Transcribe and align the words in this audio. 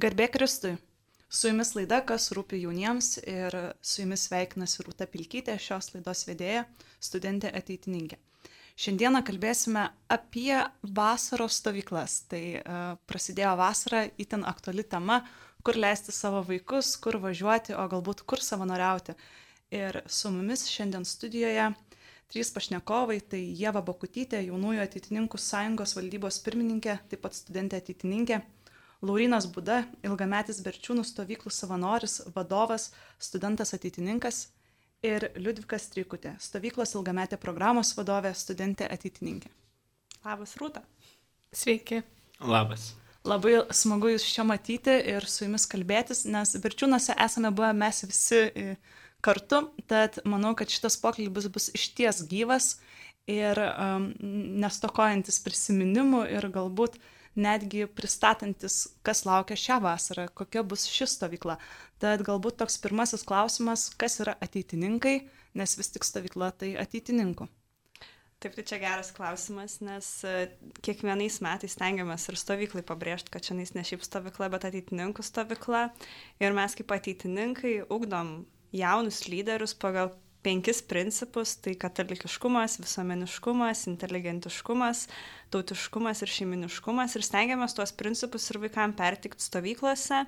Garbė 0.00 0.24
Kristui. 0.32 0.78
Su 1.28 1.50
jumis 1.50 1.74
laida, 1.76 1.98
kas 2.08 2.30
rūpi 2.32 2.62
jauniems 2.62 3.18
ir 3.28 3.52
su 3.84 4.00
jumis 4.00 4.22
sveikinasi 4.24 4.86
Rūta 4.86 5.04
Pilkytė, 5.04 5.58
šios 5.60 5.90
laidos 5.92 6.22
vedėja, 6.24 6.62
studentė 6.96 7.50
ateitininkė. 7.52 8.16
Šiandieną 8.80 9.20
kalbėsime 9.28 9.82
apie 10.08 10.56
vasaros 10.96 11.58
stovyklas. 11.60 12.14
Tai 12.32 12.40
uh, 12.62 12.78
prasidėjo 13.04 13.52
vasara, 13.60 14.06
itin 14.16 14.46
aktuali 14.48 14.86
tema, 14.94 15.20
kur 15.60 15.76
leisti 15.76 16.16
savo 16.16 16.40
vaikus, 16.48 16.94
kur 16.96 17.20
važiuoti, 17.20 17.76
o 17.76 17.84
galbūt 17.92 18.24
kur 18.24 18.40
savanoriauti. 18.40 19.12
Ir 19.76 20.00
su 20.08 20.32
mumis 20.32 20.64
šiandien 20.72 21.04
studijoje 21.04 21.68
trys 22.32 22.54
pašnekovai- 22.56 23.20
tai 23.36 23.44
Jėva 23.60 23.84
Bakutytė, 23.84 24.40
jaunųjų 24.48 24.88
ateitininkų 24.88 25.36
sąjungos 25.36 25.96
valdybos 26.00 26.40
pirmininkė, 26.48 26.96
taip 27.12 27.26
pat 27.28 27.36
studentė 27.36 27.84
ateitininkė 27.84 28.40
Laurinas 29.02 29.48
Buda, 29.50 29.80
ilgametis 30.06 30.60
Berčiūnų 30.62 31.02
stovyklų 31.02 31.50
savanoris, 31.50 32.20
vadovas, 32.36 32.92
studentas 33.18 33.74
ateitininkas 33.74 34.44
ir 35.02 35.26
Liudvikas 35.34 35.88
Trikutė, 35.90 36.36
stovyklos 36.38 36.94
ilgametė 36.94 37.38
programos 37.42 37.90
vadovė, 37.98 38.30
studentė 38.38 38.86
ateitininkė. 38.86 39.50
Labas, 40.22 40.54
Rūta. 40.60 40.84
Sveiki. 41.50 42.04
Labas. 42.38 42.92
Labai 43.26 43.56
smagu 43.74 44.12
Jūs 44.12 44.26
čia 44.34 44.44
matyti 44.46 44.94
ir 45.10 45.26
su 45.30 45.48
Jumis 45.48 45.66
kalbėtis, 45.70 46.22
nes 46.30 46.54
Berčiūnuose 46.62 47.16
esame 47.26 47.50
buvę 47.54 47.72
mes 47.74 48.04
visi 48.06 48.38
e, 48.38 48.76
kartu, 49.22 49.64
tad 49.90 50.20
manau, 50.22 50.54
kad 50.58 50.70
šitas 50.70 50.98
pokalbis 51.02 51.50
bus 51.50 51.68
išties 51.74 52.22
gyvas 52.30 52.76
ir 53.30 53.58
um, 53.58 54.08
nestokojantis 54.62 55.38
prisiminimų 55.42 56.24
ir 56.34 56.48
galbūt 56.54 56.98
uh, 56.98 57.10
netgi 57.38 57.86
pristatantis, 57.86 58.82
kas 59.06 59.24
laukia 59.28 59.56
šią 59.58 59.78
vasarą, 59.84 60.26
kokia 60.34 60.64
bus 60.66 60.86
ši 60.90 61.08
stovykla. 61.14 61.58
Tad 62.02 62.24
galbūt 62.26 62.58
toks 62.60 62.78
pirmasis 62.82 63.24
klausimas, 63.28 63.88
kas 63.98 64.20
yra 64.24 64.36
ateitininkai, 64.44 65.16
nes 65.58 65.76
vis 65.78 65.92
tik 65.94 66.06
stovykla 66.08 66.52
tai 66.60 66.74
ateitininkų. 66.80 67.48
Taip, 68.42 68.56
tai 68.58 68.64
čia 68.66 68.78
geras 68.82 69.12
klausimas, 69.14 69.76
nes 69.86 70.06
e, 70.26 70.48
kiekvienais 70.82 71.36
metais 71.44 71.76
stengiamės 71.76 72.24
ir 72.26 72.38
stovyklai 72.40 72.82
pabrėžti, 72.82 73.30
kad 73.30 73.44
čia 73.46 73.54
ne 73.54 73.84
šiaip 73.86 74.02
stovykla, 74.02 74.48
bet 74.50 74.66
ateitininkų 74.66 75.22
stovykla. 75.22 75.84
Ir 76.42 76.56
mes 76.56 76.74
kaip 76.74 76.90
ateitininkai 76.96 77.76
ugdom 77.86 78.40
jaunus 78.74 79.22
lyderius 79.30 79.76
pagal 79.78 80.10
penkis 80.42 80.82
principus- 80.82 81.54
tai 81.62 81.74
katalikiškumas, 81.74 82.78
visuomeniškumas, 82.82 83.86
inteligentiškumas, 83.92 85.06
tautiškumas 85.50 86.22
ir 86.22 86.28
šeiminiškumas. 86.28 87.16
Ir 87.16 87.22
stengiamės 87.22 87.74
tuos 87.78 87.92
principus 87.92 88.50
ir 88.50 88.58
vaikams 88.58 88.96
pertikti 88.98 89.42
stovyklose 89.42 90.26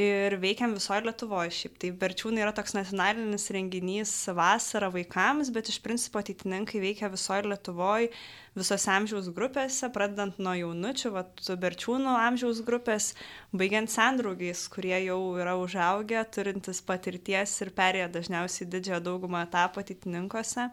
ir 0.00 0.34
veikiam 0.40 0.72
visoje 0.76 1.04
Lietuvoje 1.04 1.52
šiaip. 1.54 1.76
Tai 1.82 1.90
Berčiūnai 2.00 2.42
yra 2.44 2.52
toks 2.56 2.74
nacionalinis 2.76 3.48
renginys 3.54 4.12
vasara 4.36 4.88
vaikams, 4.92 5.52
bet 5.54 5.68
iš 5.72 5.80
principo 5.84 6.20
ateitininkai 6.22 6.80
veikia 6.82 7.10
visoje 7.12 7.44
Lietuvoje, 7.50 8.10
visose 8.56 8.90
amžiaus 8.94 9.28
grupėse, 9.36 9.90
pradedant 9.94 10.40
nuo 10.42 10.56
jaunučių, 10.58 11.12
vat, 11.14 11.44
Berčiūnų 11.64 12.16
amžiaus 12.24 12.64
grupės, 12.66 13.12
baigiant 13.52 13.92
sendraugiais, 13.92 14.66
kurie 14.72 14.96
jau 15.04 15.20
yra 15.40 15.56
užaugę, 15.60 16.24
turintis 16.34 16.82
patirties 16.86 17.56
ir 17.64 17.74
perėję 17.76 18.10
dažniausiai 18.16 18.70
didžiąją 18.72 19.02
daugumą 19.10 19.44
etapų 19.46 19.84
ateitininkose. 19.84 20.70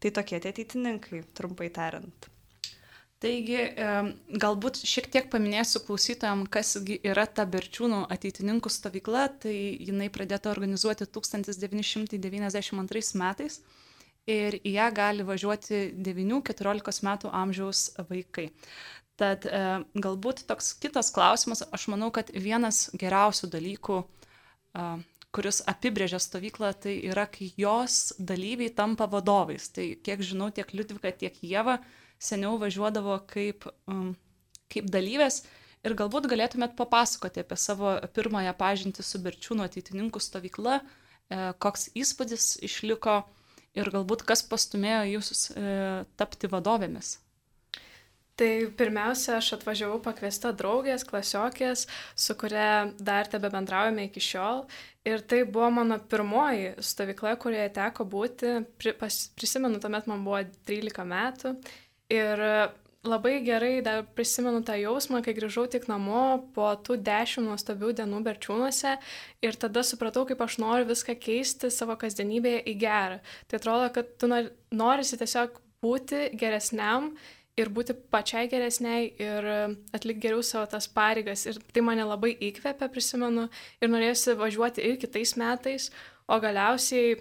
Tai 0.00 0.16
tokie 0.16 0.40
tie 0.40 0.54
ateitininkai, 0.54 1.26
trumpai 1.36 1.68
tariant. 1.74 2.29
Taigi, 3.20 3.58
galbūt 4.40 4.78
šiek 4.88 5.10
tiek 5.12 5.26
paminėsiu 5.28 5.82
klausytojams, 5.84 6.48
kas 6.48 6.70
yra 6.80 7.26
ta 7.28 7.44
Berčiūnų 7.44 8.06
ateitininkų 8.14 8.70
stovykla. 8.72 9.26
Tai 9.42 9.52
jinai 9.52 10.08
pradėta 10.12 10.48
organizuoti 10.54 11.04
1992 11.04 13.02
metais 13.20 13.60
ir 14.30 14.56
į 14.64 14.72
ją 14.78 14.88
gali 14.96 15.26
važiuoti 15.28 15.82
9-14 16.00 17.04
metų 17.10 17.34
amžiaus 17.42 17.84
vaikai. 18.08 18.46
Tad 19.20 19.44
galbūt 19.92 20.46
toks 20.48 20.72
kitas 20.80 21.12
klausimas, 21.12 21.60
aš 21.68 21.88
manau, 21.92 22.08
kad 22.14 22.32
vienas 22.32 22.88
geriausių 22.96 23.52
dalykų, 23.52 24.00
kuris 25.30 25.60
apibrėžia 25.68 26.18
stovyklą, 26.24 26.72
tai 26.72 27.04
yra, 27.04 27.28
kai 27.28 27.52
jos 27.60 28.16
dalyviai 28.16 28.72
tampa 28.72 29.04
vadovais. 29.12 29.68
Tai 29.76 29.92
kiek 30.00 30.24
žinau, 30.24 30.48
tiek 30.48 30.72
Liudvika, 30.72 31.12
tiek 31.12 31.36
Jėva 31.44 31.84
seniau 32.20 32.58
važiuodavo 32.60 33.16
kaip, 33.30 33.66
um, 33.90 34.12
kaip 34.72 34.90
dalyvės 34.92 35.42
ir 35.86 35.96
galbūt 35.96 36.28
galėtumėt 36.30 36.76
papasakoti 36.78 37.42
apie 37.42 37.58
savo 37.60 37.94
pirmąją 38.14 38.52
pažintį 38.58 39.04
su 39.06 39.20
Berčiūno 39.24 39.64
ateitininkų 39.68 40.20
stovykla, 40.20 40.80
e, 40.80 41.40
koks 41.62 41.88
įspūdis 41.96 42.52
išliko 42.66 43.22
ir 43.78 43.90
galbūt 43.94 44.26
kas 44.28 44.44
pastumėjo 44.46 45.02
jūs 45.14 45.48
e, 45.54 45.74
tapti 46.20 46.50
vadovėmis. 46.52 47.16
Tai 48.40 48.70
pirmiausia, 48.72 49.34
aš 49.36 49.50
atvažiavau 49.58 49.98
pakviesta 50.00 50.54
draugės, 50.56 51.02
klasiokės, 51.04 51.82
su 52.16 52.36
kuria 52.40 52.86
dar 52.96 53.28
tebe 53.28 53.50
bendraujame 53.52 54.06
iki 54.08 54.22
šiol. 54.24 54.62
Ir 55.04 55.20
tai 55.28 55.42
buvo 55.44 55.68
mano 55.76 55.98
pirmoji 56.00 56.70
stovykla, 56.80 57.34
kurioje 57.40 57.68
teko 57.76 58.06
būti. 58.08 58.54
Pri, 58.80 58.94
pas, 58.96 59.18
prisimenu, 59.36 59.76
tuomet 59.82 60.08
man 60.08 60.24
buvo 60.24 60.40
13 60.70 61.04
metų. 61.12 61.52
Ir 62.10 62.42
labai 63.06 63.40
gerai 63.44 63.80
dar 63.80 64.02
prisimenu 64.16 64.60
tą 64.66 64.76
jausmą, 64.76 65.22
kai 65.24 65.32
grįžau 65.36 65.64
tik 65.72 65.86
namo 65.88 66.42
po 66.54 66.68
tų 66.84 66.98
dešimt 67.00 67.48
nuostabių 67.48 67.94
dienų 68.00 68.20
berčiūnuose 68.26 68.96
ir 69.46 69.56
tada 69.56 69.84
supratau, 69.86 70.26
kaip 70.28 70.42
aš 70.44 70.58
noriu 70.60 70.88
viską 70.90 71.16
keisti 71.16 71.70
savo 71.72 71.96
kasdienybėje 72.00 72.64
į 72.68 72.76
gerą. 72.82 73.20
Tai 73.48 73.60
atrodo, 73.60 73.88
kad 73.94 74.12
tu 74.20 74.28
norisi 74.28 75.20
tiesiog 75.20 75.60
būti 75.80 76.28
geresniam 76.36 77.14
ir 77.56 77.72
būti 77.72 77.96
pačiai 78.12 78.50
geresniai 78.52 79.08
ir 79.20 79.48
atlikti 79.96 80.26
geriau 80.26 80.44
savo 80.44 80.68
tas 80.68 80.88
pareigas. 80.88 81.46
Ir 81.48 81.56
tai 81.72 81.84
mane 81.84 82.04
labai 82.04 82.34
įkvėpė, 82.36 82.90
prisimenu, 82.92 83.48
ir 83.80 83.92
norėjusi 83.92 84.36
važiuoti 84.40 84.84
ir 84.84 85.00
kitais 85.00 85.34
metais, 85.40 85.88
o 86.28 86.36
galiausiai, 86.40 87.16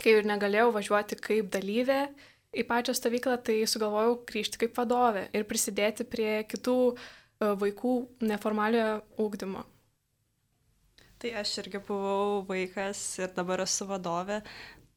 kai 0.00 0.16
ir 0.16 0.28
negalėjau 0.28 0.72
važiuoti 0.74 1.20
kaip 1.20 1.52
dalyvė, 1.52 2.02
į 2.50 2.66
pačią 2.66 2.94
stovyklą, 2.96 3.36
tai 3.46 3.60
sugalvojau 3.68 4.18
grįžti 4.28 4.64
kaip 4.64 4.78
vadovė 4.78 5.28
ir 5.36 5.46
prisidėti 5.48 6.06
prie 6.08 6.42
kitų 6.50 6.78
e, 6.90 6.96
vaikų 7.60 7.94
neformaliojo 8.26 9.00
ūkdymo. 9.22 9.64
Tai 11.20 11.30
aš 11.42 11.58
irgi 11.62 11.82
buvau 11.84 12.42
vaikas 12.48 13.00
ir 13.20 13.32
dabar 13.36 13.66
esu 13.66 13.86
vadovė. 13.86 14.40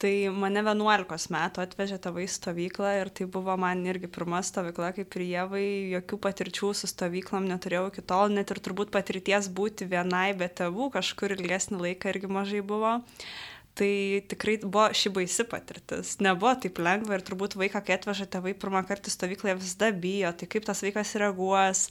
Tai 0.03 0.11
mane 0.35 0.59
11 0.65 1.29
metų 1.31 1.61
atvežė 1.63 1.97
tėvai 2.01 2.25
stovyklą 2.27 2.89
ir 2.97 3.11
tai 3.15 3.27
buvo 3.29 3.53
man 3.59 3.85
irgi 3.87 4.09
pirma 4.11 4.41
stovykla 4.43 4.89
kaip 4.97 5.15
ir 5.15 5.23
jėvai, 5.29 5.67
jokių 5.93 6.19
patirčių 6.25 6.71
su 6.75 6.89
stovyklom 6.91 7.45
neturėjau 7.47 7.85
iki 7.91 8.03
tol, 8.09 8.33
net 8.33 8.51
ir 8.51 8.59
turbūt 8.65 8.91
patirties 8.91 9.47
būti 9.53 9.87
vienai 9.87 10.33
be 10.35 10.49
tėvų 10.49 10.89
kažkur 10.97 11.37
ilgesnį 11.37 11.79
laiką 11.85 12.11
irgi 12.11 12.31
mažai 12.39 12.63
buvo. 12.73 12.97
Uh, 12.97 13.52
tai 13.73 14.21
tikrai 14.29 14.57
buvo 14.61 14.85
ši 14.93 15.09
baisi 15.13 15.45
patirtis. 15.49 16.13
Nebuvo 16.21 16.51
taip 16.61 16.77
lengva 16.83 17.17
ir 17.17 17.23
turbūt 17.25 17.55
vaiką, 17.57 17.81
kai 17.85 17.95
atveža 17.97 18.27
tėvai 18.35 18.53
pirmą 18.59 18.83
kartą 18.85 19.09
į 19.09 19.13
stovyklą, 19.15 19.55
visada 19.57 19.89
bijo, 20.03 20.29
tai 20.37 20.49
kaip 20.51 20.67
tas 20.67 20.83
vaikas 20.85 21.15
reaguos, 21.21 21.87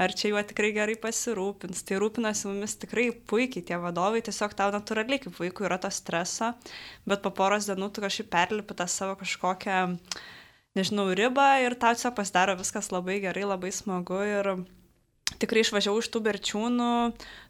ar 0.00 0.14
čia 0.16 0.32
juo 0.32 0.44
tikrai 0.48 0.72
gerai 0.76 0.96
pasirūpins. 1.02 1.84
Tai 1.84 2.00
rūpinasi 2.00 2.48
mumis 2.48 2.78
tikrai 2.80 3.10
puikiai 3.28 3.66
tie 3.68 3.80
vadovai, 3.82 4.24
tiesiog 4.24 4.56
tau 4.56 4.72
natūraliai 4.72 5.20
kaip 5.26 5.36
vaikui 5.42 5.68
yra 5.68 5.80
to 5.82 5.92
streso, 5.92 6.54
bet 7.04 7.24
po 7.24 7.34
poros 7.36 7.68
dienų 7.68 7.90
tu 7.92 8.04
kažkaip 8.06 8.32
perlipi 8.32 8.78
tą 8.78 8.88
savo 8.88 9.18
kažkokią, 9.20 9.82
nežinau, 10.78 11.10
ribą 11.20 11.50
ir 11.66 11.76
tau 11.76 11.92
tiesiog 11.92 12.16
pasidaro 12.16 12.56
viskas 12.56 12.88
labai 12.94 13.20
gerai, 13.24 13.44
labai 13.52 13.74
smagu 13.76 14.24
ir 14.24 14.54
tikrai 15.42 15.62
išvažiavau 15.64 16.00
iš 16.02 16.08
tų 16.12 16.22
berčiūnų 16.26 16.90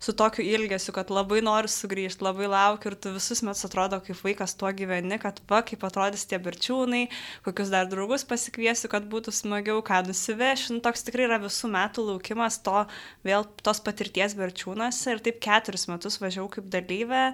su 0.02 0.14
tokiu 0.16 0.44
ilgesiu, 0.47 0.94
kad 0.96 1.11
labai 1.12 1.43
noriu 1.44 1.70
sugrįžti, 1.70 2.25
labai 2.26 2.49
laukiu 2.50 2.93
ir 2.93 2.99
tu 3.00 3.12
visus 3.14 3.43
metus 3.46 3.69
atrodo 3.69 4.00
kaip 4.05 4.19
vaikas 4.25 4.56
tuo 4.58 4.70
gyveni, 4.76 5.19
kad 5.22 5.40
va, 5.50 5.62
kaip 5.66 5.84
atrodys 5.87 6.26
tie 6.28 6.40
berčiūnai, 6.43 7.06
kokius 7.46 7.72
dar 7.75 7.88
draugus 7.90 8.26
pasikviesiu, 8.28 8.90
kad 8.93 9.06
būtų 9.11 9.34
smagiau, 9.34 9.82
ką 9.87 10.02
nusivešiu. 10.08 10.76
Nu, 10.76 10.82
toks 10.84 11.06
tikrai 11.06 11.28
yra 11.28 11.40
visų 11.43 11.70
metų 11.72 12.08
laukimas 12.11 12.61
to 12.66 12.84
vėl 13.26 13.46
tos 13.62 13.82
patirties 13.84 14.37
berčiūnuose 14.38 15.14
ir 15.14 15.25
taip 15.25 15.40
keturis 15.44 15.88
metus 15.90 16.20
važiavau 16.22 16.50
kaip 16.58 16.70
dalyvė 16.72 17.31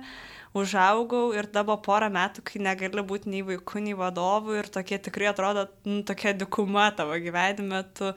užaugau 0.52 1.32
ir 1.32 1.46
dabar 1.52 1.78
porą 1.84 2.08
metų, 2.12 2.42
kai 2.44 2.60
negali 2.62 3.02
būti 3.08 3.30
nei 3.32 3.40
vaikų, 3.46 3.80
nei 3.86 3.94
vadovų 3.96 4.58
ir 4.60 4.68
tokie 4.72 4.98
tikrai 5.00 5.30
atrodo, 5.30 5.64
nu, 5.88 6.02
tokia 6.08 6.34
dikuma 6.36 6.90
tavo 6.96 7.16
gyvenime, 7.22 7.80
tu 7.96 8.10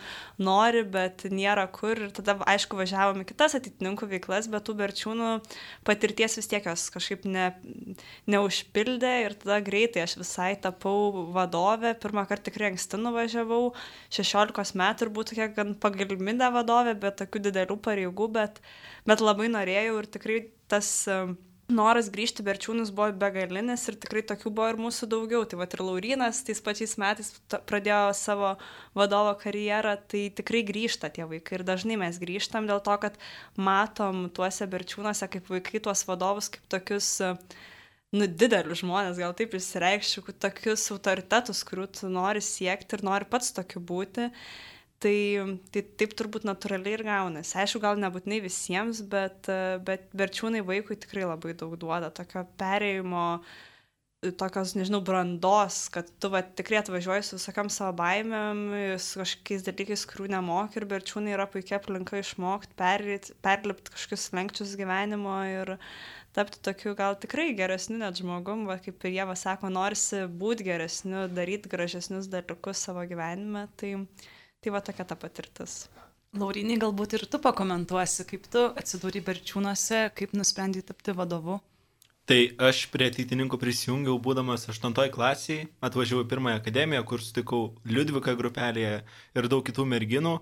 nori, 0.43 0.83
bet 0.83 1.23
nėra 1.31 1.65
kur. 1.71 1.95
Ir 2.07 2.11
tada 2.15 2.35
aišku, 2.43 2.75
važiavom 2.79 3.23
į 3.23 3.29
kitas 3.31 3.55
ateitininkų 3.59 4.09
veiklas, 4.11 4.49
bet 4.51 4.67
tų 4.67 4.75
berčiūnų 4.81 5.31
patirties 5.87 6.35
vis 6.41 6.51
tiek 6.51 6.67
jos 6.67 6.89
kažkaip 6.93 7.23
ne, 7.29 7.47
neužpildė. 8.31 9.15
Ir 9.29 9.37
tada 9.39 9.61
greitai 9.63 10.03
aš 10.03 10.17
visai 10.19 10.51
tapau 10.59 11.31
vadovė. 11.35 11.95
Pirmą 12.03 12.27
kartą 12.27 12.49
tikrai 12.49 12.73
anksti 12.73 12.99
nuvažiavau, 12.99 13.71
16 14.13 14.75
metų 14.83 15.07
ir 15.07 15.15
būtų 15.15 15.35
tokia 15.35 15.49
gan 15.55 15.73
pagalminė 15.79 16.51
vadovė, 16.51 16.97
bet 16.99 17.21
tokių 17.23 17.47
didelių 17.47 17.79
pareigų, 17.85 18.31
bet, 18.35 18.59
bet 19.07 19.23
labai 19.23 19.47
norėjau 19.55 20.01
ir 20.01 20.11
tikrai 20.11 20.39
tas 20.67 20.91
noras 21.71 22.09
grįžti 22.13 22.43
berčiūnus 22.45 22.91
buvo 22.95 23.09
begalinis 23.19 23.85
ir 23.89 23.97
tikrai 24.01 24.21
tokių 24.29 24.51
buvo 24.53 24.67
ir 24.71 24.79
mūsų 24.81 25.09
daugiau. 25.11 25.43
Tai 25.49 25.59
va 25.61 25.67
ir 25.69 25.83
Laurinas 25.85 26.43
tais 26.45 26.61
pačiais 26.61 26.95
metais 27.01 27.31
pradėjo 27.69 28.13
savo 28.17 28.55
vadovo 28.97 29.33
karjerą, 29.41 29.95
tai 30.11 30.27
tikrai 30.35 30.63
grįžta 30.67 31.09
tie 31.13 31.25
vaikai 31.29 31.59
ir 31.59 31.65
dažnai 31.67 31.97
mes 32.01 32.19
grįžtam 32.21 32.69
dėl 32.69 32.83
to, 32.85 32.97
kad 33.01 33.17
matom 33.57 34.27
tuose 34.29 34.67
berčiūnuose 34.69 35.29
kaip 35.31 35.49
vaikai 35.49 35.81
tuos 35.87 36.05
vadovus 36.09 36.51
kaip 36.53 36.69
tokius 36.69 37.09
nu, 38.15 38.27
didelius 38.27 38.83
žmonės, 38.83 39.19
gal 39.19 39.33
taip 39.37 39.57
išsireikščiau, 39.57 40.37
tokius 40.45 40.85
autoritetus, 40.93 41.65
kurių 41.67 41.89
tu 41.97 42.13
nori 42.13 42.43
siekti 42.45 42.99
ir 42.99 43.05
nori 43.07 43.27
pats 43.29 43.51
tokiu 43.57 43.81
būti. 43.81 44.29
Tai, 45.05 45.17
tai 45.69 45.83
taip 46.01 46.15
turbūt 46.17 46.47
natūraliai 46.49 46.95
ir 46.97 47.03
gaunasi. 47.05 47.53
Aišku, 47.61 47.77
gal 47.83 47.99
nebūtinai 48.01 48.39
visiems, 48.41 49.03
bet, 49.05 49.45
bet 49.85 50.07
berčiūnai 50.17 50.63
vaikui 50.65 50.97
tikrai 50.97 51.27
labai 51.29 51.53
daug 51.59 51.75
duoda 51.77 52.09
tokio 52.09 52.41
perėjimo, 52.57 53.25
tokios, 54.39 54.73
nežinau, 54.73 55.03
brandos, 55.05 55.83
kad 55.93 56.09
tu 56.21 56.31
va, 56.33 56.41
tikrai 56.41 56.79
atvažiuoji 56.79 57.27
su 57.27 57.37
visokiam 57.37 57.69
savo 57.69 57.93
baimėm, 57.99 58.63
su 59.01 59.21
kažkokiais 59.21 59.65
dalykais, 59.67 60.05
kurių 60.09 60.31
nemoki 60.33 60.81
ir 60.81 60.87
berčiūnai 60.89 61.35
yra 61.35 61.45
puikia 61.51 61.77
aplinka 61.77 62.17
išmokti, 62.23 62.73
perlipti 62.79 63.93
kažkokius 63.93 64.31
lenkčius 64.33 64.73
gyvenimo 64.79 65.35
ir 65.51 65.75
tapti 66.35 66.59
tokiu 66.65 66.95
gal 66.97 67.19
tikrai 67.21 67.51
geresniu 67.57 67.99
net 68.01 68.17
žmogum, 68.19 68.65
va, 68.69 68.79
kaip 68.81 69.05
ir 69.05 69.19
Jėva 69.19 69.37
sako, 69.39 69.69
norisi 69.69 70.25
būti 70.41 70.65
geresniu, 70.67 71.27
daryti 71.31 71.69
gražesnius 71.71 72.31
dalykus 72.31 72.81
savo 72.87 73.05
gyvenime. 73.07 73.67
Tai, 73.79 73.93
Tai 74.65 74.71
va 74.73 74.79
tokia 74.81 75.03
ta 75.05 75.13
patirtis. 75.13 75.73
Laurinai, 76.33 76.79
galbūt 76.81 77.11
ir 77.13 77.23
tu 77.29 77.37
pakomentuosi, 77.37 78.23
kaip 78.25 78.47
tu 78.49 78.63
atsidūrė 78.81 79.21
Berčiūnuose, 79.27 79.99
kaip 80.17 80.31
nusprendai 80.33 80.81
tapti 80.81 81.13
vadovu. 81.13 81.59
Tai 82.25 82.39
aš 82.65 82.79
prie 82.89 83.11
ateitininkų 83.11 83.59
prisijungiau, 83.61 84.17
būdamas 84.17 84.65
8 84.73 84.95
klasėje, 85.13 85.67
atvažiavau 85.85 86.25
į 86.25 86.29
pirmąją 86.31 86.63
akademiją, 86.63 87.03
kur 87.05 87.21
sutikau 87.21 87.59
Liudviką 87.85 88.33
grupelėje 88.39 89.03
ir 89.37 89.49
daug 89.53 89.61
kitų 89.67 89.85
merginų. 89.91 90.39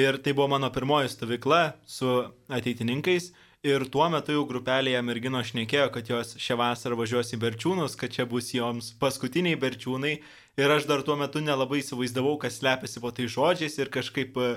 Ir 0.00 0.16
tai 0.24 0.32
buvo 0.32 0.48
mano 0.54 0.72
pirmoji 0.72 1.12
stovykla 1.12 1.60
su 1.84 2.14
ateitininkais. 2.48 3.34
Ir 3.66 3.84
tuo 3.92 4.08
metu 4.08 4.32
jau 4.32 4.46
grupelėje 4.48 5.04
mergino 5.04 5.44
šnekėjo, 5.44 5.90
kad 5.92 6.08
jos 6.08 6.32
šią 6.40 6.56
vasarą 6.62 6.96
važiuos 6.96 7.36
į 7.36 7.42
Berčiūnus, 7.44 8.00
kad 8.00 8.16
čia 8.16 8.24
bus 8.24 8.54
joms 8.56 8.94
paskutiniai 9.00 9.60
Berčiūnai 9.60 10.16
ir 10.56 10.70
aš 10.72 10.88
dar 10.88 11.02
tuo 11.04 11.16
metu 11.20 11.42
nelabai 11.44 11.82
įsivaizdavau, 11.82 12.36
kas 12.40 12.60
slepiasi 12.60 13.02
po 13.02 13.12
tai 13.14 13.28
žodžiais 13.30 13.76
ir 13.78 13.90
kažkaip 13.92 14.38
e, 14.40 14.52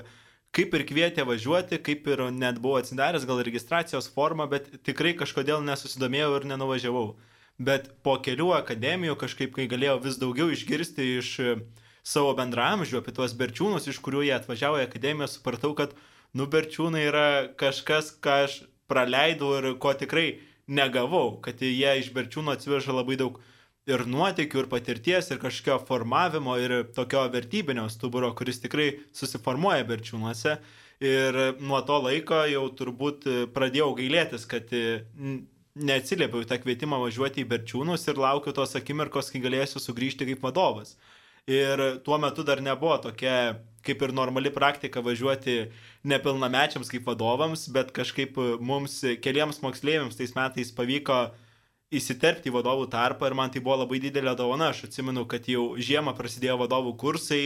kaip 0.56 0.74
ir 0.74 0.86
kvietė 0.88 1.26
važiuoti, 1.28 1.78
kaip 1.84 2.08
ir 2.10 2.24
net 2.34 2.58
buvau 2.62 2.80
atsidaręs 2.80 3.26
gal 3.28 3.42
registracijos 3.46 4.08
formą, 4.14 4.48
bet 4.50 4.70
tikrai 4.86 5.12
kažkodėl 5.18 5.62
nesusidomėjau 5.66 6.32
ir 6.38 6.48
nenuvažiavau. 6.52 7.04
Bet 7.60 7.90
po 8.02 8.16
kelių 8.24 8.54
akademijų 8.56 9.18
kažkaip, 9.20 9.52
kai 9.52 9.68
galėjau 9.68 9.98
vis 10.06 10.16
daugiau 10.18 10.48
išgirsti 10.50 11.06
iš 11.20 11.34
e, 11.44 11.56
savo 12.02 12.32
bendramžių 12.38 13.02
apie 13.02 13.12
tuos 13.14 13.36
berčiūnus, 13.36 13.90
iš 13.92 14.00
kurių 14.00 14.24
jie 14.26 14.34
atvažiavo 14.38 14.80
į 14.80 14.86
akademiją, 14.88 15.28
supratau, 15.28 15.74
kad 15.76 15.92
nu 16.32 16.48
berčiūnai 16.48 17.04
yra 17.10 17.28
kažkas, 17.60 18.14
ką 18.24 18.44
aš 18.46 18.62
praleidau 18.90 19.52
ir 19.58 19.74
ko 19.82 19.92
tikrai 19.94 20.40
negavau, 20.70 21.36
kad 21.44 21.60
jie 21.60 21.98
iš 22.00 22.10
berčiūnų 22.16 22.56
atsiveža 22.56 22.96
labai 22.96 23.18
daug 23.20 23.38
ir 23.90 24.04
nuotikių, 24.08 24.64
ir 24.64 24.68
patirties, 24.70 25.30
ir 25.30 25.40
kažkokio 25.42 25.78
formavimo, 25.88 26.56
ir 26.60 26.74
tokio 26.96 27.24
vertybinio 27.32 27.88
stuburo, 27.92 28.30
kuris 28.38 28.62
tikrai 28.62 28.90
susiformuoja 29.16 29.86
berčiūnuose. 29.88 30.58
Ir 31.00 31.38
nuo 31.64 31.80
to 31.88 31.96
laiko 32.04 32.42
jau 32.50 32.66
turbūt 32.76 33.24
pradėjau 33.54 33.94
gailėtis, 33.96 34.44
kad 34.48 34.68
neatsiliepiau 35.80 36.44
tą 36.44 36.58
kvietimą 36.60 36.98
važiuoti 37.00 37.44
į 37.44 37.48
berčiūnus 37.48 38.04
ir 38.10 38.20
laukiu 38.20 38.52
tos 38.56 38.76
akimirkos, 38.76 39.32
kai 39.32 39.40
galėsiu 39.40 39.80
sugrįžti 39.80 40.28
kaip 40.28 40.44
vadovas. 40.44 40.96
Ir 41.48 41.80
tuo 42.04 42.18
metu 42.20 42.44
dar 42.44 42.60
nebuvo 42.62 42.98
tokia 43.00 43.56
kaip 43.86 44.02
ir 44.04 44.12
normali 44.12 44.50
praktika 44.52 45.00
važiuoti 45.00 45.70
nepilnamečiams 46.04 46.90
kaip 46.92 47.06
vadovams, 47.08 47.64
bet 47.72 47.94
kažkaip 47.96 48.36
mums 48.60 48.98
keliems 49.24 49.62
moksleiviams 49.64 50.18
tais 50.20 50.36
metais 50.36 50.74
pavyko 50.76 51.22
uh, 51.30 51.38
įsiterpti 51.90 52.50
į 52.50 52.54
vadovų 52.54 52.86
tarpą 52.92 53.26
ir 53.28 53.36
man 53.38 53.50
tai 53.50 53.62
buvo 53.64 53.80
labai 53.82 53.98
didelė 54.02 54.36
dovana. 54.38 54.70
Aš 54.70 54.86
atsimenu, 54.86 55.26
kad 55.30 55.48
jau 55.50 55.72
žiemą 55.74 56.14
prasidėjo 56.18 56.60
vadovų 56.62 56.94
kursai 57.00 57.42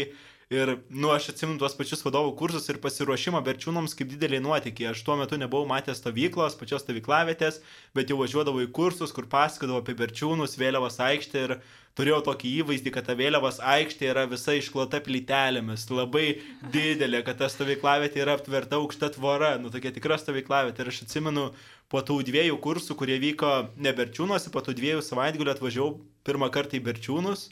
ir, 0.52 0.74
nu, 0.90 1.08
aš 1.14 1.30
atsimenu 1.32 1.56
tuos 1.60 1.76
pačius 1.78 2.04
vadovų 2.04 2.34
kursus 2.38 2.68
ir 2.68 2.80
pasiruošimą 2.82 3.40
berčiūnams 3.46 3.96
kaip 3.96 4.10
didelį 4.12 4.42
nuotykį. 4.44 4.90
Aš 4.90 5.00
tuo 5.06 5.16
metu 5.20 5.38
nebuvau 5.40 5.64
matęs 5.70 6.02
stovyklos, 6.02 6.58
pačios 6.60 6.84
stovyklavietės, 6.84 7.62
bet 7.96 8.12
jau 8.12 8.20
važiuodavau 8.20 8.66
į 8.66 8.68
kursus, 8.76 9.14
kur 9.16 9.30
pasakodavau 9.32 9.80
apie 9.80 9.96
berčiūnus, 9.96 10.58
vėliavos 10.60 11.00
aikštę 11.00 11.46
ir 11.46 11.56
turėjau 11.96 12.20
tokį 12.26 12.52
įvaizdį, 12.60 12.92
kad 12.94 13.06
ta 13.08 13.14
vėliavos 13.16 13.60
aikštė 13.64 14.10
yra 14.10 14.26
visa 14.30 14.56
išklota 14.58 15.00
plytelėmis, 15.04 15.86
labai 15.94 16.26
didelė, 16.74 17.22
kad 17.26 17.38
ta 17.40 17.48
stovyklavietė 17.48 18.24
yra 18.24 18.34
aptverta 18.36 18.80
aukšta 18.80 19.12
tvora, 19.14 19.54
nu 19.62 19.70
tokia 19.72 19.94
tikra 19.94 20.18
stovyklavietė. 20.20 20.84
Ir 20.84 20.90
aš 20.90 21.04
atsimenu, 21.06 21.52
po 21.92 22.00
tų 22.04 22.20
dviejų 22.26 22.56
kursų, 22.64 22.96
kurie 22.98 23.18
vyko 23.22 23.52
ne 23.76 23.92
Berčiūnuose, 23.96 24.50
po 24.54 24.62
tų 24.64 24.74
dviejų 24.78 25.02
savaitgalių 25.04 25.54
atvažiavau 25.54 25.98
pirmą 26.26 26.50
kartą 26.54 26.78
į 26.78 26.84
Berčiūnus 26.88 27.48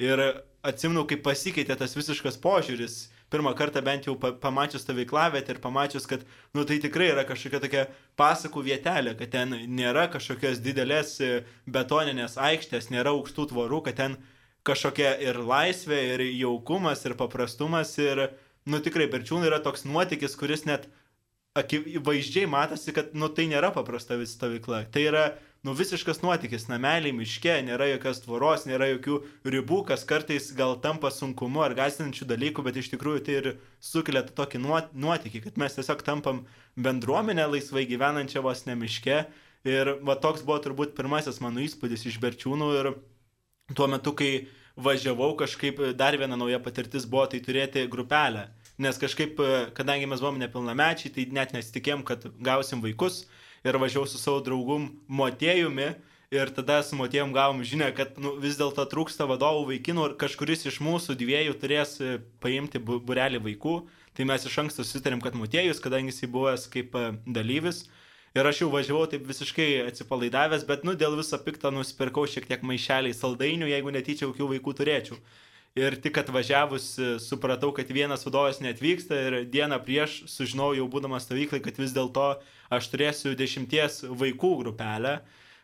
ir 0.00 0.22
atsimenu, 0.62 1.04
kaip 1.08 1.24
pasikeitė 1.26 1.76
tas 1.78 1.96
visiškas 1.96 2.38
požiūris. 2.42 3.08
Pirmą 3.32 3.54
kartą 3.56 3.80
bent 3.80 4.04
jau 4.04 4.12
pamačius 4.20 4.84
tą 4.84 4.92
veiklavietę 4.92 5.54
ir 5.54 5.60
pamačius, 5.64 6.04
kad, 6.08 6.20
nu, 6.52 6.66
tai 6.68 6.76
tikrai 6.84 7.08
yra 7.14 7.24
kažkokia 7.24 7.62
tokia 7.64 7.84
pasakų 8.20 8.64
vietelė, 8.66 9.14
kad 9.16 9.32
ten 9.32 9.56
nėra 9.72 10.04
kažkokios 10.12 10.60
didelės 10.60 11.14
e, 11.24 11.30
betoninės 11.64 12.36
aikštės, 12.36 12.90
nėra 12.92 13.14
aukštų 13.16 13.48
tvorų, 13.54 13.80
kad 13.88 13.96
ten 14.02 14.18
kažkokia 14.68 15.14
ir 15.24 15.40
laisvė, 15.48 16.02
ir 16.12 16.26
jaukumas, 16.28 17.06
ir 17.08 17.16
paprastumas, 17.16 17.94
ir, 18.04 18.26
nu, 18.68 18.82
tikrai, 18.84 19.08
berčiūnai 19.10 19.48
yra 19.48 19.62
toks 19.64 19.88
nuotykis, 19.88 20.36
kuris 20.36 20.66
net 20.68 20.90
akivaizdžiai 21.58 22.48
matosi, 22.48 22.92
kad, 22.96 23.12
nu, 23.16 23.28
tai 23.28 23.48
nėra 23.50 23.72
paprasta 23.74 24.16
vis 24.20 24.32
stovykla. 24.36 24.86
Tai 24.92 25.02
yra 25.04 25.24
nu 25.62 25.74
visiškas 25.76 26.22
nuotykis, 26.24 26.64
nameliai 26.70 27.12
miške, 27.14 27.52
nėra 27.66 27.90
jokios 27.92 28.22
tvoros, 28.24 28.64
nėra 28.66 28.88
jokių 28.94 29.18
ribų, 29.52 29.82
kas 29.90 30.06
kartais 30.08 30.48
gal 30.58 30.74
tampa 30.82 31.12
sunkumu 31.12 31.62
ar 31.62 31.76
gazdinančių 31.78 32.26
dalykų, 32.32 32.64
bet 32.66 32.80
iš 32.80 32.88
tikrųjų 32.94 33.22
tai 33.26 33.36
ir 33.38 33.50
sukelia 33.84 34.24
tokį 34.26 34.62
nuotykį, 34.64 35.44
kad 35.44 35.60
mes 35.60 35.76
tiesiog 35.76 36.02
tampam 36.06 36.42
bendruomenę 36.74 37.46
laisvai 37.52 37.84
gyvenančią 37.90 38.42
vos 38.42 38.64
ne 38.66 38.78
miške. 38.80 39.22
Ir 39.68 39.92
va 40.02 40.16
toks 40.18 40.42
buvo 40.42 40.56
turbūt 40.58 40.96
pirmasis 40.96 41.38
mano 41.38 41.62
įspūdis 41.62 42.08
iš 42.10 42.16
Berčiūnų 42.18 42.72
ir 42.80 42.88
tuo 43.78 43.86
metu, 43.86 44.10
kai 44.18 44.48
važiavau, 44.74 45.36
kažkaip 45.38 45.78
dar 45.94 46.16
viena 46.18 46.34
nauja 46.34 46.58
patirtis 46.64 47.06
buvo 47.06 47.28
tai 47.30 47.38
turėti 47.44 47.84
grupelę. 47.92 48.48
Nes 48.80 48.96
kažkaip, 48.98 49.40
kadangi 49.76 50.08
mes 50.08 50.22
buvom 50.22 50.38
nepilnamečiai, 50.40 51.12
tai 51.12 51.26
net 51.34 51.52
nesitikėjom, 51.52 52.06
kad 52.08 52.24
gausim 52.40 52.80
vaikus 52.84 53.26
ir 53.66 53.76
važiavau 53.78 54.08
su 54.08 54.20
savo 54.20 54.40
draugum 54.44 54.88
Motėjumi. 55.08 55.92
Ir 56.32 56.48
tada 56.56 56.78
su 56.80 56.96
Motėjum 56.96 57.34
gavom 57.36 57.58
žinę, 57.60 57.90
kad 57.92 58.16
nu, 58.16 58.32
vis 58.40 58.56
dėlto 58.56 58.86
trūksta 58.88 59.26
vadovų 59.28 59.66
vaikinų 59.74 60.06
ir 60.06 60.14
kažkuris 60.22 60.64
iš 60.70 60.78
mūsų 60.80 61.18
dviejų 61.20 61.58
turės 61.60 61.98
e, 62.00 62.14
paimti 62.40 62.80
burelį 62.80 63.42
vaikų. 63.44 63.74
Tai 64.16 64.24
mes 64.30 64.46
iš 64.48 64.56
anksto 64.64 64.86
susitarėm, 64.86 65.20
kad 65.20 65.36
Motėjus, 65.36 65.82
kadangi 65.84 66.08
jisai 66.08 66.30
buvęs 66.32 66.64
kaip 66.72 66.96
e, 66.96 67.10
dalyvis, 67.28 67.82
Ir 68.32 68.48
aš 68.48 68.62
jau 68.62 68.70
važiavau 68.72 69.04
taip 69.12 69.26
visiškai 69.28 69.82
atsipalaidavęs, 69.90 70.62
bet, 70.64 70.86
nu, 70.88 70.94
dėl 70.96 71.18
viso 71.18 71.36
pikto 71.44 71.68
nusipirkau 71.68 72.24
šiek 72.24 72.46
tiek 72.48 72.62
maišeliai 72.64 73.12
saldainių, 73.12 73.68
jeigu 73.68 73.92
netyčia 73.92 74.28
kokių 74.30 74.46
vaikų 74.54 74.72
turėčiau. 74.78 75.18
Ir 75.72 75.94
tik 76.04 76.18
atvažiavus 76.20 76.86
supratau, 77.24 77.70
kad 77.72 77.88
vienas 77.88 78.26
vadovas 78.26 78.58
netvyksta 78.60 79.20
ir 79.26 79.36
dieną 79.48 79.78
prieš 79.80 80.18
sužinojau 80.28 80.82
jau 80.82 80.88
būdamas 80.92 81.24
stovyklai, 81.24 81.62
kad 81.64 81.80
vis 81.80 81.94
dėlto 81.96 82.26
aš 82.76 82.88
turėsiu 82.92 83.32
dešimties 83.38 84.02
vaikų 84.20 84.50
grupelę, 84.58 85.14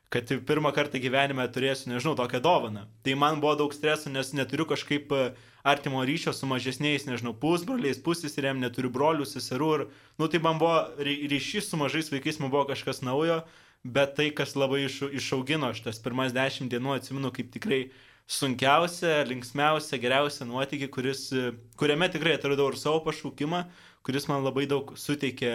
kad 0.09 0.33
pirmą 0.49 0.73
kartą 0.73 0.97
gyvenime 1.05 1.45
turėsiu, 1.53 1.91
nežinau, 1.93 2.17
tokią 2.17 2.41
dovaną. 2.41 2.87
Tai 3.05 3.19
man 3.21 3.45
buvo 3.45 3.53
daug 3.61 3.77
streso, 3.77 4.09
nes 4.09 4.33
neturiu 4.33 4.65
kažkaip 4.71 5.13
e, 5.13 5.23
artimo 5.61 6.01
ryšio 6.01 6.33
su 6.33 6.49
mažesniais, 6.49 7.05
nežinau, 7.05 7.37
pusbroliais, 7.37 8.01
pusseserėm, 8.01 8.65
neturiu 8.65 8.89
brolių, 8.95 9.29
seserų 9.29 9.73
ir, 9.77 9.89
nu, 10.17 10.33
tai 10.33 10.41
man 10.41 10.57
buvo 10.57 10.87
ryšys 11.05 11.69
su 11.69 11.77
mažais 11.77 12.09
vaikais, 12.09 12.41
man 12.41 12.49
buvo 12.55 12.65
kažkas 12.73 13.05
naujo, 13.05 13.43
bet 13.85 14.17
tai, 14.17 14.33
kas 14.33 14.57
labai 14.57 14.87
išaugino 14.89 15.75
šitas 15.77 16.01
pirmas 16.01 16.33
dešimt 16.33 16.73
dienų, 16.73 16.97
atsimenu, 16.97 17.29
kaip 17.37 17.53
tikrai 17.53 17.83
sunkiausią, 18.29 19.25
linksmiausią, 19.31 19.99
geriausią 20.03 20.47
nuotykį, 20.49 20.89
kuris, 20.93 21.29
kuriame 21.81 22.11
tikrai 22.13 22.37
atradau 22.37 22.69
ir 22.69 22.77
savo 22.77 23.01
pašaukimą, 23.07 23.63
kuris 24.05 24.29
man 24.29 24.45
labai 24.45 24.67
daug 24.69 24.93
suteikė 25.01 25.53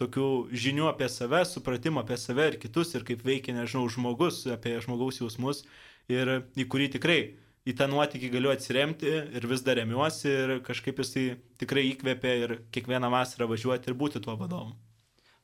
tokių 0.00 0.28
žinių 0.52 0.88
apie 0.90 1.08
save, 1.12 1.42
supratimo 1.48 2.02
apie 2.02 2.16
save 2.20 2.50
ir 2.52 2.60
kitus 2.60 2.94
ir 2.96 3.04
kaip 3.08 3.24
veikia, 3.24 3.54
nežinau, 3.56 3.84
žmogus, 3.92 4.44
apie 4.52 4.76
žmogaus 4.84 5.20
jausmus 5.20 5.64
ir 6.12 6.40
į 6.56 6.66
kurį 6.72 6.88
tikrai 6.96 7.20
į 7.66 7.74
tą 7.76 7.88
nuotykį 7.90 8.30
galiu 8.32 8.52
atsiremti 8.52 9.12
ir 9.36 9.46
vis 9.50 9.64
dar 9.66 9.80
remiuosi 9.80 10.28
ir 10.30 10.52
kažkaip 10.66 11.00
jisai 11.02 11.26
tikrai 11.60 11.88
įkvėpė 11.90 12.34
ir 12.42 12.58
kiekvieną 12.74 13.10
vasarą 13.12 13.48
važiuoti 13.50 13.90
ir 13.90 13.96
būti 13.98 14.22
tuo 14.22 14.36
vadovu. 14.38 14.76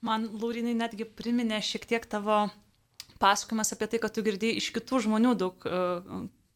Man, 0.03 0.29
Laurinai, 0.35 0.75
netgi 0.79 1.07
priminė 1.07 1.61
šiek 1.63 1.87
tiek 1.87 2.07
tavo 2.11 2.47
pasakojimas 3.23 3.75
apie 3.75 3.89
tai, 3.91 4.01
kad 4.03 4.15
tu 4.15 4.25
girdėjai 4.27 4.59
iš 4.59 4.71
kitų 4.75 5.03
žmonių 5.07 5.35
daug, 5.39 5.67
e, 5.67 5.83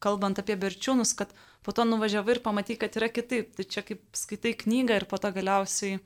kalbant 0.03 0.39
apie 0.39 0.57
berčiūnus, 0.59 1.13
kad 1.17 1.33
po 1.65 1.73
to 1.75 1.85
nuvažiavai 1.87 2.37
ir 2.37 2.43
pamatai, 2.45 2.77
kad 2.79 2.95
yra 2.99 3.09
kitaip. 3.11 3.53
Tai 3.57 3.65
čia 3.67 3.83
kaip 3.85 4.03
skaitai 4.15 4.53
knygą 4.57 5.01
ir 5.01 5.05
po 5.09 5.19
to 5.21 5.31
galiausiai 5.35 6.01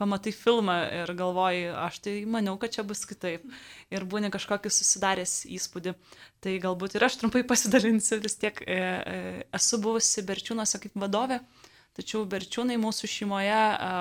pamatai 0.00 0.32
filmą 0.34 0.76
ir 1.02 1.12
galvoji, 1.16 1.66
aš 1.84 1.98
tai 2.04 2.14
maniau, 2.26 2.56
kad 2.60 2.72
čia 2.74 2.84
bus 2.86 3.04
kitaip. 3.08 3.44
Ir 3.92 4.06
būni 4.08 4.32
kažkokį 4.32 4.72
susidaręs 4.72 5.34
įspūdį. 5.58 5.94
Tai 6.42 6.54
galbūt 6.64 6.96
ir 6.96 7.06
aš 7.06 7.20
trumpai 7.20 7.44
pasidalinsiu, 7.50 8.18
vis 8.24 8.38
tiek 8.40 8.62
e, 8.64 8.78
e, 8.78 9.20
esu 9.58 9.78
buvusi 9.82 10.24
Berčiūnuose 10.26 10.80
kaip 10.82 10.96
vadovė, 11.04 11.42
tačiau 11.98 12.24
Berčiūnai 12.28 12.80
mūsų 12.82 13.10
šeimoje 13.14 13.60
e, 13.60 13.92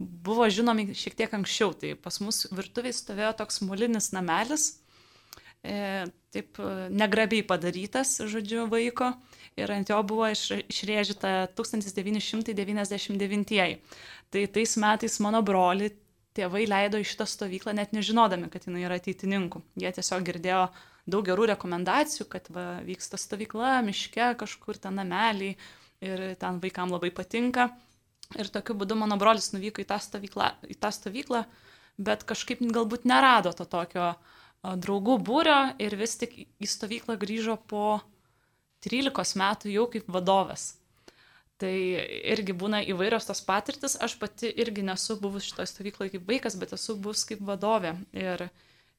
buvo 0.00 0.48
žinomi 0.50 0.90
šiek 0.96 1.16
tiek 1.22 1.38
anksčiau. 1.38 1.74
Tai 1.78 1.94
pas 2.02 2.20
mus 2.24 2.46
virtuviai 2.50 2.96
stovėjo 2.96 3.34
toks 3.40 3.62
molinis 3.64 4.10
namelis, 4.16 4.72
e, 5.62 6.08
taip 6.34 6.58
e, 6.62 6.64
negrabiai 6.94 7.42
padarytas, 7.46 8.20
žodžiu, 8.30 8.66
vaiko 8.70 9.12
ir 9.58 9.70
ant 9.74 9.90
jo 9.90 9.98
buvo 10.06 10.28
išrėžyta 10.30 11.50
1999. 11.58 13.80
Tai 14.30 14.42
tais 14.54 14.76
metais 14.78 15.18
mano 15.24 15.40
broli 15.42 15.90
tėvai 16.38 16.64
leido 16.70 16.96
į 17.00 17.04
šitą 17.10 17.26
stovyklą 17.26 17.72
net 17.74 17.90
nežinodami, 17.96 18.46
kad 18.52 18.62
jinai 18.68 18.86
yra 18.86 18.96
ateitininkų. 19.00 19.58
Jie 19.82 19.90
tiesiog 19.96 20.20
girdėjo 20.28 20.64
daug 21.10 21.22
gerų 21.26 21.44
rekomendacijų, 21.50 22.24
kad 22.30 22.44
va, 22.54 22.78
vyksta 22.86 23.16
stovykla, 23.18 23.82
miške, 23.86 24.26
kažkur 24.38 24.74
ten 24.78 24.94
nameliai 25.00 25.56
ir 26.00 26.18
ten 26.40 26.60
vaikam 26.62 26.88
labai 26.94 27.10
patinka. 27.14 27.64
Ir 28.38 28.46
tokiu 28.54 28.74
būdu 28.78 28.94
mano 28.94 29.16
brolis 29.18 29.50
nuvyko 29.50 29.82
į 29.82 29.86
tą 29.90 29.98
stovyklą, 29.98 30.46
į 30.70 30.78
tą 30.78 30.90
stovyklą 30.94 31.42
bet 32.00 32.24
kažkaip 32.28 32.62
galbūt 32.72 33.06
nerado 33.08 33.52
to 33.56 33.66
tokio 33.68 34.14
draugų 34.62 35.16
būrio 35.24 35.60
ir 35.80 35.96
vis 35.96 36.16
tik 36.20 36.34
į 36.44 36.68
stovyklą 36.68 37.16
grįžo 37.20 37.56
po 37.70 38.00
13 38.84 39.36
metų 39.40 39.72
jau 39.72 39.86
kaip 39.92 40.08
vadovas. 40.12 40.74
Tai 41.60 41.72
irgi 42.32 42.54
būna 42.56 42.80
įvairios 42.88 43.26
tos 43.28 43.42
patirtis. 43.44 43.98
Aš 44.00 44.16
pati 44.20 44.48
irgi 44.48 44.84
nesu 44.84 45.18
buvus 45.20 45.44
šitoje 45.48 45.68
stovykloje 45.68 46.14
kaip 46.14 46.28
vaikas, 46.28 46.56
bet 46.60 46.72
esu 46.76 46.96
buvus 46.96 47.26
kaip 47.28 47.42
vadovė. 47.44 47.94
Ir, 48.16 48.46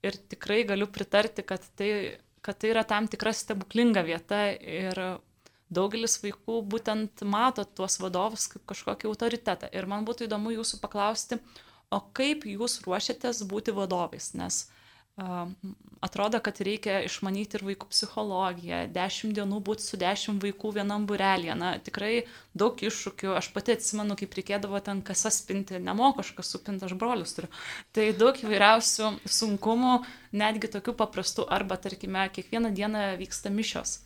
ir 0.05 0.17
tikrai 0.29 0.61
galiu 0.69 0.85
pritarti, 0.85 1.45
kad 1.45 1.65
tai, 1.77 2.19
kad 2.45 2.61
tai 2.61 2.73
yra 2.75 2.85
tam 2.85 3.09
tikra 3.09 3.33
stebuklinga 3.33 4.05
vieta 4.05 4.43
ir 4.53 5.01
daugelis 5.73 6.19
vaikų 6.21 6.59
būtent 6.69 7.23
mato 7.25 7.65
tuos 7.65 7.97
vadovus 8.01 8.45
kaip 8.51 8.67
kažkokį 8.69 9.09
autoritetą. 9.09 9.71
Ir 9.73 9.89
man 9.89 10.05
būtų 10.05 10.27
įdomu 10.27 10.53
jūsų 10.53 10.81
paklausti, 10.83 11.41
o 11.89 12.01
kaip 12.13 12.45
jūs 12.45 12.81
ruošiatės 12.85 13.41
būti 13.49 13.73
vadovais, 13.73 14.35
nes 14.37 14.65
uh, 14.67 14.80
atrodo, 16.01 16.39
kad 16.41 16.59
reikia 16.65 17.01
išmanyti 17.05 17.59
ir 17.59 17.65
vaikų 17.65 17.89
psichologiją, 17.91 18.79
dešimt 18.93 19.35
dienų 19.37 19.59
būti 19.65 19.85
su 19.85 19.99
dešimt 20.01 20.41
vaikų 20.43 20.71
vienam 20.79 21.05
burelėje. 21.09 21.55
Na, 21.59 21.73
tikrai 21.83 22.25
daug 22.57 22.79
iššūkių. 22.81 23.35
Aš 23.37 23.51
pati 23.55 23.75
atsimenu, 23.75 24.17
kaip 24.19 24.33
reikėdavo 24.37 24.81
ten 24.85 25.03
kasas 25.05 25.41
pinti, 25.45 25.77
nemoku 25.83 26.23
aš 26.23 26.33
kas 26.37 26.51
supinti, 26.53 26.87
aš 26.87 26.97
brolius 26.97 27.35
turiu. 27.37 27.51
Tai 27.93 28.07
daug 28.17 28.39
įvairiausių 28.41 29.11
sunkumų, 29.39 29.99
netgi 30.41 30.71
tokių 30.73 30.97
paprastų, 31.03 31.45
arba, 31.53 31.77
tarkime, 31.81 32.25
kiekvieną 32.33 32.73
dieną 32.73 33.05
vyksta 33.21 33.53
mišios. 33.53 33.99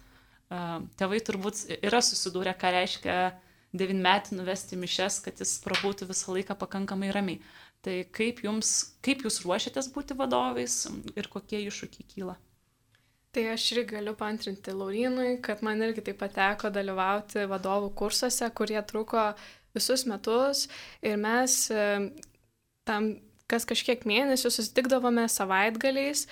Tėvai 1.00 1.24
turbūt 1.26 1.66
yra 1.80 2.04
susidūrę, 2.06 2.54
ką 2.60 2.76
reiškia 2.76 3.18
devynmetį 3.76 4.38
nuvesti 4.38 4.78
mišes, 4.80 5.20
kad 5.26 5.40
jis 5.42 5.58
prabūtų 5.64 6.08
visą 6.10 6.36
laiką 6.36 6.56
pakankamai 6.60 7.12
ramiai. 7.16 7.42
Tai 7.86 8.00
kaip, 8.18 8.42
jums, 8.42 8.72
kaip 9.06 9.22
jūs 9.22 9.44
ruošiatės 9.44 9.92
būti 9.94 10.18
vadovais 10.18 10.80
ir 11.14 11.30
kokie 11.30 11.60
iššūkiai 11.68 12.08
kyla? 12.16 12.34
Tai 13.36 13.44
aš 13.52 13.66
irgi 13.76 13.98
galiu 13.98 14.16
pantrinti 14.18 14.74
Laurinui, 14.74 15.36
kad 15.46 15.62
man 15.66 15.84
irgi 15.86 16.06
taip 16.08 16.18
pateko 16.24 16.72
dalyvauti 16.74 17.44
vadovų 17.52 17.92
kursuose, 18.00 18.48
kurie 18.58 18.80
truko 18.88 19.28
visus 19.76 20.06
metus 20.10 20.66
ir 21.04 21.20
mes 21.20 21.60
tam 22.88 23.12
kas 23.52 23.68
kažkiek 23.70 24.06
mėnesių 24.10 24.50
susitikdavome 24.50 25.28
savaitgaliais 25.30 26.26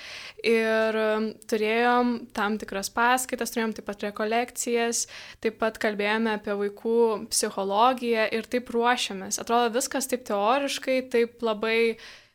ir 0.47 0.97
um, 0.97 1.27
turėjom 1.49 2.13
tam 2.33 2.57
tikras 2.61 2.89
paskaitas, 2.93 3.53
turėjom 3.53 3.75
taip 3.77 3.87
pat 3.89 4.07
rekolekcijas, 4.07 5.05
taip 5.43 5.59
pat 5.61 5.77
kalbėjome 5.81 6.33
apie 6.39 6.57
vaikų 6.63 6.97
psichologiją 7.29 8.25
ir 8.33 8.49
taip 8.49 8.73
ruošiamės. 8.73 9.37
Atrodo 9.43 9.69
viskas 9.77 10.09
taip 10.09 10.25
teoriškai, 10.29 11.03
taip 11.13 11.45
labai 11.45 11.77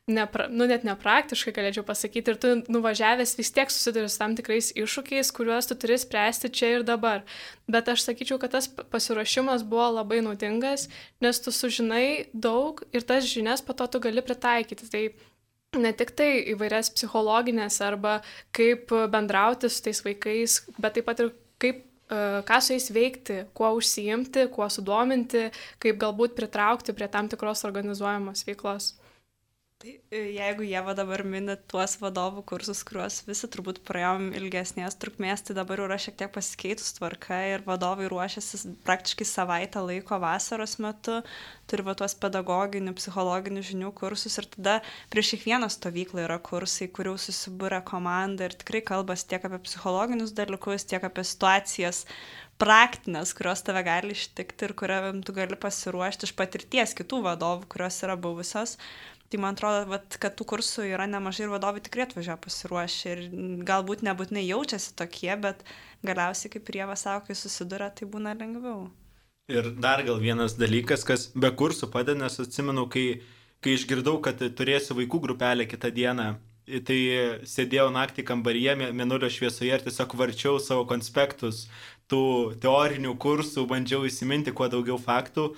nepra, 0.09 0.49
nu, 0.51 0.67
net 0.69 0.85
nepraktiškai 0.89 1.53
galėčiau 1.57 1.85
pasakyti, 1.87 2.33
ir 2.33 2.41
tu 2.41 2.53
nuvažiavęs 2.73 3.37
vis 3.39 3.53
tiek 3.55 3.71
susiduri 3.73 4.09
su 4.11 4.21
tam 4.21 4.35
tikrais 4.39 4.73
iššūkiais, 4.73 5.31
kuriuos 5.37 5.69
tu 5.71 5.77
turi 5.79 5.99
spręsti 6.01 6.51
čia 6.51 6.73
ir 6.79 6.85
dabar. 6.89 7.25
Bet 7.69 7.91
aš 7.93 8.07
sakyčiau, 8.09 8.41
kad 8.41 8.57
tas 8.57 8.69
pasiruošimas 8.69 9.67
buvo 9.69 9.91
labai 10.01 10.23
naudingas, 10.25 10.89
nes 11.25 11.43
tu 11.45 11.53
sužinai 11.55 12.29
daug 12.33 12.81
ir 12.93 13.05
tas 13.07 13.29
žinias 13.29 13.65
po 13.65 13.77
to 13.77 13.87
tu 13.87 14.01
gali 14.03 14.25
pritaikyti. 14.25 14.89
Tai 14.89 15.05
ne 15.77 15.93
tik 15.93 16.15
tai 16.17 16.31
įvairias 16.55 16.93
psichologinės 16.97 17.81
arba 17.85 18.21
kaip 18.57 18.95
bendrauti 19.13 19.69
su 19.69 19.85
tais 19.85 20.01
vaikais, 20.05 20.63
bet 20.81 20.97
taip 20.97 21.09
pat 21.11 21.21
ir 21.25 21.35
kaip 21.61 21.83
e, 21.85 22.23
ką 22.49 22.61
su 22.65 22.73
jais 22.73 22.89
veikti, 22.95 23.43
kuo 23.57 23.75
užsiimti, 23.77 24.49
kuo 24.55 24.71
sudominti, 24.73 25.51
kaip 25.83 26.01
galbūt 26.01 26.39
pritraukti 26.39 26.97
prie 26.97 27.11
tam 27.13 27.29
tikros 27.29 27.67
organizuojamos 27.69 28.47
veiklos. 28.49 28.95
Tai 29.79 29.93
e, 30.11 30.19
jeigu 30.35 30.65
jie 30.67 30.81
va 30.83 30.91
dabar 30.99 31.23
mini 31.23 31.55
tuos 31.71 31.93
vadovų 32.01 32.41
kursus, 32.51 32.81
kuriuos 32.87 33.21
visi 33.29 33.47
turbūt 33.47 33.77
praėjom 33.87 34.25
ilgesnės 34.35 34.97
trukmės, 34.99 35.45
tai 35.47 35.55
dabar 35.55 35.79
yra 35.85 35.99
šiek 36.03 36.17
tiek 36.19 36.33
pasikeitus 36.35 36.97
tvarka 36.97 37.37
ir 37.53 37.63
vadovai 37.63 38.09
ruošiasi 38.11 38.73
praktiškai 38.89 39.27
savaitę 39.31 39.85
laiko 39.87 40.19
vasaros 40.25 40.75
metu, 40.83 41.21
turi 41.71 41.85
va 41.87 41.95
tuos 42.01 42.17
pedagoginių, 42.19 42.97
psichologinių 42.99 43.63
žinių 43.69 43.93
kursus 44.01 44.41
ir 44.43 44.49
tada 44.57 44.75
prieš 45.15 45.37
kiekvieną 45.37 45.69
stovyklą 45.71 46.25
yra 46.25 46.41
kursai, 46.49 46.89
kurių 46.99 47.15
susibūrė 47.29 47.79
komanda 47.87 48.49
ir 48.49 48.59
tikrai 48.59 48.83
kalbas 48.91 49.23
tiek 49.31 49.47
apie 49.47 49.63
psichologinius 49.69 50.35
dalykus, 50.35 50.89
tiek 50.91 51.07
apie 51.07 51.23
situacijas 51.23 52.03
praktinės, 52.59 53.31
kurios 53.39 53.63
tave 53.63 53.85
gali 53.87 54.19
ištikti 54.19 54.67
ir 54.67 54.75
kuriam 54.83 55.23
tu 55.23 55.37
gali 55.37 55.55
pasiruošti 55.55 56.27
iš 56.27 56.35
patirties 56.35 56.97
kitų 56.99 57.23
vadovų, 57.29 57.71
kurios 57.71 58.01
yra 58.03 58.19
buvusios. 58.19 58.75
Tai 59.29 59.41
man 59.43 59.57
atrodo, 59.57 59.83
vat, 59.91 60.17
kad 60.23 60.37
tų 60.39 60.47
kursų 60.55 60.87
yra 60.89 61.05
nemažai 61.11 61.45
ir 61.45 61.51
vadovai 61.53 61.83
tikrai 61.85 62.07
atvažiuoja 62.07 62.39
pasiruošę 62.41 63.11
ir 63.13 63.19
galbūt 63.69 64.01
nebūtinai 64.07 64.47
jaučiasi 64.47 64.95
tokie, 64.97 65.35
bet 65.43 65.61
galiausiai, 66.07 66.55
kaip 66.55 66.71
Rieva 66.73 66.97
sako, 66.97 67.27
kai 67.29 67.37
susiduria, 67.37 67.91
tai 67.93 68.09
būna 68.09 68.33
lengviau. 68.39 68.87
Ir 69.53 69.69
dar 69.81 70.01
gal 70.05 70.21
vienas 70.21 70.57
dalykas, 70.57 71.05
kas 71.09 71.29
be 71.37 71.51
kursų 71.53 71.91
padeda, 71.93 72.17
nes 72.25 72.41
atsimenu, 72.41 72.87
kai, 72.93 73.21
kai 73.65 73.77
išgirdau, 73.77 74.17
kad 74.25 74.41
turėsiu 74.41 74.97
vaikų 74.97 75.21
grupelę 75.27 75.69
kitą 75.69 75.93
dieną, 75.93 76.31
tai 76.89 76.99
sėdėjau 77.49 77.89
naktį 77.93 78.25
kambaryje, 78.29 78.77
mėnulio 78.97 79.29
šviesoje 79.33 79.77
ir 79.77 79.85
tiesiog 79.85 80.17
varčiau 80.21 80.57
savo 80.61 80.85
konspektus 80.89 81.67
tų 82.09 82.23
teorinių 82.63 83.15
kursų, 83.21 83.65
bandžiau 83.69 84.07
įsiminti 84.09 84.53
kuo 84.57 84.69
daugiau 84.73 84.97
faktų 85.01 85.51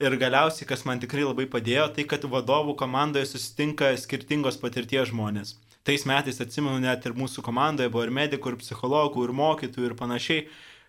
Ir 0.00 0.14
galiausiai, 0.16 0.64
kas 0.64 0.86
man 0.88 1.00
tikrai 1.00 1.26
labai 1.26 1.44
padėjo, 1.52 1.90
tai 1.92 2.06
kad 2.08 2.22
vadovų 2.24 2.72
komandoje 2.80 3.26
susitinka 3.28 3.90
skirtingos 4.00 4.56
patirties 4.62 5.10
žmonės. 5.10 5.58
Tais 5.84 6.06
metais 6.08 6.40
atsimenu 6.40 6.80
net 6.80 7.04
ir 7.04 7.16
mūsų 7.16 7.44
komandoje 7.44 7.92
buvo 7.92 8.06
ir 8.06 8.12
medikų, 8.16 8.54
ir 8.54 8.60
psichologų, 8.62 9.26
ir 9.26 9.34
mokytojų, 9.36 9.90
ir 9.90 9.96
panašiai. 9.98 10.46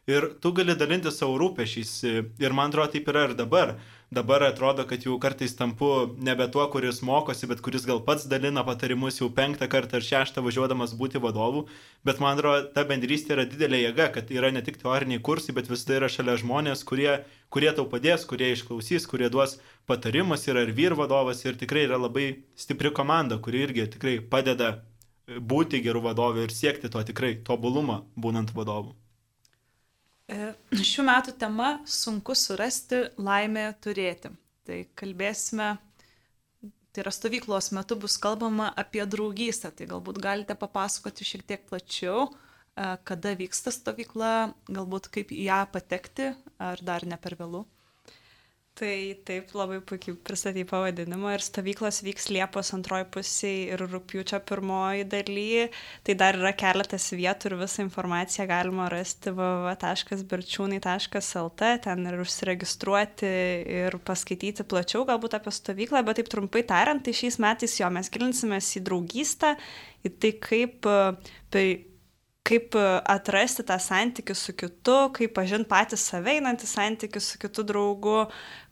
Ir 0.07 0.29
tu 0.39 0.53
gali 0.55 0.77
dalinti 0.79 1.11
savo 1.11 1.35
rūpešiais. 1.43 1.91
Ir 2.39 2.55
man 2.55 2.71
atrodo, 2.71 2.93
taip 2.95 3.11
yra 3.11 3.25
ir 3.27 3.35
dabar 3.35 3.75
dabar 4.11 4.43
atrodo, 4.43 4.83
kad 4.87 5.05
jau 5.05 5.15
kartais 5.19 5.53
tampu 5.55 5.87
nebe 6.19 6.43
tuo, 6.51 6.65
kuris 6.73 6.99
mokosi, 7.07 7.47
bet 7.47 7.61
kuris 7.63 7.85
gal 7.87 8.01
pats 8.03 8.25
dalina 8.27 8.63
patarimus 8.67 9.21
jau 9.21 9.29
penktą 9.31 9.69
kartą 9.71 10.01
ar 10.01 10.05
šeštą 10.07 10.43
važiuodamas 10.43 10.91
būti 10.99 11.21
vadovu. 11.23 11.63
Bet 12.03 12.19
man 12.19 12.35
atrodo, 12.35 12.65
ta 12.75 12.83
bendrystė 12.89 13.37
yra 13.37 13.47
didelė 13.47 13.79
jėga, 13.85 14.09
kad 14.17 14.33
yra 14.35 14.51
ne 14.51 14.63
tik 14.67 14.81
teoriniai 14.83 15.23
kursai, 15.23 15.55
bet 15.55 15.71
visada 15.71 16.01
yra 16.01 16.11
šalia 16.11 16.35
žmonės, 16.43 16.83
kurie, 16.83 17.21
kurie 17.55 17.71
tau 17.77 17.87
padės, 17.87 18.27
kurie 18.27 18.51
išklausys, 18.57 19.07
kurie 19.07 19.31
duos 19.31 19.61
patarimus, 19.87 20.43
yra 20.51 20.67
ir 20.67 20.75
vyr 20.75 20.97
vadovas 20.99 21.45
ir 21.47 21.55
tikrai 21.61 21.87
yra 21.87 22.01
labai 22.01 22.43
stipri 22.59 22.91
komanda, 22.91 23.39
kuri 23.39 23.63
irgi 23.69 23.87
tikrai 23.95 24.19
padeda 24.19 24.81
būti 25.39 25.79
gerų 25.85 26.03
vadovų 26.11 26.49
ir 26.49 26.51
siekti 26.51 26.91
to 26.91 26.99
tikrai 27.07 27.37
tobulumą 27.47 28.01
būnant 28.19 28.51
vadovu. 28.57 28.97
E, 30.31 30.51
šių 30.71 31.05
metų 31.07 31.35
tema- 31.37 31.79
sunku 32.01 32.35
surasti, 32.35 33.03
laimė 33.19 33.71
turėti. 33.83 34.31
Tai 34.65 34.85
kalbėsime 34.95 35.77
Tai 36.91 37.05
yra 37.05 37.11
stovyklos 37.15 37.69
metu 37.71 37.95
bus 37.95 38.17
kalbama 38.19 38.65
apie 38.75 39.03
draugystę, 39.07 39.69
tai 39.71 39.85
galbūt 39.87 40.17
galite 40.19 40.57
papasakoti 40.59 41.23
šiek 41.23 41.45
tiek 41.47 41.61
plačiau, 41.69 42.25
kada 43.07 43.31
vyksta 43.39 43.71
stovykla, 43.71 44.31
galbūt 44.67 45.07
kaip 45.15 45.31
į 45.31 45.45
ją 45.45 45.61
patekti, 45.71 46.33
ar 46.59 46.83
dar 46.83 47.07
ne 47.07 47.15
per 47.15 47.37
vėlų. 47.39 47.63
Tai 48.79 49.19
taip 49.27 49.49
labai 49.51 49.81
puikiai 49.83 50.15
pristatyti 50.25 50.63
pavadinimą 50.69 51.33
ir 51.35 51.41
stovyklos 51.43 51.97
vyks 52.05 52.29
Liepos 52.31 52.69
antroji 52.77 53.03
pusėje 53.11 53.73
ir 53.75 53.81
rūpiučio 53.91 54.39
pirmoji 54.47 55.03
daly. 55.11 55.67
Tai 56.07 56.13
dar 56.21 56.37
yra 56.39 56.53
keletas 56.57 57.09
vietų 57.11 57.49
ir 57.49 57.55
visą 57.59 57.83
informaciją 57.83 58.45
galima 58.49 58.85
rasti 58.93 59.29
www.berčiūnai.lt, 59.35 61.61
ten 61.83 61.97
ir 62.13 62.17
užsiregistruoti 62.23 63.33
ir 63.81 63.91
paskaityti 64.07 64.63
plačiau 64.63 65.03
galbūt 65.11 65.35
apie 65.41 65.51
stovyklą, 65.59 65.99
bet 66.07 66.15
taip 66.21 66.29
trumpai 66.31 66.63
tariant, 66.71 67.03
tai 67.03 67.11
šiais 67.11 67.43
metais 67.43 67.75
jo 67.83 67.91
mes 67.91 68.07
gilinsimės 68.15 68.71
į 68.79 68.81
draugystę, 68.87 69.49
į 70.07 70.09
tai 70.15 70.31
kaip 70.47 70.87
kaip 72.47 72.75
e, 72.75 72.83
atrasti 73.09 73.63
tą 73.67 73.77
santykių 73.81 74.35
su 74.37 74.53
kitu, 74.57 74.95
kaip 75.15 75.33
pažinti 75.37 75.69
patį 75.69 75.99
save 76.01 76.35
einantį 76.39 76.69
santykių 76.69 77.21
su 77.21 77.39
kitu 77.41 77.65
draugu, 77.67 78.15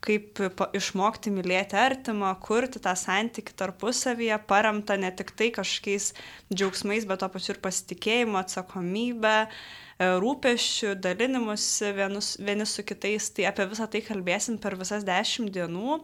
kaip 0.06 0.42
išmokti 0.78 1.34
mylėti 1.36 1.78
artimą, 1.80 2.32
kurti 2.44 2.82
tą 2.84 2.96
santykių 2.98 3.56
tarpusavyje, 3.62 4.40
paremta 4.50 4.98
ne 4.98 5.12
tik 5.16 5.36
tai 5.38 5.52
kažkokiais 5.56 6.12
džiaugsmais, 6.54 7.06
bet 7.10 7.22
to 7.22 7.30
pačiu 7.36 7.54
ir 7.56 7.62
pasitikėjimu, 7.66 8.40
atsakomybę, 8.42 9.38
e, 9.46 10.12
rūpešių, 10.26 10.98
dalinimus 11.06 11.70
vienus, 11.98 12.34
vieni 12.42 12.68
su 12.70 12.86
kitais. 12.88 13.30
Tai 13.38 13.52
apie 13.54 13.70
visą 13.70 13.90
tai 13.92 14.04
kalbėsim 14.06 14.58
per 14.62 14.80
visas 14.82 15.06
dešimt 15.08 15.54
dienų. 15.56 16.02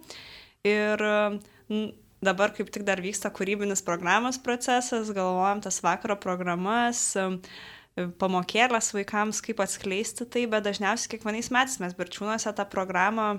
Ir 0.66 1.02
dabar 2.26 2.54
kaip 2.56 2.72
tik 2.74 2.86
dar 2.88 3.02
vyksta 3.04 3.32
kūrybinis 3.34 3.84
programos 3.86 4.40
procesas, 4.42 5.12
galvojam 5.16 5.62
tas 5.64 5.82
vakaro 5.86 6.18
programas, 6.20 7.14
pamokėlės 7.96 8.92
vaikams, 8.96 9.42
kaip 9.46 9.62
atskleisti 9.64 10.28
tai, 10.28 10.46
bet 10.52 10.66
dažniausiai 10.66 11.14
kiekvienais 11.16 11.52
metais 11.54 11.80
mes 11.84 11.96
Berčiūnuose 11.96 12.52
tą 12.58 12.66
programą 12.68 13.36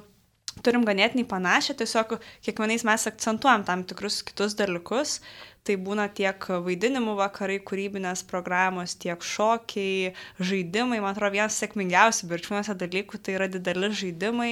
turim 0.64 0.86
ganėtinai 0.88 1.26
panašią, 1.28 1.76
tiesiog 1.80 2.16
kiekvienais 2.46 2.86
mes 2.88 3.06
akcentuojam 3.10 3.66
tam 3.68 3.84
tikrus 3.88 4.22
kitus 4.24 4.56
dalykus, 4.56 5.18
tai 5.66 5.76
būna 5.80 6.06
tiek 6.14 6.46
vaidinimų 6.66 7.16
vakarai, 7.18 7.58
kūrybinės 7.66 8.22
programos, 8.30 8.96
tiek 9.02 9.22
šokiai, 9.22 10.12
žaidimai. 10.38 11.00
Man 11.02 11.12
atrodo, 11.12 11.34
vienas 11.36 11.58
sėkmingiausių 11.62 12.30
berčiūnuose 12.30 12.76
dalykų 12.78 13.20
tai 13.20 13.36
yra 13.38 13.50
dideli 13.50 13.90
žaidimai, 14.02 14.50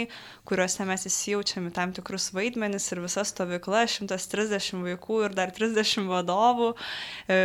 kuriuose 0.48 0.88
mes 0.88 1.06
įsijaučiame 1.10 1.72
tam 1.74 1.94
tikrus 1.96 2.30
vaidmenis 2.36 2.90
ir 2.92 3.04
visa 3.04 3.26
stovykla, 3.26 3.86
130 3.90 4.84
vaikų 4.90 5.24
ir 5.28 5.38
dar 5.38 5.54
30 5.54 6.10
vadovų. 6.10 6.74
E, 7.28 7.40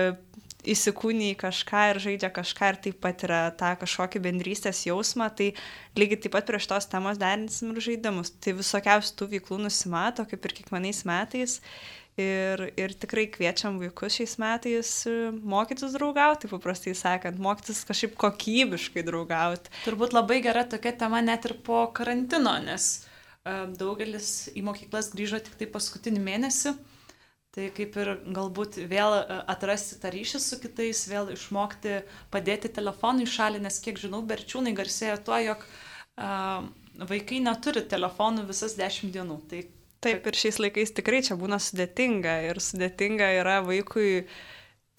įsikūnė 0.67 1.31
į 1.33 1.35
kažką 1.39 1.83
ir 1.93 1.99
žaidžia 2.03 2.29
kažką 2.35 2.71
ir 2.73 2.79
taip 2.83 2.97
pat 3.03 3.23
yra 3.23 3.39
tą 3.55 3.71
kažkokį 3.79 4.21
bendrystės 4.25 4.81
jausmą, 4.87 5.29
tai 5.31 5.53
lygiai 5.99 6.19
taip 6.25 6.35
pat 6.35 6.49
prie 6.49 6.59
šitos 6.59 6.89
temos 6.91 7.19
derinsim 7.21 7.71
ir 7.73 7.83
žaidimus. 7.85 8.33
Tai 8.43 8.57
visokiausių 8.59 9.15
tų 9.19 9.29
veiklų 9.35 9.61
nusimato, 9.65 10.27
kaip 10.27 10.45
ir 10.49 10.57
kiekvienais 10.59 11.05
metais. 11.07 11.59
Ir, 12.19 12.65
ir 12.75 12.91
tikrai 12.99 13.29
kviečiam 13.31 13.77
vaikus 13.79 14.17
šiais 14.17 14.33
metais 14.41 14.89
e, 15.07 15.29
mokytis 15.31 15.93
draugauti, 15.95 16.49
paprastai 16.51 16.91
sakant, 16.97 17.39
mokytis 17.39 17.85
kažkaip 17.87 18.17
kokybiškai 18.19 19.05
draugauti. 19.07 19.71
Turbūt 19.85 20.11
labai 20.17 20.41
gera 20.43 20.65
tokia 20.67 20.91
tema 20.99 21.21
net 21.23 21.47
ir 21.47 21.53
po 21.63 21.85
karantino, 21.95 22.57
nes 22.65 22.89
uh, 23.45 23.69
daugelis 23.71 24.49
į 24.51 24.65
mokyklas 24.67 25.13
grįžo 25.13 25.39
tik 25.45 25.55
tai 25.61 25.69
paskutinį 25.71 26.25
mėnesį. 26.25 26.75
Tai 27.55 27.69
kaip 27.77 27.95
ir 27.97 28.11
galbūt 28.35 28.81
vėl 28.91 29.15
e, 29.21 29.39
atrasti 29.55 30.01
tą 30.03 30.11
ryšį 30.13 30.43
su 30.43 30.59
kitais, 30.61 31.07
vėl 31.09 31.31
išmokti 31.33 32.01
padėti 32.33 32.69
telefonui 32.69 33.25
šalį, 33.29 33.63
nes 33.63 33.79
kiek 33.81 33.97
žinau, 33.97 34.21
berčiūnai 34.27 34.75
garsėja 34.77 35.15
tuo, 35.23 35.39
jog 35.41 35.63
uh, 35.63 36.67
vaikai 37.09 37.39
neturi 37.41 37.81
telefonų 37.89 38.45
visas 38.51 38.75
dešimt 38.77 39.15
dienų. 39.15 39.39
Tai 39.49 39.63
Taip, 39.99 40.27
ir 40.31 40.37
šiais 40.39 40.57
laikais 40.63 40.93
tikrai 40.95 41.19
čia 41.27 41.35
būna 41.39 41.57
sudėtinga 41.59 42.35
ir 42.47 42.61
sudėtinga 42.63 43.25
yra 43.41 43.57
vaikui 43.65 44.23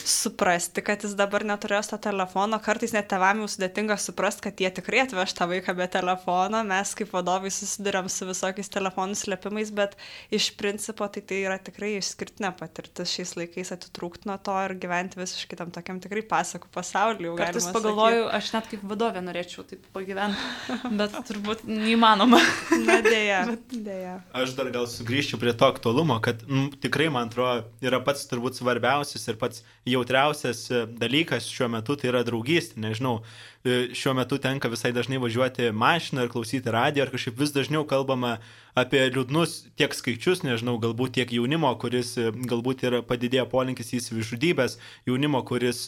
suprasti, 0.08 0.82
kad 0.84 1.04
jis 1.04 1.14
dabar 1.18 1.44
neturės 1.46 1.90
to 1.90 1.98
telefono. 2.02 2.58
Kartais 2.62 2.94
net 2.94 3.08
tevam 3.10 3.42
jau 3.42 3.48
sudėtinga 3.50 3.96
suprasti, 4.00 4.44
kad 4.46 4.60
jie 4.62 4.70
tikrai 4.80 5.02
atveš 5.04 5.34
tą 5.38 5.48
vaiką 5.50 5.74
be 5.78 5.86
telefono. 5.90 6.62
Mes 6.66 6.94
kaip 6.98 7.12
vadovai 7.14 7.52
susidurėm 7.54 8.08
su 8.12 8.28
visokiais 8.28 8.72
telefonų 8.72 9.18
slėpimais, 9.18 9.72
bet 9.74 9.96
iš 10.34 10.50
principo 10.60 11.08
tai 11.10 11.22
tai 11.26 11.42
yra 11.44 11.58
tikrai 11.62 11.96
išskirtinė 11.98 12.52
patirtis 12.58 13.12
šiais 13.14 13.34
laikais 13.38 13.72
atitrūkti 13.76 14.30
nuo 14.30 14.36
to 14.42 14.56
ir 14.66 14.76
gyventi 14.80 15.20
visiškai 15.20 15.58
tam 15.60 15.72
tokiam 15.74 16.00
tikrai 16.02 16.24
pasakų 16.30 16.70
pasauliu. 16.74 17.34
Kartais 17.38 17.68
pagalvoju, 17.74 18.26
sakyt. 18.26 18.36
aš 18.38 18.52
net 18.56 18.70
kaip 18.72 18.86
vadovė 18.92 19.24
norėčiau 19.26 19.66
taip 19.68 19.86
pagyventi, 19.94 20.78
bet 21.00 21.16
turbūt 21.30 21.64
neįmanoma. 21.68 22.40
Na 22.88 23.00
dėja. 23.04 23.42
dėja. 23.88 24.16
Aš 24.36 24.54
dar 24.58 24.70
gal 24.74 24.88
sugrįžčiau 24.90 25.40
prie 25.42 25.54
to 25.56 25.68
aktualumo, 25.70 26.18
kad 26.24 26.42
m, 26.48 26.68
tikrai 26.82 27.10
man 27.12 27.30
atrodo 27.30 27.66
yra 27.84 28.00
pats 28.04 28.26
turbūt 28.30 28.58
svarbiausias 28.58 29.26
ir 29.30 29.38
pats 29.40 29.64
jautriausias 29.92 30.64
e, 30.70 30.82
dalykas 31.00 31.48
šiuo 31.50 31.68
metu 31.72 31.96
tai 31.98 32.10
yra 32.12 32.22
draugystė. 32.26 32.80
Nežinau, 32.84 33.20
e, 33.64 33.90
šiuo 33.96 34.14
metu 34.18 34.38
tenka 34.42 34.70
visai 34.72 34.92
dažnai 34.96 35.20
važiuoti 35.22 35.70
mašiną 35.76 36.26
ir 36.26 36.32
klausyti 36.32 36.74
radiją, 36.74 37.06
ar 37.06 37.14
kažkaip 37.14 37.38
vis 37.40 37.54
dažniau 37.56 37.86
kalbama 37.88 38.38
apie 38.78 39.02
liūdnus 39.10 39.56
tiek 39.80 39.94
skaičius, 39.96 40.44
nežinau, 40.46 40.78
galbūt 40.82 41.18
tiek 41.18 41.32
jaunimo, 41.36 41.72
kuris 41.82 42.16
e, 42.18 42.30
galbūt 42.30 42.86
yra 42.88 43.04
padidėję 43.06 43.46
polinkis 43.52 43.94
į 43.96 44.04
savižudybės, 44.08 44.78
jaunimo, 45.10 45.42
kuris 45.46 45.86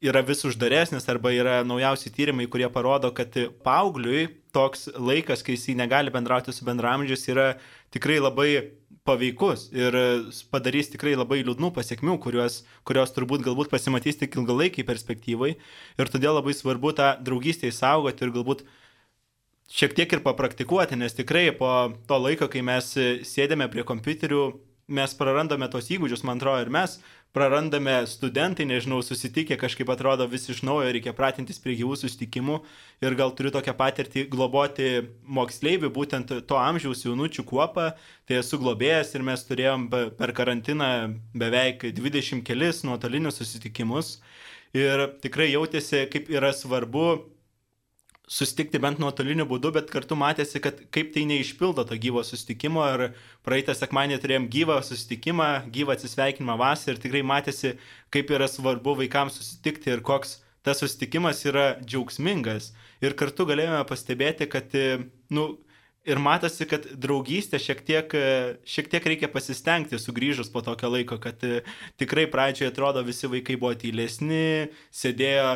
yra 0.00 0.22
vis 0.24 0.44
uždaresnis 0.48 1.08
arba 1.12 1.32
yra 1.36 1.60
naujausi 1.64 2.12
tyrimai, 2.12 2.48
kurie 2.48 2.68
parodo, 2.72 3.12
kad 3.12 3.36
paaugliui 3.64 4.28
toks 4.54 4.88
laikas, 4.96 5.44
kai 5.44 5.58
jis 5.58 5.68
negali 5.76 6.12
bendrauti 6.12 6.54
su 6.56 6.64
bendramžiais, 6.64 7.26
yra 7.28 7.50
tikrai 7.92 8.18
labai 8.22 8.79
paveikus 9.08 9.68
ir 9.74 9.96
padarys 10.52 10.90
tikrai 10.92 11.14
labai 11.16 11.40
liūdnų 11.44 11.72
pasiekmių, 11.76 12.18
kurios, 12.22 12.60
kurios 12.88 13.14
turbūt 13.16 13.44
galbūt 13.46 13.70
pasimatys 13.72 14.20
tik 14.20 14.36
ilgalaikiai 14.36 14.86
perspektyvai. 14.88 15.54
Ir 16.00 16.12
todėl 16.12 16.36
labai 16.38 16.54
svarbu 16.56 16.92
tą 16.98 17.14
draugystę 17.24 17.70
įsaugoti 17.70 18.26
ir 18.26 18.34
galbūt 18.36 18.64
šiek 19.70 19.94
tiek 19.96 20.12
ir 20.12 20.24
papraktikuoti, 20.24 20.98
nes 21.00 21.16
tikrai 21.16 21.48
po 21.56 21.70
to 22.10 22.18
laiko, 22.18 22.50
kai 22.50 22.64
mes 22.66 22.92
sėdėme 23.30 23.70
prie 23.72 23.86
kompiuterių, 23.86 24.42
mes 24.90 25.14
prarandame 25.14 25.68
tos 25.70 25.90
įgūdžius, 25.94 26.24
man 26.26 26.40
atrodo, 26.40 26.64
ir 26.64 26.72
mes 26.74 26.98
prarandame 27.32 27.94
studentai, 28.10 28.66
nežinau, 28.66 29.00
susitikę 29.06 29.56
kažkaip 29.60 29.90
atrodo 29.92 30.26
vis 30.30 30.48
iš 30.50 30.62
naujo, 30.66 30.90
reikia 30.90 31.14
pratintis 31.16 31.60
prie 31.62 31.76
gyvų 31.78 31.98
susitikimų 32.00 32.58
ir 33.04 33.16
gal 33.18 33.34
turiu 33.38 33.52
tokią 33.54 33.74
patirtį 33.78 34.26
globoti 34.32 34.90
moksleivių, 35.38 35.92
būtent 35.94 36.34
to 36.50 36.58
amžiaus 36.58 37.04
jaunučių 37.06 37.46
kuopą, 37.46 37.90
tai 38.26 38.40
esu 38.42 38.58
globėjęs 38.62 39.14
ir 39.14 39.26
mes 39.30 39.46
turėjom 39.46 39.88
per 40.18 40.34
karantiną 40.36 40.90
beveik 41.34 41.86
20 41.96 42.42
kelis 42.46 42.82
nuotolinius 42.86 43.38
susitikimus. 43.38 44.18
Ir 44.74 45.08
tikrai 45.22 45.50
jautėsi, 45.50 46.04
kaip 46.10 46.28
yra 46.30 46.52
svarbu 46.54 47.06
susitikti 48.30 48.78
bent 48.78 49.00
nuotoliniu 49.02 49.46
būdu, 49.50 49.72
bet 49.74 49.88
kartu 49.90 50.14
matėsi, 50.18 50.60
kad 50.62 50.78
kaip 50.94 51.10
tai 51.14 51.24
neišpildo 51.26 51.82
to 51.88 51.96
gyvo 51.98 52.22
susitikimo 52.26 52.84
ir 52.94 53.06
praeitą 53.46 53.74
sekmanį 53.74 54.20
turėjom 54.22 54.46
gyvą 54.52 54.76
susitikimą, 54.86 55.48
gyvą 55.74 55.96
atsisveikinimą 55.96 56.54
vasarą 56.60 56.94
ir 56.94 57.02
tikrai 57.02 57.24
matėsi, 57.26 57.74
kaip 58.14 58.30
yra 58.30 58.46
svarbu 58.50 58.94
vaikams 59.02 59.40
susitikti 59.40 59.90
ir 59.96 60.04
koks 60.06 60.38
tas 60.62 60.78
susitikimas 60.82 61.42
yra 61.48 61.72
džiaugsmingas. 61.82 62.70
Ir 63.02 63.16
kartu 63.18 63.48
galėjome 63.48 63.82
pastebėti, 63.88 64.46
kad, 64.52 64.76
nu, 65.32 65.46
ir 66.06 66.20
matosi, 66.22 66.68
kad 66.68 66.86
draugystė 67.00 67.58
šiek 67.60 67.82
tiek, 67.88 68.16
šiek 68.68 68.92
tiek 68.92 69.10
reikia 69.12 69.30
pasistengti 69.32 69.98
sugrįžus 69.98 70.52
po 70.52 70.62
tokio 70.64 70.92
laiko, 70.92 71.18
kad 71.22 71.42
tikrai 72.00 72.28
pradžioje 72.30 72.70
atrodo 72.70 73.02
visi 73.06 73.30
vaikai 73.32 73.58
buvo 73.60 73.74
tylesni, 73.80 74.70
sėdėjo 74.94 75.50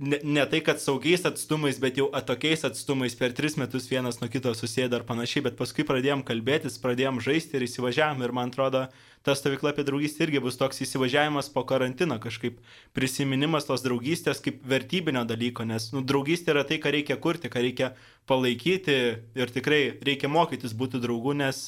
ne, 0.00 0.18
ne 0.24 0.44
tai, 0.48 0.60
kad 0.64 0.80
saugiais 0.80 1.26
atstumais, 1.28 1.78
bet 1.80 1.98
jau 2.00 2.08
atokiais 2.16 2.64
atstumais 2.64 3.14
per 3.18 3.34
tris 3.36 3.56
metus 3.60 3.88
vienas 3.90 4.20
nuo 4.20 4.30
kito 4.32 4.52
susėda 4.56 5.00
ar 5.00 5.04
panašiai, 5.08 5.44
bet 5.46 5.58
paskui 5.58 5.84
pradėjom 5.86 6.24
kalbėtis, 6.26 6.78
pradėjom 6.80 7.20
žaisti 7.24 7.58
ir 7.58 7.66
įsivažiavom 7.66 8.24
ir 8.24 8.34
man 8.36 8.52
atrodo, 8.52 8.86
ta 9.26 9.34
stovykla 9.36 9.74
apie 9.74 9.84
draugystę 9.84 10.24
irgi 10.24 10.40
bus 10.40 10.56
toks 10.60 10.80
įsivažiavimas 10.86 11.50
po 11.52 11.66
karantino, 11.68 12.16
kažkaip 12.22 12.62
prisiminimas 12.96 13.68
tos 13.68 13.84
draugystės 13.84 14.40
kaip 14.44 14.64
vertybinio 14.68 15.26
dalyko, 15.28 15.68
nes 15.68 15.90
nu, 15.92 16.04
draugystė 16.06 16.54
yra 16.54 16.64
tai, 16.68 16.80
ką 16.80 16.94
reikia 16.96 17.20
kurti, 17.20 17.52
ką 17.52 17.64
reikia 17.66 17.92
palaikyti 18.30 18.96
ir 19.36 19.52
tikrai 19.52 19.82
reikia 20.00 20.32
mokytis 20.32 20.72
būti 20.72 21.02
draugu, 21.02 21.36
nes, 21.36 21.66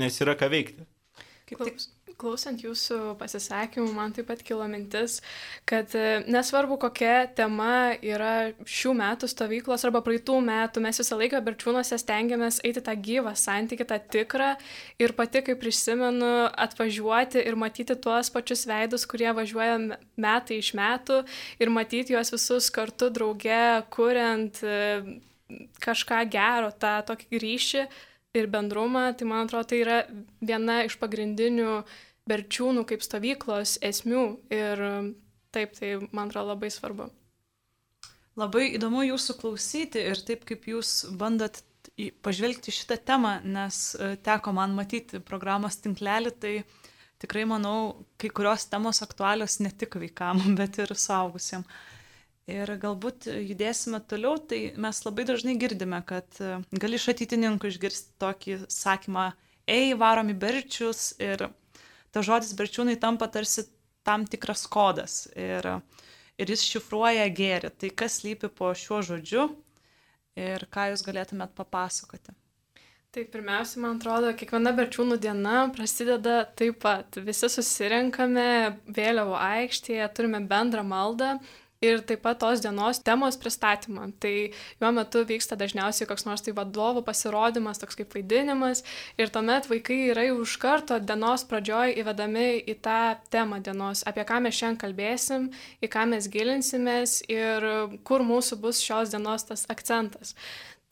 nes 0.00 0.24
yra 0.24 0.38
ką 0.40 0.48
veikti. 0.56 0.88
Kaip 1.44 1.68
tik 1.68 1.84
Klausant 2.20 2.60
jūsų 2.62 3.14
pasisakymų, 3.18 3.88
man 3.96 4.12
taip 4.14 4.28
pat 4.28 4.42
kilo 4.46 4.66
mintis, 4.70 5.16
kad 5.68 5.90
e, 5.98 6.22
nesvarbu, 6.30 6.76
kokia 6.84 7.26
tema 7.34 7.94
yra 7.98 8.52
šių 8.62 8.92
metų 9.00 9.28
stovyklos 9.30 9.84
arba 9.88 10.02
praeitų 10.04 10.36
metų, 10.44 10.82
mes 10.84 11.00
visą 11.02 11.18
laiką 11.18 11.40
berčiūnuose 11.46 11.98
stengiamės 11.98 12.60
eiti 12.66 12.84
tą 12.84 12.94
gyvą 13.08 13.34
santykį, 13.38 13.88
tą 13.90 13.98
tikrą 14.14 14.52
ir 15.02 15.16
pati, 15.18 15.42
kaip 15.48 15.60
prisimenu, 15.62 16.30
atvažiuoti 16.66 17.42
ir 17.42 17.58
matyti 17.58 17.98
tuos 17.98 18.30
pačius 18.34 18.64
veidus, 18.70 19.08
kurie 19.10 19.32
važiuoja 19.34 19.76
metai 20.14 20.62
iš 20.62 20.72
metų 20.78 21.22
ir 21.58 21.74
matyti 21.74 22.14
juos 22.14 22.30
visus 22.34 22.70
kartu 22.74 23.10
drauge, 23.14 23.62
kuriant 23.94 24.62
e, 24.62 24.80
kažką 25.84 26.24
gero, 26.30 26.70
tą 26.78 26.98
tokį 27.10 27.42
ryšį 27.42 27.88
ir 28.34 28.48
bendrumą, 28.50 29.08
tai 29.16 29.28
man 29.30 29.46
atrodo, 29.46 29.68
tai 29.70 29.82
yra 29.84 29.98
viena 30.42 30.82
iš 30.86 30.98
pagrindinių 31.00 31.82
berčiūnų 32.28 32.86
kaip 32.88 33.04
stovyklos 33.04 33.78
esmių 33.84 34.24
ir 34.54 34.82
taip, 35.54 35.76
tai 35.78 35.96
man 36.10 36.30
atrodo 36.30 36.54
labai 36.54 36.72
svarbu. 36.72 37.10
Labai 38.40 38.72
įdomu 38.74 39.04
jūsų 39.06 39.36
klausyti 39.38 40.02
ir 40.02 40.18
taip 40.26 40.42
kaip 40.48 40.66
jūs 40.66 41.04
bandot 41.14 41.60
pažvelgti 42.24 42.72
šitą 42.74 42.96
temą, 43.06 43.36
nes 43.46 43.94
e, 43.94 44.14
teko 44.24 44.54
man 44.56 44.74
matyti 44.74 45.20
programos 45.22 45.76
tinklelį, 45.84 46.32
tai 46.42 46.54
tikrai 47.22 47.44
manau, 47.46 48.06
kai 48.18 48.32
kurios 48.34 48.66
temos 48.66 49.02
aktualios 49.04 49.60
ne 49.62 49.70
tik 49.70 49.94
vaikam, 50.00 50.42
bet 50.58 50.80
ir 50.82 50.94
suaugusiems. 50.98 51.68
Ir 52.50 52.68
galbūt 52.76 53.24
judėsime 53.32 54.02
toliau, 54.04 54.36
tai 54.36 54.74
mes 54.76 54.98
labai 55.06 55.24
dažnai 55.24 55.54
girdime, 55.56 56.02
kad 56.04 56.28
e, 56.44 56.58
gali 56.76 56.98
iš 56.98 57.06
ateitininkų 57.14 57.70
išgirsti 57.70 58.18
tokį 58.20 58.58
sakymą, 58.68 59.30
ei, 59.64 59.94
varom 59.96 60.28
į 60.28 60.36
berčius 60.42 61.14
ir 61.24 61.46
ta 62.12 62.20
žodis 62.26 62.52
berčiūnai 62.58 62.98
tampa 63.00 63.30
tarsi 63.32 63.64
tam 64.04 64.28
tikras 64.28 64.66
kodas 64.68 65.24
ir, 65.32 65.64
ir 66.36 66.52
jis 66.52 66.66
šifruoja 66.68 67.24
gėrį. 67.32 67.72
Tai 67.80 67.92
kas 67.96 68.20
lypi 68.26 68.52
po 68.52 68.74
šiuo 68.76 69.00
žodžiu 69.08 69.48
ir 70.36 70.68
ką 70.68 70.90
jūs 70.92 71.06
galėtumėt 71.08 71.56
papasakoti? 71.56 72.36
Tai 73.14 73.22
pirmiausia, 73.30 73.78
man 73.78 73.96
atrodo, 73.96 74.32
kiekviena 74.34 74.72
berčiūnų 74.74 75.16
diena 75.22 75.58
prasideda 75.72 76.40
taip 76.58 76.80
pat. 76.82 77.14
Visi 77.22 77.46
susirenkame 77.46 78.46
vėliavo 78.90 79.36
aikštėje, 79.38 80.08
turime 80.18 80.40
bendrą 80.50 80.82
maldą 80.82 81.36
ir 81.84 82.02
taip 82.08 82.22
pat 82.24 82.40
tos 82.42 82.62
dienos 82.64 83.00
temos 83.04 83.38
pristatymą. 83.40 84.08
Tai 84.22 84.34
jo 84.80 84.92
metu 84.96 85.24
vyksta 85.28 85.58
dažniausiai 85.60 86.08
koks 86.10 86.26
nors 86.28 86.44
tai 86.44 86.54
vadovų 86.56 87.04
pasirodymas, 87.06 87.80
toks 87.82 87.98
kaip 88.00 88.14
vaidinimas 88.16 88.84
ir 89.20 89.32
tuomet 89.34 89.68
vaikai 89.70 90.00
yra 90.10 90.26
jau 90.28 90.40
iš 90.44 90.56
karto 90.62 90.98
dienos 90.98 91.46
pradžioj 91.50 91.96
įvedami 92.02 92.48
į 92.72 92.78
tą 92.84 93.00
temą 93.32 93.60
dienos, 93.64 94.04
apie 94.08 94.26
ką 94.28 94.40
mes 94.44 94.58
šiandien 94.58 94.80
kalbėsim, 94.80 95.48
į 95.84 95.90
ką 95.92 96.06
mes 96.12 96.28
gilinsimės 96.32 97.20
ir 97.32 97.68
kur 98.08 98.24
mūsų 98.26 98.60
bus 98.62 98.82
šios 98.84 99.14
dienos 99.14 99.46
tas 99.50 99.66
akcentas. 99.72 100.34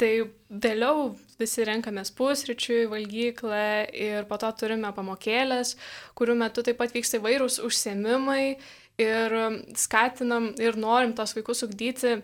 Tai 0.00 0.10
vėliau 0.50 1.12
visi 1.38 1.62
renkamės 1.66 2.10
pusryčiui, 2.18 2.88
valgyklą 2.90 3.66
ir 3.94 4.24
po 4.26 4.38
to 4.40 4.48
turime 4.58 4.90
pamokėlės, 4.96 5.76
kurių 6.18 6.34
metu 6.40 6.64
taip 6.66 6.80
pat 6.80 6.94
vyksta 6.96 7.20
įvairūs 7.20 7.60
užsiemimai 7.62 8.56
ir 9.00 9.34
um, 9.38 9.58
skatinam 9.78 10.52
ir 10.60 10.76
norim 10.80 11.14
tos 11.16 11.34
vaikus 11.36 11.64
ugdyti 11.66 12.18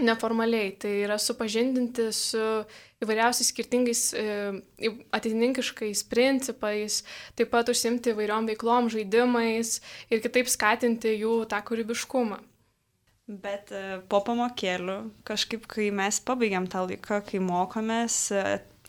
neformaliai. 0.00 0.72
Tai 0.80 0.92
yra 1.04 1.18
supažindinti 1.20 2.10
su 2.14 2.44
įvairiausiais 3.00 3.50
skirtingais 3.52 4.02
e, 4.16 4.92
ateininkiškais 5.16 6.04
principais, 6.10 7.00
taip 7.38 7.50
pat 7.52 7.72
užsimti 7.72 8.14
įvairiom 8.14 8.48
veiklom, 8.50 8.90
žaidimais 8.92 9.78
ir 10.12 10.22
kitaip 10.24 10.50
skatinti 10.52 11.16
jų 11.16 11.42
tą 11.50 11.62
kūrybiškumą. 11.66 12.40
Bet 13.30 13.70
e, 13.70 14.00
po 14.10 14.22
pamokėlių, 14.26 14.98
kažkaip, 15.28 15.68
kai 15.70 15.88
mes 15.94 16.18
pabaigiam 16.26 16.66
tą 16.70 16.84
laiką, 16.88 17.22
kai 17.28 17.42
mokomės, 17.44 18.26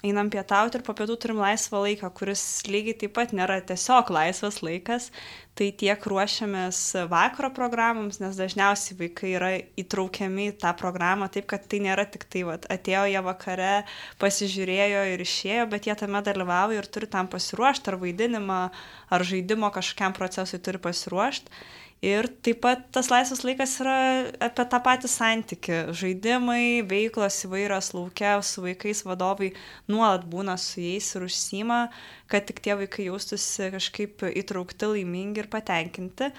einam 0.06 0.30
pietauti 0.34 0.80
ir 0.80 0.84
po 0.86 0.96
pietų 0.98 1.16
turim 1.22 1.42
laisvą 1.42 1.84
laiką, 1.86 2.10
kuris 2.18 2.44
lygiai 2.70 2.98
taip 3.04 3.14
pat 3.18 3.34
nėra 3.38 3.60
tiesiog 3.66 4.10
laisvas 4.14 4.62
laikas, 4.66 5.10
tai 5.58 5.70
tiek 5.78 6.06
ruošiamės 6.08 6.80
vakaro 7.12 7.52
programams, 7.54 8.22
nes 8.24 8.38
dažniausiai 8.40 8.98
vaikai 9.02 9.34
yra 9.38 9.52
įtraukiami 9.82 10.48
į 10.52 10.56
tą 10.64 10.72
programą 10.80 11.28
taip, 11.34 11.46
kad 11.52 11.68
tai 11.70 11.82
nėra 11.84 12.08
tik 12.10 12.26
tai, 12.32 12.46
vat, 12.48 12.66
atėjo 12.72 13.04
jie 13.12 13.22
vakare, 13.26 13.74
pasižiūrėjo 14.22 15.04
ir 15.14 15.26
išėjo, 15.26 15.68
bet 15.74 15.90
jie 15.90 15.98
tame 16.00 16.24
dalyvauja 16.26 16.82
ir 16.82 16.90
turi 16.90 17.12
tam 17.12 17.30
pasiruošti, 17.32 17.92
ar 17.92 18.00
vaidinimą, 18.02 18.64
ar 19.12 19.28
žaidimo 19.28 19.70
kažkokiam 19.76 20.18
procesui 20.18 20.62
turi 20.64 20.82
pasiruošti. 20.82 21.62
Ir 22.02 22.26
taip 22.42 22.64
pat 22.64 22.88
tas 22.90 23.12
laisvas 23.14 23.44
laikas 23.46 23.76
yra 23.84 23.96
apie 24.42 24.64
tą 24.72 24.78
patį 24.82 25.10
santyki. 25.14 25.76
Žaidimai, 26.00 26.82
veiklos 26.90 27.36
įvairios 27.46 27.92
laukia, 27.94 28.40
su 28.42 28.64
vaikais 28.64 29.04
vadovai 29.06 29.52
nuolat 29.86 30.26
būna 30.32 30.56
su 30.58 30.82
jais 30.82 31.12
ir 31.14 31.28
užsima, 31.28 31.78
kad 32.26 32.48
tik 32.50 32.64
tie 32.66 32.74
vaikai 32.80 33.06
jaustųsi 33.06 33.70
kažkaip 33.78 34.26
įtraukti, 34.32 34.90
laimingi 34.96 35.44
ir 35.44 35.52
patenkinti. 35.54 36.32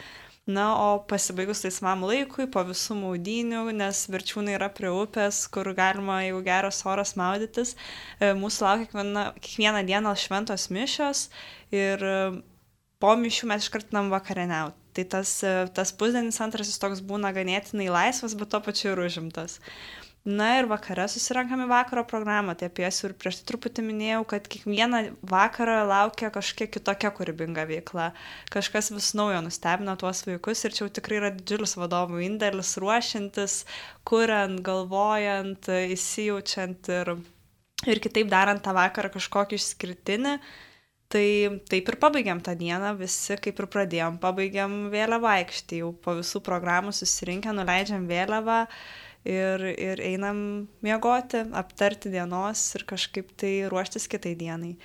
Na, 0.50 0.66
o 0.74 0.98
pasibaigus 1.06 1.62
laisvam 1.62 2.02
laikui, 2.10 2.48
po 2.50 2.66
visų 2.66 2.98
maudynių, 2.98 3.62
nes 3.78 4.02
verčiūnai 4.10 4.58
yra 4.58 4.66
prie 4.74 4.90
upės, 4.90 5.44
kur 5.46 5.70
galima, 5.78 6.24
jeigu 6.26 6.42
geras 6.42 6.82
oras 6.90 7.14
maudytis, 7.14 7.76
e, 8.18 8.32
mūsų 8.34 8.66
laukia 8.66 8.90
kiekviena, 8.90 9.28
kiekvieną 9.38 9.86
dieną 9.86 10.18
šventos 10.18 10.66
mišios 10.74 11.28
ir 11.70 12.02
e, 12.02 12.20
po 12.98 13.14
mišių 13.22 13.54
mes 13.54 13.70
iškartinam 13.70 14.10
vakarieniauti. 14.10 14.81
Tai 14.92 15.04
tas, 15.08 15.30
tas 15.72 15.92
pusdienis 15.96 16.40
antras 16.44 16.68
jis 16.68 16.80
toks 16.80 17.00
būna 17.08 17.32
ganėtinai 17.32 17.88
laisvas, 17.92 18.36
bet 18.36 18.52
to 18.52 18.60
pačiu 18.64 18.92
ir 18.92 19.04
užimtas. 19.06 19.58
Na 20.22 20.52
ir 20.60 20.68
vakare 20.70 21.08
susirankame 21.10 21.64
vakaro 21.66 22.04
programą, 22.06 22.54
tai 22.54 22.68
apie 22.70 22.84
jas 22.84 23.00
ir 23.02 23.14
prieš 23.18 23.40
tai 23.40 23.46
truputį 23.48 23.82
minėjau, 23.82 24.20
kad 24.30 24.44
kiekvieną 24.46 25.00
vakarą 25.26 25.80
laukia 25.88 26.30
kažkokia 26.30 26.68
kitokia 26.76 27.10
kūrybinga 27.16 27.64
veikla. 27.66 28.12
Kažkas 28.54 28.92
vis 28.94 29.08
naujo 29.18 29.40
nustebina 29.42 29.96
tuos 29.98 30.22
vaikus 30.28 30.62
ir 30.62 30.76
čia 30.76 30.84
jau 30.84 30.92
tikrai 30.94 31.18
yra 31.18 31.32
didžiulis 31.34 31.74
vadovų 31.74 32.22
indėlis 32.28 32.76
ruošiantis, 32.78 33.56
kuriant, 34.06 34.62
galvojant, 34.62 35.66
įsijaučiant 35.96 36.92
ir, 37.00 37.16
ir 37.90 38.02
kitaip 38.06 38.30
darant 38.30 38.62
tą 38.62 38.78
vakarą 38.78 39.10
kažkokį 39.18 39.58
išskirtinį. 39.58 40.36
Tai 41.12 41.60
taip 41.68 41.90
ir 41.92 41.96
pabaigiam 42.00 42.40
tą 42.40 42.54
dieną, 42.56 42.94
visi 42.96 43.36
kaip 43.44 43.58
ir 43.60 43.68
pradėjom, 43.74 44.16
pabaigiam 44.22 44.76
vėliavą 44.92 45.34
aikštį, 45.42 45.80
jau 45.82 45.90
po 45.92 46.14
visų 46.16 46.40
programų 46.46 46.94
susirinkę, 46.96 47.52
nuleidžiam 47.52 48.06
vėliavą 48.08 48.62
ir, 49.28 49.66
ir 49.76 50.00
einam 50.08 50.42
miegoti, 50.80 51.44
aptarti 51.52 52.12
dienos 52.14 52.64
ir 52.78 52.86
kažkaip 52.88 53.34
tai 53.36 53.52
ruoštis 53.68 54.08
kitai 54.08 54.32
dienai. 54.40 54.78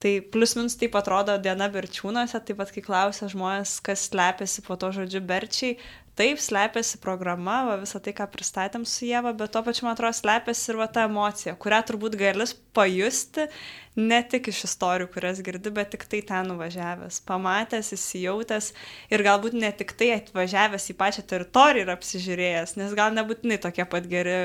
Tai 0.00 0.14
plus 0.32 0.56
minus 0.56 0.74
taip 0.80 0.96
atrodo 0.98 1.36
diena 1.40 1.68
berčiūnuose, 1.72 2.40
taip 2.44 2.58
pat 2.60 2.72
kai 2.74 2.82
klausia 2.84 3.28
žmonės, 3.32 3.78
kas 3.84 4.08
slepiasi 4.10 4.64
po 4.66 4.76
to 4.80 4.90
žodžiu 4.92 5.22
berčiai, 5.24 5.76
taip 6.18 6.40
slepiasi 6.42 7.00
programa, 7.02 7.60
va, 7.68 7.78
visą 7.82 8.00
tai, 8.02 8.14
ką 8.16 8.28
pristatėm 8.32 8.84
su 8.88 9.08
Jėva, 9.08 9.34
bet 9.38 9.54
tuo 9.54 9.64
pačiu, 9.66 9.86
man 9.88 9.96
atrodo, 9.96 10.14
slepiasi 10.18 10.70
ir 10.72 10.80
va 10.82 10.88
ta 10.90 11.08
emocija, 11.08 11.56
kurią 11.60 11.80
turbūt 11.90 12.18
galis 12.20 12.54
pajusti 12.74 13.48
ne 13.94 14.18
tik 14.26 14.48
iš 14.50 14.64
istorijų, 14.66 15.08
kurias 15.14 15.40
girdi, 15.44 15.70
bet 15.74 15.92
tik 15.94 16.04
tai 16.10 16.20
ten 16.26 16.48
nuvažiavęs, 16.50 17.20
pamatęs, 17.28 17.92
įsijautęs 17.94 18.72
ir 19.14 19.22
galbūt 19.22 19.54
ne 19.54 19.70
tik 19.76 19.94
tai 19.98 20.10
atvažiavęs 20.16 20.88
į 20.90 20.96
pačią 20.98 21.22
teritoriją 21.30 21.86
ir 21.86 21.92
apsižiūrėjęs, 21.94 22.74
nes 22.80 22.94
gal 22.98 23.14
nebūtinai 23.14 23.60
tokie 23.62 23.86
pat 23.90 24.08
geri, 24.10 24.36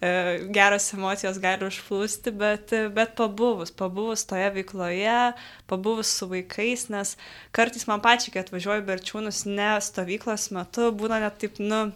e, 0.00 0.12
geros 0.56 0.88
emocijos 0.96 1.40
gali 1.42 1.68
užplūsti, 1.68 2.32
bet, 2.40 2.72
bet 2.96 3.12
pabuvus, 3.20 3.74
pabuvus 3.76 4.24
toje 4.28 4.48
veikloje, 4.56 5.18
pabuvus 5.70 6.14
su 6.16 6.30
vaikais, 6.30 6.88
nes 6.94 7.14
kartais 7.52 7.84
man 7.90 8.00
pačiai, 8.04 8.32
kai 8.32 8.44
atvažiuoju 8.46 8.86
berčiūnus 8.88 9.44
ne 9.50 9.74
stovyklos 9.84 10.48
metu, 10.56 10.88
būna 10.96 11.13
net 11.22 11.38
taip, 11.42 11.60
nu, 11.62 11.86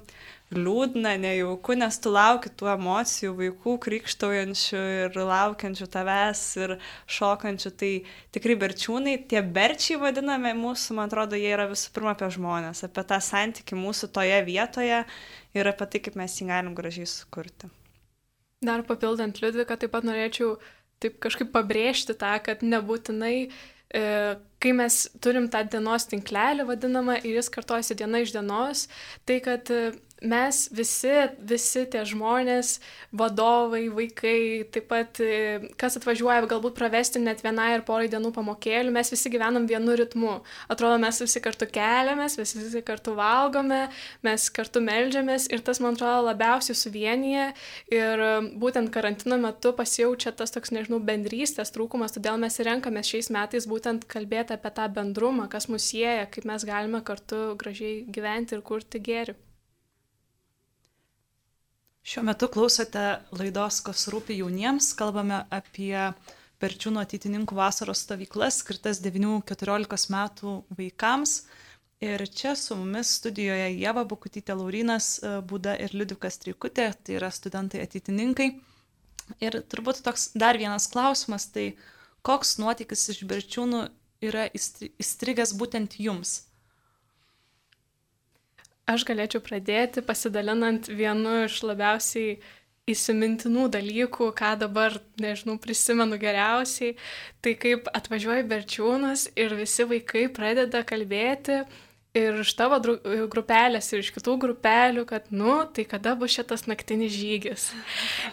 liūdna, 0.54 1.12
nejauku, 1.20 1.74
nes 1.76 1.98
tu 2.00 2.12
lauki 2.12 2.50
tų 2.56 2.70
emocijų, 2.72 3.32
vaikų 3.36 3.74
krikštaujančių 3.84 4.80
ir 5.04 5.18
laukiančių 5.28 5.88
tavęs 5.92 6.44
ir 6.62 6.74
šokančių. 7.18 7.72
Tai 7.80 7.90
tikrai 8.34 8.56
berčiūnai, 8.62 9.16
tie 9.28 9.42
berčiai 9.44 9.98
vadiname 10.00 10.54
mūsų, 10.56 10.96
man 10.96 11.12
atrodo, 11.12 11.36
jie 11.36 11.52
yra 11.52 11.68
visų 11.68 11.92
pirma 11.96 12.14
apie 12.16 12.30
žmonės, 12.38 12.84
apie 12.88 13.04
tą 13.10 13.20
santyki 13.24 13.76
mūsų 13.76 14.08
toje 14.16 14.40
vietoje 14.48 15.02
ir 15.58 15.72
apie 15.74 15.90
tai, 15.92 16.02
kaip 16.06 16.16
mes 16.20 16.40
jį 16.40 16.48
galim 16.48 16.72
gražiai 16.78 17.08
sukurti. 17.08 17.68
Dar 18.64 18.82
papildant 18.82 19.36
Liudviką, 19.38 19.76
taip 19.78 19.92
pat 19.92 20.06
norėčiau 20.06 20.56
taip 21.02 21.20
kažkaip 21.22 21.52
pabrėžti 21.54 22.16
tą, 22.18 22.32
kad 22.42 22.64
nebūtinai 22.64 23.36
e, 23.46 23.50
kai 23.88 24.72
mes 24.76 24.96
turim 25.24 25.46
tą 25.48 25.62
dienos 25.72 26.04
tinklelį 26.10 26.66
vadinamą 26.68 27.18
ir 27.22 27.38
jis 27.38 27.48
kartojasi 27.54 27.96
diena 27.96 28.20
iš 28.20 28.34
dienos, 28.34 28.86
tai 29.24 29.38
kad 29.44 29.70
mes 30.22 30.68
visi, 30.74 31.12
visi 31.38 31.84
tie 31.90 32.02
žmonės, 32.08 32.78
vadovai, 33.14 33.84
vaikai, 33.94 34.66
taip 34.74 34.88
pat 34.90 35.20
e, 35.22 35.70
kas 35.78 35.98
atvažiuoja 36.00 36.46
galbūt 36.50 36.76
pravesti 36.78 37.22
net 37.22 37.42
vienai 37.44 37.70
ar 37.76 37.84
porai 37.86 38.08
dienų 38.10 38.32
pamokėlių, 38.34 38.92
mes 38.94 39.12
visi 39.14 39.30
gyvenam 39.32 39.68
vienu 39.70 39.94
ritmu. 39.98 40.38
Atrodo, 40.72 40.98
mes 41.02 41.20
visi 41.22 41.42
kartu 41.44 41.68
keliamės, 41.70 42.38
visi, 42.40 42.58
visi 42.60 42.82
kartu 42.86 43.14
valgome, 43.18 43.84
mes 44.26 44.48
kartu 44.54 44.82
melžiamės 44.84 45.48
ir 45.54 45.62
tas, 45.66 45.82
man 45.84 45.98
atrodo, 45.98 46.26
labiausiai 46.28 46.78
suvienyje 46.78 47.48
ir 47.94 48.24
e, 48.28 48.32
būtent 48.58 48.92
karantino 48.94 49.38
metu 49.40 49.74
pasijaučia 49.78 50.34
tas 50.38 50.54
toks, 50.54 50.74
nežinau, 50.74 51.00
bendrystės 51.04 51.74
trūkumas, 51.74 52.16
todėl 52.16 52.40
mes 52.42 52.58
ir 52.58 52.72
renkamės 52.72 53.14
šiais 53.14 53.30
metais 53.34 53.70
būtent 53.70 54.08
kalbėti 54.10 54.58
apie 54.58 54.74
tą 54.74 54.90
bendrumą, 54.92 55.46
kas 55.52 55.70
mus 55.70 55.86
sieja, 55.92 56.26
kaip 56.26 56.48
mes 56.48 56.66
galime 56.66 57.04
kartu 57.06 57.52
gražiai 57.60 58.02
gyventi 58.10 58.58
ir 58.58 58.66
kurti 58.66 59.02
gėrį. 59.02 59.38
Šiuo 62.08 62.22
metu 62.24 62.46
klausote 62.48 63.00
laidos, 63.36 63.82
kas 63.84 64.06
rūpi 64.08 64.38
jauniems. 64.38 64.94
Kalbame 64.96 65.42
apie 65.52 66.06
Perčiūno 66.56 67.02
ateitininkų 67.04 67.58
vasaros 67.58 68.00
stovyklas 68.06 68.62
skirtas 68.62 69.02
9-14 69.04 70.08
metų 70.14 70.54
vaikams. 70.78 71.34
Ir 72.00 72.24
čia 72.32 72.54
su 72.56 72.78
mumis 72.80 73.12
studijoje 73.18 73.68
Jėva 73.74 74.06
Bukutytė 74.08 74.56
Laurinas, 74.56 75.18
e, 75.20 75.34
Būda 75.52 75.76
ir 75.84 75.92
Liudvikas 75.92 76.40
Trikutė, 76.40 76.88
tai 77.04 77.18
yra 77.20 77.28
studentai 77.28 77.84
ateitininkai. 77.84 78.48
Ir 79.44 79.60
turbūt 79.68 80.00
toks 80.08 80.30
dar 80.32 80.56
vienas 80.56 80.88
klausimas, 80.88 81.50
tai 81.52 81.74
koks 82.24 82.56
nuotykis 82.62 83.04
iš 83.12 83.24
Berčiūnų 83.28 83.84
yra 84.24 84.48
įstrigęs 84.56 85.52
būtent 85.60 86.00
jums? 86.00 86.38
Aš 88.88 89.04
galėčiau 89.04 89.42
pradėti 89.44 90.00
pasidalinant 90.00 90.88
vienu 90.88 91.42
iš 91.44 91.60
labiausiai 91.68 92.38
įsimintinų 92.88 93.66
dalykų, 93.74 94.30
ką 94.38 94.54
dabar, 94.62 94.96
nežinau, 95.20 95.58
prisimenu 95.60 96.16
geriausiai. 96.20 96.94
Tai 97.44 97.52
kaip 97.60 97.90
atvažiuoja 97.92 98.46
berčiūnas 98.48 99.26
ir 99.36 99.52
visi 99.58 99.84
vaikai 99.90 100.24
pradeda 100.32 100.80
kalbėti 100.88 101.60
ir 102.16 102.38
iš 102.42 102.52
tavo 102.56 102.78
grupelės, 103.30 103.90
ir 103.92 104.02
iš 104.02 104.10
kitų 104.14 104.36
grupelių, 104.42 105.04
kad, 105.08 105.28
nu, 105.34 105.60
tai 105.74 105.84
kada 105.88 106.14
bus 106.18 106.32
šitas 106.34 106.64
naktinis 106.70 107.12
žygis. 107.14 107.68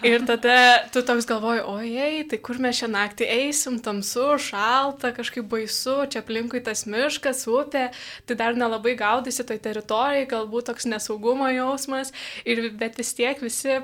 Ir 0.06 0.26
tada 0.28 0.86
tu 0.94 1.04
toks 1.06 1.28
galvoji, 1.30 1.64
ojei, 1.68 2.24
tai 2.32 2.40
kur 2.44 2.60
mes 2.64 2.80
šią 2.80 2.90
naktį 2.94 3.28
eisim, 3.38 3.80
tamsu, 3.84 4.28
šalta, 4.42 5.12
kažkaip 5.16 5.48
baisu, 5.52 5.98
čia 6.12 6.24
aplinkui 6.24 6.64
tas 6.66 6.86
miškas, 6.90 7.46
upė, 7.52 7.90
tai 8.26 8.40
dar 8.40 8.58
nelabai 8.58 8.96
gaudysi 9.00 9.46
toj 9.48 9.62
teritorijai, 9.68 10.30
galbūt 10.32 10.72
toks 10.72 10.90
nesaugumo 10.90 11.52
jausmas, 11.54 12.16
ir, 12.48 12.64
bet 12.80 12.98
vis 13.02 13.14
tiek 13.18 13.44
visi 13.44 13.82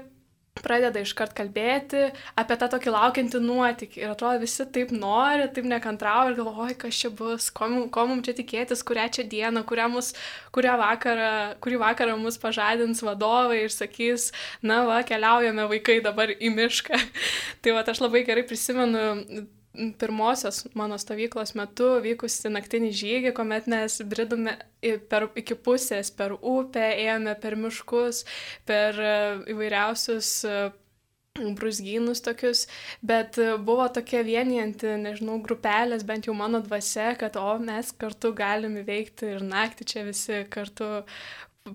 pradeda 0.60 1.00
iškart 1.02 1.32
kalbėti 1.36 2.10
apie 2.40 2.58
tą 2.60 2.68
tokį 2.74 2.92
laukiantį 2.94 3.40
nuotykį. 3.46 4.02
Ir 4.04 4.12
atrodo, 4.12 4.42
visi 4.44 4.66
taip 4.76 4.92
nori, 4.96 5.48
taip 5.56 5.68
nekantrauja 5.70 6.34
ir 6.34 6.38
galvoja, 6.40 6.76
kas 6.84 7.00
čia 7.00 7.12
bus, 7.16 7.48
ko, 7.56 7.70
ko 7.94 8.06
mums 8.10 8.28
čia 8.28 8.36
tikėtis, 8.38 8.84
kurią 8.88 9.08
čia 9.16 9.26
dieną, 9.32 9.64
kurią, 9.70 9.88
mus, 9.94 10.12
kurią 10.56 10.76
vakarą, 10.82 11.32
kurį 11.64 11.80
vakarą 11.86 12.18
mus 12.20 12.40
pažadins 12.42 13.04
vadovai 13.06 13.64
ir 13.64 13.74
sakys, 13.74 14.30
na 14.66 14.84
va, 14.90 15.02
keliaujame 15.08 15.70
vaikai 15.72 16.02
dabar 16.04 16.36
į 16.36 16.54
mišką. 16.58 17.00
tai 17.64 17.76
va, 17.78 17.88
aš 17.88 18.04
labai 18.04 18.26
gerai 18.28 18.46
prisimenu 18.48 19.48
pirmosios 19.74 20.66
mano 20.76 20.98
stovyklos 21.00 21.54
metu 21.56 21.94
vykusi 22.04 22.52
naktinį 22.52 22.92
žygį, 22.96 23.32
kuomet 23.36 23.70
mes 23.72 24.02
bridome 24.08 24.58
per, 25.10 25.30
iki 25.40 25.56
pusės 25.56 26.12
per 26.12 26.36
upę, 26.36 26.84
ėjome 27.00 27.36
per 27.40 27.56
miškus, 27.60 28.26
per 28.68 29.00
e, 29.00 29.14
įvairiausius 29.54 30.32
e, 30.44 30.58
brusgynus 31.56 32.24
tokius, 32.26 32.66
bet 33.00 33.40
e, 33.40 33.54
buvo 33.64 33.88
tokia 33.96 34.26
vienijanti, 34.28 34.98
nežinau, 35.06 35.40
grupelės, 35.46 36.04
bent 36.08 36.28
jau 36.28 36.36
mano 36.36 36.60
dvasia, 36.66 37.14
kad 37.20 37.40
o 37.40 37.54
mes 37.64 37.94
kartu 37.96 38.34
galim 38.36 38.76
įveikti 38.82 39.38
ir 39.38 39.48
naktį 39.48 39.88
čia 39.94 40.04
visi 40.08 40.44
kartu 40.52 40.98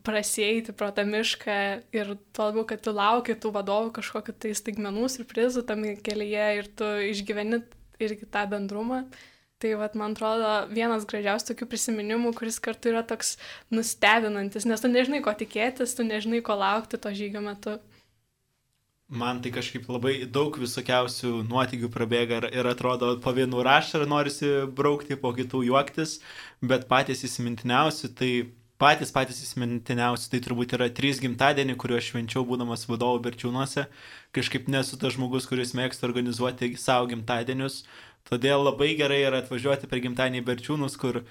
prasieiti 0.04 0.74
pro 0.74 0.90
tą 0.90 1.06
mišką 1.06 1.56
ir 1.94 2.12
tuo 2.34 2.50
labiau, 2.50 2.66
kad 2.68 2.82
tu 2.82 2.92
lauki 2.92 3.36
tų 3.38 3.52
vadovų 3.54 3.92
kažkokiu 4.00 4.34
tai 4.34 4.52
staigmenų, 4.58 5.08
surprizų 5.14 5.62
tam 5.64 5.86
kelyje 6.04 6.46
ir 6.58 6.70
tu 6.76 6.88
išgyveni 7.06 7.62
irgi 8.02 8.28
tą 8.30 8.44
bendrumą. 8.50 9.04
Tai 9.56 9.72
vat, 9.80 9.94
man 9.96 10.12
atrodo 10.12 10.48
vienas 10.68 11.06
gražiausių 11.08 11.54
tokių 11.54 11.66
prisiminimų, 11.72 12.34
kuris 12.36 12.58
kartu 12.60 12.90
yra 12.90 13.00
toks 13.08 13.38
nustebinantis, 13.72 14.66
nes 14.68 14.82
tu 14.82 14.90
nežinai, 14.92 15.22
ko 15.24 15.32
tikėtis, 15.32 15.94
tu 15.96 16.04
nežinai, 16.04 16.42
ko 16.44 16.58
laukti 16.60 17.00
to 17.00 17.12
žygio 17.16 17.40
metu. 17.44 17.78
Man 19.06 19.38
tai 19.38 19.52
kažkaip 19.54 19.86
labai 19.86 20.26
daug 20.26 20.56
visokiausių 20.58 21.44
nuotykių 21.46 21.88
prabėga 21.94 22.40
ir, 22.40 22.46
ir 22.58 22.68
atrodo, 22.68 23.12
po 23.22 23.32
vienų 23.32 23.62
rašą 23.62 24.02
norisi 24.10 24.50
braukti, 24.66 25.14
po 25.16 25.30
kitų 25.32 25.62
juoktis, 25.68 26.18
bet 26.60 26.88
patys 26.90 27.22
įsimintiniausi, 27.24 28.10
tai 28.18 28.30
patys 28.82 29.12
patys 29.14 29.40
įsimintiniausi, 29.44 30.28
tai 30.32 30.40
turbūt 30.44 30.74
yra 30.76 30.88
trys 30.92 31.20
gimtadienį, 31.22 31.76
kuriuos 31.80 32.10
švenčiau 32.10 32.44
būdamas 32.48 32.86
vadovu 32.90 33.22
Berčiūnuose. 33.24 33.86
Kažkaip 34.36 34.68
nesu 34.72 34.98
tas 35.00 35.16
žmogus, 35.16 35.48
kuris 35.48 35.74
mėgsta 35.78 36.08
organizuoti 36.08 36.74
savo 36.80 37.08
gimtadienius. 37.12 37.84
Todėl 38.26 38.64
labai 38.66 38.92
gerai 38.98 39.22
yra 39.22 39.40
atvažiuoti 39.42 39.88
per 39.90 40.02
gimtadienį 40.04 40.42
Berčiūnus, 40.48 40.98
kur 41.00 41.22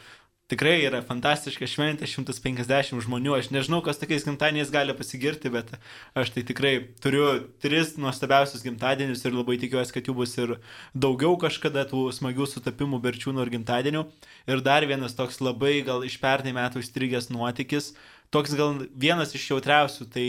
tikrai 0.51 0.75
yra 0.85 1.01
fantastiška 1.05 1.67
šventė, 1.69 2.05
150 2.09 3.01
žmonių, 3.05 3.33
aš 3.39 3.49
nežinau, 3.53 3.79
kas 3.85 3.97
tokiais 4.01 4.25
gimtadieniais 4.27 4.71
gali 4.73 4.93
pasigirti, 4.97 5.49
bet 5.53 5.71
aš 6.17 6.33
tai 6.35 6.43
tikrai 6.45 6.73
turiu 7.01 7.25
tris 7.63 7.95
nuostabiausius 7.97 8.65
gimtadienius 8.65 9.25
ir 9.25 9.33
labai 9.33 9.57
tikiuosi, 9.61 9.95
kad 9.95 10.05
jų 10.05 10.17
bus 10.21 10.35
ir 10.37 10.57
daugiau 10.93 11.33
kažkada 11.41 11.87
tų 11.89 12.07
smagių 12.13 12.49
sutapimų 12.51 13.01
berčiūnų 13.07 13.45
ir 13.45 13.53
gimtadienių. 13.57 14.05
Ir 14.53 14.61
dar 14.65 14.85
vienas 14.85 15.17
toks 15.17 15.41
labai 15.41 15.79
gal 15.87 16.05
iš 16.05 16.19
pernai 16.21 16.53
metų 16.53 16.85
įstrigęs 16.85 17.31
nuotykis, 17.33 17.95
toks 18.29 18.53
gal 18.57 18.85
vienas 18.93 19.33
iš 19.33 19.49
jautriausių, 19.55 20.09
tai 20.13 20.27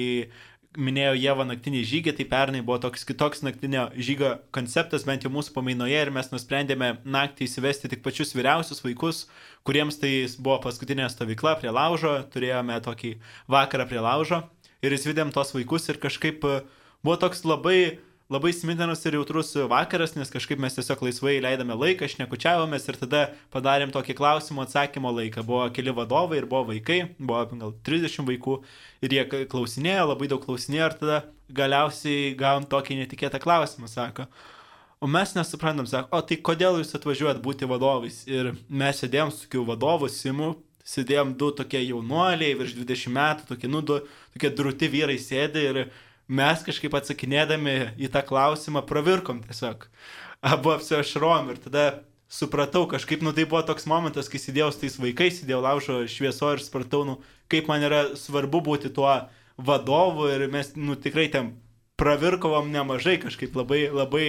minėjo 0.77 1.15
Jėva 1.17 1.47
naktinį 1.49 1.83
žygį, 1.89 2.15
tai 2.19 2.27
pernai 2.31 2.63
buvo 2.65 2.79
toks 2.85 3.07
kitoks 3.09 3.43
naktinio 3.47 3.89
žygio 3.97 4.37
konceptas, 4.55 5.07
bent 5.09 5.27
jau 5.27 5.33
mūsų 5.33 5.55
pamainoje, 5.57 5.99
ir 6.07 6.13
mes 6.15 6.29
nusprendėme 6.33 6.93
naktį 7.05 7.49
įsivesti 7.49 7.91
tik 7.93 8.05
pačius 8.05 8.35
vyriausius 8.37 8.85
vaikus, 8.85 9.25
kuriems 9.67 10.01
tai 10.03 10.13
buvo 10.39 10.61
paskutinė 10.67 11.09
stovykla 11.13 11.57
prie 11.61 11.73
laužo, 11.75 12.19
turėjome 12.33 12.79
tokį 12.85 13.17
vakarą 13.53 13.89
prie 13.91 14.03
laužo 14.05 14.45
ir 14.85 14.97
įsivedėm 14.97 15.33
tos 15.35 15.55
vaikus 15.57 15.89
ir 15.91 16.01
kažkaip 16.03 16.45
buvo 16.45 17.17
toks 17.21 17.45
labai 17.49 17.99
labai 18.33 18.53
smidenas 18.53 19.05
ir 19.07 19.15
jautrus 19.15 19.53
vakaras, 19.71 20.17
nes 20.17 20.33
kažkaip 20.33 20.59
mes 20.63 20.75
tiesiog 20.75 21.05
laisvai 21.07 21.37
leidome 21.45 21.77
laiką, 21.79 22.09
šnekučiavomės 22.11 22.89
ir 22.91 22.99
tada 22.99 23.23
padarėm 23.55 23.93
tokį 23.95 24.17
klausimų 24.19 24.65
atsakymo 24.65 25.13
laiką. 25.15 25.45
Buvo 25.47 25.63
keli 25.75 25.95
vadovai 25.95 26.41
ir 26.41 26.49
buvo 26.51 26.73
vaikai, 26.73 26.99
buvo 27.21 27.45
gal 27.53 27.77
30 27.87 28.27
vaikų 28.27 28.59
ir 29.07 29.17
jie 29.17 29.25
klausinėjo, 29.53 30.11
labai 30.11 30.31
daug 30.33 30.43
klausinėjo 30.43 30.91
ir 30.91 30.99
tada 31.01 31.23
galiausiai 31.55 32.35
gavom 32.39 32.67
tokį 32.67 33.01
netikėtą 33.05 33.41
klausimą, 33.43 33.91
sako. 33.91 34.27
O 34.99 35.07
mes 35.07 35.35
nesuprantam, 35.37 35.87
sako, 35.87 36.17
o 36.17 36.25
tai 36.25 36.41
kodėl 36.43 36.81
jūs 36.81 36.95
atvažiuojat 36.99 37.43
būti 37.45 37.69
vadovais? 37.69 38.25
Ir 38.27 38.55
mes 38.67 39.03
sėdėjom 39.03 39.31
su 39.31 39.45
tokiu 39.45 39.67
vadovu 39.69 40.09
Simu, 40.11 40.55
sėdėjom 40.87 41.35
du 41.39 41.51
tokie 41.55 41.83
jaunuoliai, 41.85 42.57
virš 42.59 42.75
20 42.81 43.13
metų, 43.15 43.47
tokie, 43.51 43.71
nu, 43.71 43.83
du 43.87 44.01
tokie 44.35 44.51
drūti 44.57 44.91
vyrai 44.91 45.19
sėdė 45.21 45.65
ir 45.69 45.81
mes 46.29 46.63
kažkaip 46.67 46.95
atsakinėdami 46.99 47.77
į 48.03 48.11
tą 48.15 48.23
klausimą 48.27 48.83
pravirkom 48.87 49.45
tiesiog. 49.47 49.87
Abu 50.47 50.75
apsiašrom 50.75 51.51
ir 51.53 51.61
tada 51.63 51.87
supratau 52.29 52.87
kažkaip, 52.91 53.23
nu 53.23 53.33
tai 53.33 53.47
buvo 53.47 53.63
toks 53.67 53.87
momentas, 53.87 54.29
kai 54.31 54.41
sėdėjau 54.43 54.73
su 54.75 54.83
tais 54.83 54.99
vaikais, 54.99 55.41
sėdėjau 55.41 55.61
laužo 55.63 56.01
švieso 56.11 56.53
ir 56.57 56.63
supratau, 56.63 57.05
nu 57.07 57.21
kaip 57.51 57.71
man 57.71 57.85
yra 57.87 58.03
svarbu 58.19 58.63
būti 58.67 58.91
tuo 58.95 59.13
vadovu 59.57 60.27
ir 60.35 60.49
mes, 60.53 60.73
nu 60.77 60.99
tikrai 60.99 61.29
ten 61.33 61.55
pravirkovom 61.97 62.69
nemažai, 62.75 63.17
kažkaip 63.23 63.55
labai, 63.57 63.87
labai 63.89 64.27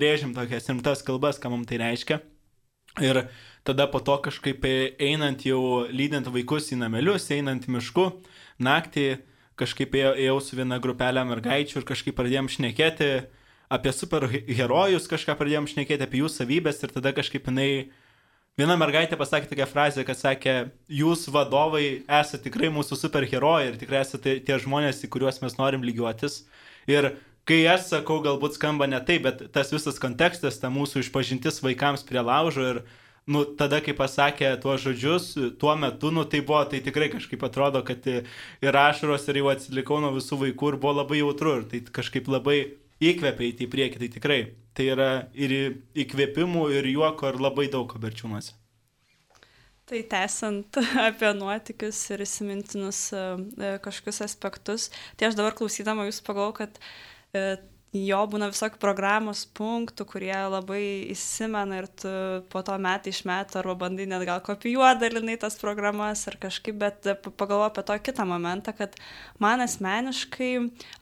rėžim 0.00 0.36
tokias 0.36 0.68
rimtas 0.70 1.02
kalbas, 1.06 1.40
ką 1.40 1.50
mums 1.50 1.66
tai 1.70 1.80
reiškia. 1.80 2.20
Ir 3.00 3.24
tada 3.66 3.86
po 3.90 4.02
to 4.04 4.16
kažkaip 4.22 4.64
einant 5.00 5.42
jau 5.46 5.86
lydint 5.90 6.28
vaikus 6.30 6.70
į 6.74 6.80
namelius, 6.84 7.28
einant 7.34 7.66
mišku, 7.70 8.06
naktį 8.62 9.08
kažkaip 9.60 9.94
ėjau 10.00 10.38
su 10.42 10.58
viena 10.58 10.80
grupelė 10.82 11.22
mergaičių 11.28 11.80
ir 11.80 11.86
kažkaip 11.88 12.16
pradėjom 12.18 12.50
šnekėti 12.50 13.10
apie 13.70 13.92
superherojus, 13.94 15.08
kažką 15.10 15.36
pradėjom 15.38 15.68
šnekėti 15.70 16.06
apie 16.06 16.24
jų 16.24 16.30
savybės 16.32 16.82
ir 16.82 16.94
tada 16.96 17.12
kažkaip 17.14 17.46
jinai, 17.46 17.70
viena 18.58 18.76
mergaitė 18.80 19.18
pasakė 19.20 19.50
tokią 19.52 19.68
frazę, 19.70 20.04
kad 20.08 20.18
sakė, 20.18 20.54
jūs 20.90 21.28
vadovai 21.30 22.02
esate 22.02 22.48
tikrai 22.48 22.72
mūsų 22.74 22.98
superherojai 22.98 23.70
ir 23.70 23.78
tikrai 23.80 24.02
esate 24.02 24.38
tie 24.46 24.58
žmonės, 24.62 25.04
į 25.06 25.12
kuriuos 25.14 25.38
mes 25.44 25.54
norim 25.60 25.86
lygiuotis. 25.86 26.42
Ir 26.90 27.12
kai 27.46 27.62
aš 27.70 27.86
sakau, 27.92 28.18
galbūt 28.24 28.58
skamba 28.58 28.90
ne 28.90 28.98
taip, 29.06 29.22
bet 29.28 29.46
tas 29.54 29.70
visas 29.74 30.02
kontekstas, 30.02 30.58
ta 30.58 30.72
mūsų 30.72 31.04
išpažintis 31.04 31.62
vaikams 31.62 32.04
prie 32.08 32.22
laužo 32.26 32.66
ir 32.74 32.82
nu, 33.26 33.44
tada, 33.58 33.80
kai 33.84 33.94
pasakė 33.96 34.52
tuos 34.62 34.84
žodžius, 34.84 35.32
tuo 35.60 35.74
metu, 35.76 36.12
nu, 36.14 36.24
tai 36.24 36.40
buvo, 36.46 36.62
tai 36.70 36.80
tikrai 36.84 37.10
kažkaip 37.12 37.42
atrodo, 37.46 37.82
kad 37.86 38.06
ir 38.08 38.80
ašaros, 38.84 39.28
ir 39.28 39.42
jau 39.42 39.50
atsilikau 39.52 40.00
nuo 40.02 40.14
visų 40.16 40.40
vaikų 40.46 40.72
ir 40.72 40.78
buvo 40.80 40.96
labai 41.02 41.20
jautru, 41.20 41.58
ir 41.60 41.68
tai 41.70 41.82
kažkaip 42.00 42.30
labai 42.30 42.60
įkvepia 43.00 43.52
į 43.52 43.68
priekį, 43.72 44.00
tai 44.02 44.10
tikrai. 44.16 44.40
Tai 44.76 44.86
yra 44.86 45.10
ir 45.34 45.52
įkvėpimų, 45.98 46.70
ir 46.78 46.88
juoko, 46.92 47.28
ir 47.28 47.40
labai 47.42 47.66
daug 47.72 47.92
berčiūnuose. 48.00 48.54
Tai 49.90 50.04
tęsant 50.06 50.78
apie 51.08 51.32
nuotikius 51.34 51.98
ir 52.14 52.22
įsimintinus 52.22 53.08
e, 53.10 53.24
e, 53.58 53.70
kažkokius 53.82 54.22
aspektus, 54.28 54.86
tai 55.18 55.30
aš 55.30 55.38
dabar 55.40 55.56
klausydama 55.58 56.06
jūs 56.06 56.20
pagalvoju, 56.22 56.54
kad 56.60 56.78
e, 57.34 57.42
jo 57.90 58.18
būna 58.30 58.46
visokių 58.52 58.78
programos 58.78 59.42
punktų, 59.58 60.04
kurie 60.06 60.34
labai 60.52 61.10
įsimena 61.10 61.80
ir 61.80 61.88
tu 61.98 62.10
po 62.52 62.62
to 62.62 62.76
metai 62.78 63.10
iš 63.10 63.24
metų 63.26 63.58
arba 63.60 63.74
bandai 63.82 64.06
net 64.06 64.22
gal 64.28 64.38
kopijuoti 64.46 65.02
dalinai 65.02 65.34
tas 65.42 65.58
programas 65.58 66.22
ar 66.30 66.36
kažkaip, 66.38 66.78
bet 66.78 67.08
pagalvoju 67.24 67.66
apie 67.66 67.84
to 67.88 67.96
kitą 68.06 68.26
momentą, 68.30 68.74
kad 68.78 68.94
man 69.42 69.64
asmeniškai, 69.64 70.52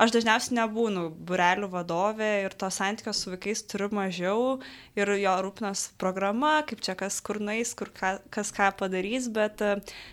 aš 0.00 0.14
dažniausiai 0.16 0.56
nebūnu 0.62 1.04
burelių 1.28 1.68
vadovė 1.74 2.30
ir 2.46 2.56
to 2.56 2.70
santykio 2.72 3.12
su 3.12 3.34
vaikais 3.34 3.66
turiu 3.68 3.90
mažiau 3.92 4.56
ir 4.96 5.12
jo 5.20 5.36
rūpinas 5.44 5.90
programa, 6.00 6.62
kaip 6.64 6.80
čia 6.84 6.96
kas 6.96 7.20
kur 7.20 7.42
nais, 7.44 7.74
kur 7.76 7.92
ką, 7.92 8.16
kas 8.32 8.54
ką 8.56 8.70
padarys, 8.80 9.28
bet 9.28 9.60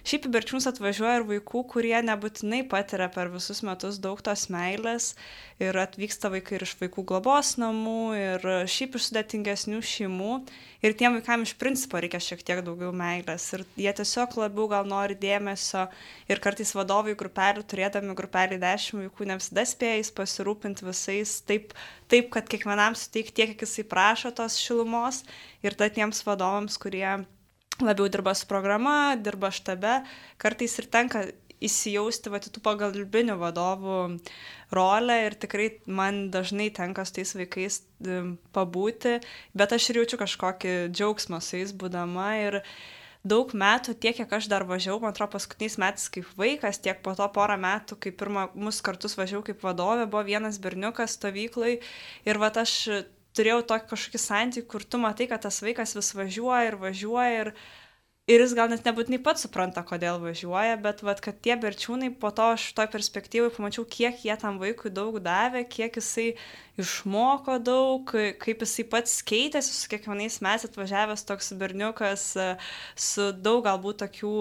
šiaip 0.04 0.28
į 0.28 0.34
berčiūnus 0.36 0.68
atvažiuoja 0.74 1.22
ir 1.22 1.30
vaikų, 1.32 1.64
kurie 1.72 1.96
nebūtinai 2.04 2.66
patiria 2.68 3.08
per 3.08 3.32
visus 3.32 3.64
metus 3.64 4.02
daug 4.04 4.20
tos 4.26 4.50
meilės 4.52 5.14
ir 5.64 5.78
atvyksta 5.80 6.28
vaikai 6.34 6.60
ir 6.60 6.65
iš 6.66 6.74
vaikų 6.80 7.04
globos 7.08 7.54
namų, 7.62 8.00
ir 8.18 8.48
šiaip 8.70 8.98
iš 8.98 9.10
sudėtingesnių 9.10 9.82
šeimų. 9.86 10.40
Ir 10.86 10.94
tiem 10.98 11.16
vaikam 11.18 11.46
iš 11.46 11.56
principo 11.58 12.02
reikia 12.02 12.20
šiek 12.22 12.44
tiek 12.46 12.60
daugiau 12.66 12.92
meilės. 12.94 13.46
Ir 13.58 13.64
jie 13.80 13.94
tiesiog 13.98 14.36
labiau 14.42 14.68
gal 14.70 14.90
nori 14.90 15.18
dėmesio. 15.18 15.86
Ir 16.30 16.42
kartais 16.44 16.76
vadovai 16.78 17.16
grupelių, 17.18 17.64
turėdami 17.66 18.18
grupelį 18.18 18.60
dešimt 18.62 19.06
vaikų, 19.06 19.30
ne 19.30 19.40
visada 19.40 19.66
spėjais 19.66 20.12
pasirūpinti 20.18 20.86
visais 20.86 21.40
taip, 21.48 21.74
taip 22.12 22.30
kad 22.36 22.50
kiekvienam 22.52 22.98
suteikti 23.00 23.40
tiek, 23.40 23.56
kiek 23.56 23.66
jisai 23.66 23.88
prašo 23.90 24.34
tos 24.36 24.60
šilumos. 24.62 25.24
Ir 25.66 25.74
tada 25.74 25.94
tiems 25.96 26.22
vadovams, 26.28 26.78
kurie 26.82 27.24
labiau 27.82 28.08
dirba 28.08 28.34
su 28.36 28.48
programa, 28.48 29.16
dirba 29.20 29.50
štabe, 29.52 30.00
kartais 30.40 30.78
ir 30.80 30.88
tenka 30.92 31.26
įsijausti 31.64 32.32
va, 32.34 32.42
tų 32.44 32.62
pagalbinių 32.66 33.38
vadovų 33.40 34.00
rolę 34.76 35.18
ir 35.28 35.38
tikrai 35.40 35.70
man 35.88 36.30
dažnai 36.34 36.70
tenka 36.76 37.06
su 37.06 37.18
tais 37.20 37.36
vaikais 37.38 37.82
pabūti, 38.56 39.20
bet 39.56 39.76
aš 39.76 39.90
ir 39.92 40.02
jaučiu 40.02 40.20
kažkokį 40.22 40.76
džiaugsmą 40.92 41.42
su 41.44 41.62
jais 41.62 41.74
būdama 41.76 42.30
ir 42.44 42.62
daug 43.26 43.50
metų, 43.58 43.96
tiek 43.98 44.18
kiek 44.20 44.34
aš 44.38 44.50
dar 44.52 44.68
važiavau, 44.70 45.02
man 45.02 45.16
atrodo, 45.16 45.34
paskutiniais 45.34 45.80
metais 45.82 46.12
kaip 46.14 46.30
vaikas, 46.38 46.78
tiek 46.84 47.02
po 47.02 47.16
to 47.18 47.26
porą 47.34 47.58
metų, 47.58 47.98
kai 47.98 48.14
pirmą 48.14 48.52
mus 48.54 48.84
kartus 48.86 49.18
važiavau 49.18 49.48
kaip 49.48 49.66
vadovė, 49.66 50.06
buvo 50.06 50.22
vienas 50.28 50.62
berniukas 50.62 51.18
stovyklai 51.18 51.80
ir 52.30 52.42
va 52.42 52.52
aš 52.62 52.76
turėjau 53.36 53.64
tokį 53.72 53.90
kažkokį 53.92 54.22
santykį, 54.22 54.68
kur 54.72 54.86
tu 54.86 55.02
matai, 55.02 55.28
kad 55.32 55.44
tas 55.46 55.60
vaikas 55.66 55.96
vis 55.98 56.14
važiuoja 56.16 56.70
ir 56.70 56.78
važiuoja 56.80 57.42
ir 57.42 57.52
ir 58.30 58.42
jis 58.42 58.54
gal 58.58 58.70
net 58.72 58.86
nebūtinai 58.88 59.20
pats 59.26 59.46
supranta, 59.46 59.84
kodėl 59.86 60.18
važiuoja, 60.24 60.78
bet 60.82 61.04
vat, 61.06 61.22
kad 61.24 61.38
tie 61.46 61.58
berčiūnai 61.62 62.12
po 62.22 62.32
to 62.36 62.52
aš 62.56 62.72
toj 62.78 62.90
perspektyvai 62.94 63.52
pamačiau, 63.54 63.86
kiek 63.86 64.26
jie 64.26 64.36
tam 64.42 64.58
vaikui 64.62 64.94
daug 64.94 65.20
davė, 65.24 65.66
kiek 65.70 66.00
jisai 66.02 66.32
išmoko 66.82 67.56
daug, 67.64 68.12
kaip 68.42 68.64
jisai 68.64 68.84
pats 68.92 69.20
keitėsi 69.26 69.72
su 69.72 69.90
kiekvienais 69.92 70.42
mes 70.44 70.66
atvažiavęs 70.68 71.24
toks 71.28 71.54
berniukas 71.60 72.26
su 73.00 73.28
daug 73.32 73.64
galbūt 73.66 74.02
tokių 74.04 74.34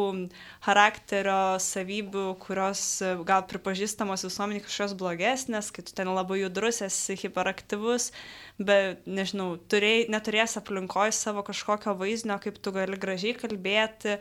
charakterio 0.64 1.56
savybių, 1.62 2.26
kurios 2.42 2.82
gal 3.28 3.44
pripažįstamos 3.50 4.26
visuomeniai 4.26 4.64
kažkokios 4.64 4.96
blogesnės, 4.98 5.70
kai 5.74 5.86
tu 5.86 5.94
ten 5.94 6.10
labai 6.10 6.40
judrus 6.42 6.82
esi, 6.82 7.14
hiperaktyvus, 7.22 8.10
bet, 8.58 9.06
nežinau, 9.06 9.54
turėjai, 9.70 10.08
neturės 10.10 10.58
aplinkoje 10.58 11.14
savo 11.14 11.44
kažkokio 11.46 11.94
vaizdinio, 12.00 12.40
kaip 12.42 12.58
tu 12.58 12.74
gali 12.74 12.98
gražiai 12.98 13.38
kalbėti 13.38 14.18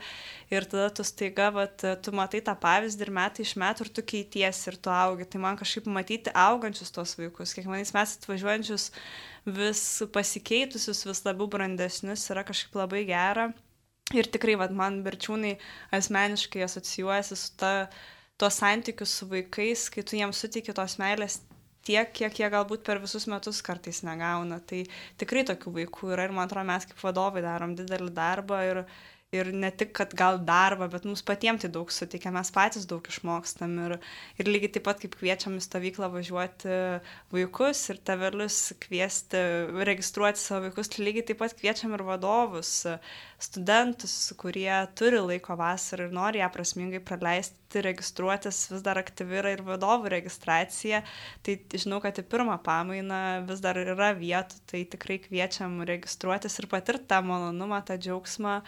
ir 0.54 0.68
tada 0.70 0.86
tu 0.94 1.06
staiga, 1.06 1.50
vat, 1.54 1.82
tu 2.02 2.14
matai 2.14 2.44
tą 2.46 2.54
pavyzdį 2.62 3.08
ir 3.08 3.12
metai 3.14 3.46
iš 3.46 3.56
metų 3.58 3.88
ir 3.88 3.92
tu 3.94 4.06
keitiesi 4.14 4.70
ir 4.70 4.78
tu 4.78 4.94
augi. 4.94 5.26
Tai 5.30 5.42
man 5.42 5.58
kažkaip 5.58 5.90
matyti 5.90 6.34
augančius 6.34 6.94
tos 6.94 7.16
vaikus, 7.18 7.54
kiekvienais 7.56 7.90
metais 7.94 8.03
mes 8.04 8.16
atvažiuojančius 8.20 8.90
vis 9.58 9.84
pasikeitusius, 10.12 11.04
vis 11.08 11.22
labiau 11.26 11.48
brandesnius 11.50 12.28
yra 12.32 12.44
kažkaip 12.46 12.76
labai 12.84 13.04
gera. 13.08 13.50
Ir 14.14 14.28
tikrai, 14.28 14.54
vad, 14.60 14.72
man 14.76 15.00
berčiūnai 15.04 15.56
asmeniškai 15.96 16.64
asocijuojasi 16.66 17.36
su 17.40 17.54
ta, 17.60 17.72
tuo 18.36 18.50
santykiu 18.52 19.06
su 19.08 19.28
vaikais, 19.30 19.88
kai 19.92 20.04
tu 20.04 20.18
jiems 20.18 20.42
suteiki 20.44 20.74
tos 20.76 20.98
meilės 21.00 21.40
tiek, 21.84 22.12
kiek 22.16 22.40
jie 22.40 22.50
galbūt 22.52 22.84
per 22.84 23.00
visus 23.00 23.26
metus 23.30 23.62
kartais 23.64 24.02
negauna. 24.04 24.60
Tai 24.60 24.82
tikrai 25.20 25.44
tokių 25.48 25.72
vaikų 25.80 26.12
yra 26.16 26.28
ir 26.28 26.36
man 26.36 26.48
atrodo, 26.48 26.66
mes 26.68 26.88
kaip 26.90 27.00
vadovai 27.04 27.44
darom 27.44 27.74
didelį 27.78 28.12
darbą 28.16 28.60
ir, 28.68 28.84
ir 29.34 29.50
ne 29.54 29.70
tik, 29.74 29.92
kad 29.98 30.14
gal 30.16 30.38
darbą, 30.46 30.88
bet 30.92 31.06
mums 31.08 31.24
patiems 31.26 31.64
tai 31.64 31.70
daug 31.74 31.90
suteikia, 31.92 32.32
mes 32.34 32.50
patys 32.54 32.86
daug 32.90 33.04
išmokstam 33.10 33.76
ir, 33.86 33.96
ir 34.40 34.50
lygiai 34.50 34.72
taip 34.76 34.86
pat 34.88 35.02
kaip 35.02 35.16
kviečiam 35.18 35.58
į 35.58 35.64
stovyklą 35.64 36.10
važiuoti 36.12 36.78
vaikus 37.34 37.82
ir 37.92 38.00
tevelius 38.06 38.58
kviesti, 38.84 39.42
registruoti 39.90 40.42
savo 40.42 40.68
vaikus, 40.68 40.92
tai 40.92 41.06
lygiai 41.08 41.28
taip 41.30 41.42
pat 41.42 41.56
kviečiam 41.58 41.96
ir 41.96 42.04
vadovus, 42.06 42.84
studentus, 43.42 44.14
kurie 44.40 44.72
turi 44.98 45.20
laiko 45.20 45.56
vasarą 45.58 46.08
ir 46.08 46.16
nori 46.16 46.40
ją 46.42 46.48
prasmingai 46.54 47.02
praleisti, 47.04 47.82
registruotis 47.84 48.60
vis 48.70 48.84
dar 48.86 49.00
aktyvi 49.00 49.40
yra 49.40 49.54
ir 49.56 49.64
vadovų 49.66 50.12
registracija, 50.14 51.02
tai 51.44 51.58
žinau, 51.74 52.00
kad 52.04 52.18
į 52.20 52.26
pirmą 52.30 52.56
pamainą 52.64 53.20
vis 53.48 53.62
dar 53.64 53.78
yra 53.80 54.12
vietų, 54.16 54.62
tai 54.70 54.84
tikrai 54.90 55.18
kviečiam 55.26 55.80
registruotis 55.88 56.60
ir 56.60 56.70
patirti 56.70 57.10
tą 57.10 57.20
malonumą, 57.26 57.82
tą 57.88 57.98
džiaugsmą 58.00 58.60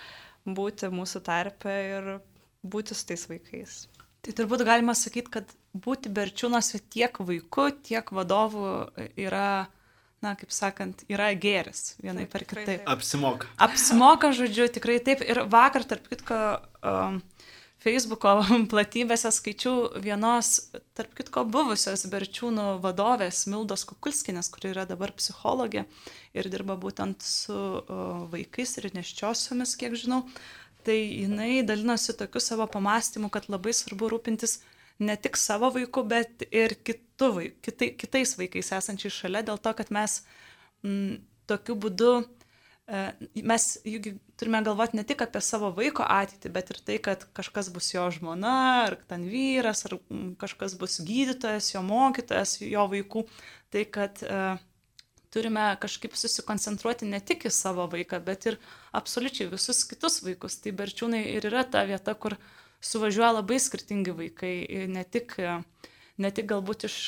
būti 0.46 0.90
mūsų 0.94 1.22
tarpe 1.26 1.72
ir 1.72 2.10
būti 2.66 2.94
su 2.94 3.06
tais 3.08 3.26
vaikais. 3.30 3.86
Tai 4.26 4.34
turbūt 4.34 4.64
galima 4.66 4.94
sakyti, 4.98 5.30
kad 5.38 5.52
būti 5.76 6.10
berčiūnuose 6.10 6.80
tiek 6.90 7.18
vaikų, 7.22 7.68
tiek 7.86 8.08
vadovų 8.10 8.70
yra, 9.22 9.68
na, 10.24 10.32
kaip 10.38 10.50
sakant, 10.54 11.04
yra 11.12 11.28
gėris 11.38 11.94
vienai 12.02 12.26
per 12.30 12.46
kitaip. 12.48 12.82
Apsimoka. 12.90 13.50
Apsimoka, 13.62 14.32
žodžiu, 14.34 14.66
tikrai 14.74 14.98
taip. 15.04 15.22
Ir 15.22 15.44
vakar, 15.52 15.86
tarp 15.86 16.08
kitko, 16.10 16.40
um, 16.82 17.20
Facebooko 17.86 18.40
platybėse 18.72 19.30
skaičiau 19.30 20.00
vienos, 20.02 20.72
tarp 20.98 21.12
kitko, 21.18 21.44
buvusios 21.46 22.02
berčiūnų 22.10 22.80
vadovės 22.82 23.44
Mildos 23.50 23.86
Kukulskinės, 23.86 24.50
kuri 24.50 24.72
yra 24.72 24.86
dabar 24.90 25.12
psichologė 25.14 25.84
ir 26.34 26.48
dirba 26.50 26.74
būtent 26.82 27.22
su 27.22 27.56
vaikais 28.32 28.76
ir 28.80 28.90
neščiosiomis, 28.96 29.76
kiek 29.78 29.94
žinau. 29.98 30.24
Tai 30.86 30.96
jinai 30.96 31.62
dalinosi 31.66 32.14
tokiu 32.18 32.42
savo 32.42 32.66
pamastymu, 32.70 33.30
kad 33.34 33.46
labai 33.50 33.74
svarbu 33.74 34.10
rūpintis 34.12 34.60
ne 35.02 35.14
tik 35.18 35.38
savo 35.38 35.70
vaiku, 35.74 36.02
bet 36.06 36.46
ir 36.50 36.76
kitu, 36.86 37.30
kitai, 37.62 37.92
kitais 37.98 38.34
vaikais 38.38 38.72
esančiais 38.80 39.14
šalia, 39.14 39.42
dėl 39.46 39.58
to, 39.62 39.74
kad 39.78 39.90
mes 39.94 40.20
m, 40.86 41.18
tokiu 41.50 41.78
būdu 41.86 42.12
mes 42.86 43.64
juk 43.84 44.04
turime 44.38 44.62
galvoti 44.62 44.96
ne 44.96 45.02
tik 45.02 45.24
apie 45.24 45.40
savo 45.42 45.72
vaiko 45.74 46.04
ateitį, 46.06 46.52
bet 46.54 46.70
ir 46.70 46.78
tai, 46.86 46.98
kad 47.02 47.24
kažkas 47.34 47.70
bus 47.74 47.90
jo 47.90 48.04
žmona, 48.14 48.86
ar 48.86 48.96
ten 49.10 49.26
vyras, 49.26 49.82
ar 49.88 49.96
kažkas 50.38 50.76
bus 50.78 51.00
gydytojas, 51.02 51.72
jo 51.74 51.82
mokytojas, 51.82 52.60
jo 52.62 52.86
vaikų. 52.92 53.24
Tai 53.74 53.82
kad 53.90 54.22
e, 54.22 54.44
turime 55.34 55.66
kažkaip 55.82 56.14
susikoncentruoti 56.14 57.10
ne 57.10 57.18
tik 57.18 57.48
į 57.50 57.54
savo 57.54 57.88
vaiką, 57.90 58.22
bet 58.22 58.46
ir 58.52 58.60
absoliučiai 58.94 59.50
visus 59.50 59.82
kitus 59.90 60.22
vaikus. 60.22 60.60
Tai 60.62 60.76
berčiūnai 60.78 61.26
ir 61.34 61.50
yra 61.50 61.66
ta 61.66 61.82
vieta, 61.90 62.14
kur 62.14 62.38
suvažiuoja 62.86 63.40
labai 63.40 63.58
skirtingi 63.58 64.14
vaikai, 64.14 64.56
ne 64.94 65.02
tik, 65.02 65.34
ne 66.22 66.30
tik 66.30 66.54
galbūt 66.54 66.86
iš 66.86 67.00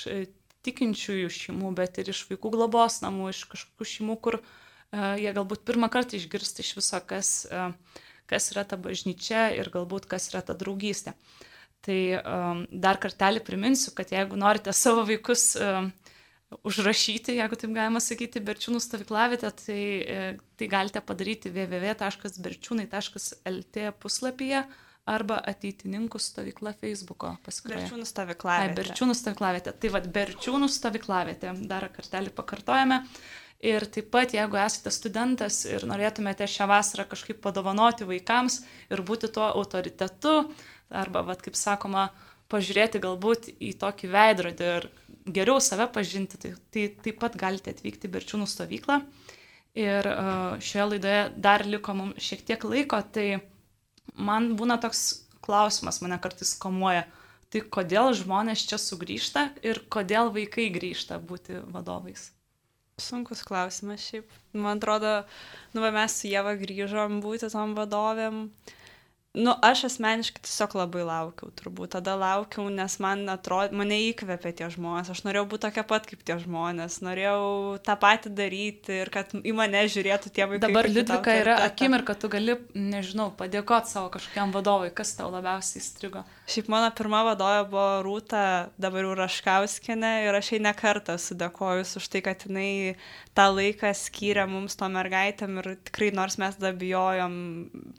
tikinčiųjų 0.66 1.28
šeimų, 1.30 1.76
bet 1.78 2.02
ir 2.02 2.10
iš 2.10 2.26
vaikų 2.32 2.50
globos 2.56 2.98
namų, 3.04 3.30
iš 3.30 3.46
kažkokių 3.52 3.86
šeimų, 3.86 4.16
kur 4.24 4.42
uh, 4.42 4.48
E, 4.48 4.66
jie 4.92 5.32
galbūt 5.36 5.64
pirmą 5.68 5.88
kartą 5.92 6.16
išgirsta 6.18 6.62
iš 6.64 6.70
viso, 6.78 7.00
kas, 7.06 7.28
e, 7.50 7.72
kas 8.30 8.50
yra 8.54 8.64
ta 8.68 8.76
bažnyčia 8.80 9.42
ir 9.56 9.66
galbūt 9.74 10.04
kas 10.10 10.22
yra 10.32 10.40
ta 10.44 10.54
draugystė. 10.58 11.12
Tai 11.84 12.00
um, 12.18 12.66
dar 12.74 12.96
kartelį 12.98 13.40
priminsiu, 13.46 13.90
kad 13.94 14.10
jeigu 14.10 14.36
norite 14.36 14.72
savo 14.74 15.04
vaikus 15.06 15.54
užrašyti, 16.66 17.36
jeigu 17.38 17.56
taip 17.60 17.72
galima 17.76 18.00
sakyti, 18.02 18.42
berčiūnų 18.42 18.80
stovyklavietę, 18.82 19.50
tai, 19.60 19.82
tai 20.58 20.66
galite 20.72 21.00
padaryti 21.04 21.52
www.berčiūnai.lt 21.54 23.76
puslapyje 24.02 24.60
arba 25.08 25.38
ateitininkų 25.48 26.20
stovykla 26.20 26.74
Facebook'o 26.80 27.34
paskyroje. 27.44 27.84
Berčiūnų 27.84 28.06
stovyklavietė. 28.08 28.68
Ai, 28.68 28.76
berčiūnų 28.76 29.14
stovyklavietė. 29.16 29.74
Tai 29.82 29.90
vad, 29.94 30.08
berčiūnų 30.14 30.68
stovyklavietė. 30.72 31.52
Dar 31.70 31.88
kartelį 31.94 32.32
pakartojame. 32.36 33.00
Ir 33.58 33.82
taip 33.90 34.12
pat, 34.14 34.30
jeigu 34.36 34.54
esate 34.62 34.92
studentas 34.94 35.64
ir 35.66 35.82
norėtumėte 35.90 36.46
šią 36.46 36.68
vasarą 36.70 37.08
kažkaip 37.10 37.40
padovanoti 37.42 38.06
vaikams 38.06 38.60
ir 38.86 39.02
būti 39.02 39.32
tuo 39.34 39.48
autoritetu, 39.48 40.44
arba, 40.94 41.24
vat, 41.26 41.42
kaip 41.42 41.58
sakoma, 41.58 42.08
pažiūrėti 42.52 43.00
galbūt 43.02 43.50
į 43.58 43.72
tokį 43.80 44.12
veidrodį 44.14 44.68
ir 44.76 44.86
geriau 45.26 45.58
save 45.60 45.88
pažinti, 45.90 46.38
tai, 46.38 46.54
tai 46.70 46.86
taip 47.02 47.18
pat 47.18 47.34
galite 47.40 47.74
atvykti 47.74 48.06
į 48.06 48.14
Berčiūnų 48.14 48.46
stovyklą. 48.48 49.02
Ir 49.78 50.06
šioje 50.64 50.86
laidoje 50.92 51.20
dar 51.36 51.66
liko 51.66 51.98
mums 51.98 52.22
šiek 52.24 52.46
tiek 52.46 52.64
laiko, 52.64 53.02
tai 53.02 53.42
man 54.14 54.52
būna 54.58 54.78
toks 54.80 55.26
klausimas, 55.44 55.98
mane 56.04 56.18
kartais 56.22 56.54
komuoja, 56.62 57.04
tai 57.50 57.66
kodėl 57.66 58.14
žmonės 58.16 58.64
čia 58.70 58.78
sugrįžta 58.80 59.48
ir 59.66 59.82
kodėl 59.90 60.30
vaikai 60.34 60.70
grįžta 60.74 61.18
būti 61.18 61.62
vadovais. 61.74 62.30
Sunkus 62.98 63.44
klausimas 63.46 64.02
šiaip. 64.02 64.32
Man 64.52 64.78
atrodo, 64.78 65.22
nu, 65.74 65.84
mes 65.84 66.18
su 66.18 66.30
Jėva 66.30 66.56
grįžom 66.58 67.22
būti 67.24 67.50
tom 67.52 67.76
vadovėm. 67.78 68.48
Nu 69.38 69.52
aš 69.62 69.84
asmeniškai 69.86 70.40
tiesiog 70.42 70.72
labai 70.80 71.04
laukiau 71.06 71.52
turbūt. 71.54 71.92
Tada 71.92 72.16
laukiau 72.18 72.64
nes 72.74 72.96
man 73.02 73.26
atrodė 73.30 73.76
mane 73.76 73.98
įkvėpė 74.08 74.54
tie 74.56 74.70
žmonės. 74.72 75.12
Aš 75.12 75.20
norėjau 75.26 75.44
būt 75.52 75.62
tokia 75.66 75.84
pat 75.86 76.08
kaip 76.08 76.24
tie 76.26 76.38
žmonės. 76.40 76.98
Norėjau 77.06 77.76
tą 77.86 77.94
patį 78.00 78.32
daryti 78.40 78.96
ir 79.04 79.12
kad 79.14 79.36
į 79.38 79.54
mane 79.54 79.84
žiūrėtų 79.94 80.32
tie 80.32 80.48
vaikai 80.48 80.64
dabar 80.64 80.90
liudvika 80.90 81.36
yra 81.44 81.58
akimirka 81.68 82.16
tu 82.18 82.32
gali 82.32 82.56
nežinau 82.74 83.28
padėkot 83.38 83.86
savo 83.92 84.10
kažkokiam 84.16 84.56
vadovui. 84.56 84.90
Kas 84.96 85.14
tau 85.20 85.30
labiausiai 85.30 85.84
įstrigo 85.84 86.24
šiaip 86.48 86.68
mano 86.72 86.88
pirma 86.96 87.20
vadovė 87.26 87.64
buvo 87.68 87.86
rūta 88.06 88.42
dabar 88.80 89.04
jau 89.04 89.14
raškauskienė 89.18 90.12
ir 90.26 90.38
aš 90.38 90.52
jai 90.54 90.60
ne 90.64 90.72
kartą 90.76 91.18
esu 91.18 91.36
dėkojus 91.38 91.96
už 92.00 92.06
tai 92.14 92.22
kad 92.24 92.44
jinai 92.46 92.94
tą 93.36 93.48
laiką 93.52 93.90
skyrė 93.96 94.46
mums 94.48 94.78
tom 94.80 94.96
mergaitėm 94.96 95.60
ir 95.60 95.74
tikrai 95.90 96.08
nors 96.16 96.38
mes 96.40 96.56
dar 96.60 96.76
bijojom 96.80 97.36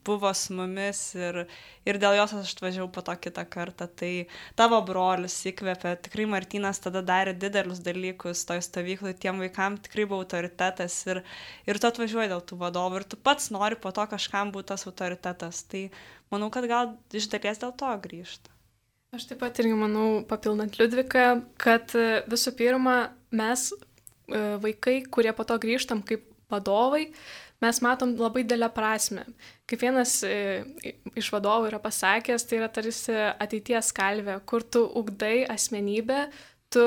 buvo 0.07 0.33
su 0.33 0.57
mumis 0.57 1.03
ir, 1.19 1.43
ir 1.89 1.99
dėl 2.01 2.17
jos 2.19 2.33
aš 2.37 2.53
atvažiavau 2.55 2.89
po 2.93 3.03
to 3.05 3.15
kitą 3.23 3.45
kartą. 3.49 3.87
Tai 4.01 4.11
tavo 4.59 4.79
brolis 4.85 5.35
įkvėpė, 5.51 5.95
tikrai 6.05 6.27
Martinas 6.29 6.81
tada 6.83 7.01
darė 7.05 7.33
didelius 7.37 7.81
dalykus 7.85 8.45
toj 8.49 8.61
stovyklai, 8.65 9.15
tiem 9.17 9.41
vaikam 9.43 9.79
tikrai 9.81 10.05
buvo 10.09 10.23
autoritetas 10.23 10.99
ir, 11.09 11.23
ir 11.69 11.81
tu 11.81 11.89
atvažiuoji 11.89 12.31
dėl 12.33 12.45
tų 12.45 12.59
vadovų 12.61 13.01
ir 13.01 13.09
tu 13.11 13.19
pats 13.19 13.51
nori 13.55 13.79
po 13.79 13.93
to 13.95 14.05
kažkam 14.11 14.53
būti 14.55 14.71
tas 14.73 14.87
autoritetas. 14.89 15.65
Tai 15.69 15.87
manau, 16.33 16.51
kad 16.53 16.69
gal 16.69 16.95
iš 17.11 17.29
dalies 17.33 17.61
dėl 17.61 17.75
to 17.77 17.91
grįžta. 18.05 18.53
Aš 19.09 19.25
taip 19.25 19.39
pat 19.41 19.57
irgi 19.57 19.73
manau, 19.73 20.21
papildant 20.29 20.75
Liudviką, 20.77 21.23
kad 21.57 21.95
e, 21.97 22.21
visų 22.29 22.51
pirma, 22.59 22.97
mes 23.33 23.71
e, 23.73 23.77
vaikai, 24.61 24.99
kurie 25.09 25.31
po 25.33 25.47
to 25.49 25.57
grįžtam 25.57 26.03
kaip 26.05 26.27
vadovai, 26.53 27.07
mes 27.63 27.81
matom 27.83 28.15
labai 28.19 28.43
didelę 28.45 28.69
prasme. 28.75 29.25
Kaip 29.69 29.83
vienas 29.83 30.19
e, 30.23 30.63
iš 31.19 31.31
vadovų 31.33 31.71
yra 31.71 31.81
pasakęs, 31.83 32.47
tai 32.47 32.61
yra 32.61 32.69
tarsi 32.71 33.15
ateities 33.15 33.91
kalvė, 33.95 34.39
kur 34.49 34.63
tu 34.63 34.85
ugdai 35.01 35.43
asmenybę, 35.51 36.27
tu 36.73 36.85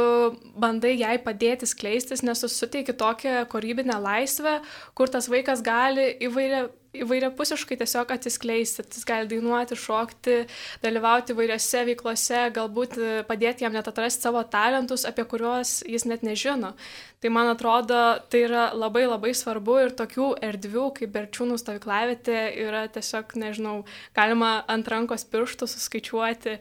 bandai 0.62 0.94
jai 0.96 1.16
padėti 1.22 1.66
skleistis, 1.68 2.22
nes 2.22 2.44
suteiki 2.46 2.94
tokią 2.98 3.42
kūrybinę 3.52 3.98
laisvę, 4.02 4.60
kur 4.98 5.10
tas 5.10 5.28
vaikas 5.30 5.64
gali 5.66 6.12
įvairia, 6.22 6.68
įvairiapusiškai 6.96 7.78
tiesiog 7.80 8.12
atsiskleisti. 8.12 8.84
Jis 8.92 9.06
gali 9.08 9.28
dainuoti, 9.30 9.76
šokti, 9.78 10.36
dalyvauti 10.82 11.32
įvairiose 11.34 11.84
veiklose, 11.88 12.42
galbūt 12.56 12.98
padėti 13.28 13.64
jam 13.64 13.72
net 13.76 13.88
atrasti 13.88 14.26
savo 14.26 14.42
talentus, 14.52 15.06
apie 15.08 15.24
kuriuos 15.28 15.80
jis 15.88 16.06
net 16.08 16.24
nežino. 16.26 16.74
Tai 17.22 17.30
man 17.30 17.52
atrodo, 17.52 17.98
tai 18.32 18.44
yra 18.48 18.68
labai 18.74 19.04
labai 19.06 19.32
svarbu 19.38 19.76
ir 19.84 19.92
tokių 19.98 20.28
erdvių 20.42 20.86
kaip 20.98 21.12
Berčiūnų 21.14 21.58
stovyklavietė 21.60 22.38
yra 22.64 22.86
tiesiog, 22.92 23.36
nežinau, 23.38 23.76
galima 24.16 24.56
ant 24.70 24.90
rankos 24.90 25.24
pirštų 25.30 25.68
suskaičiuoti. 25.70 26.56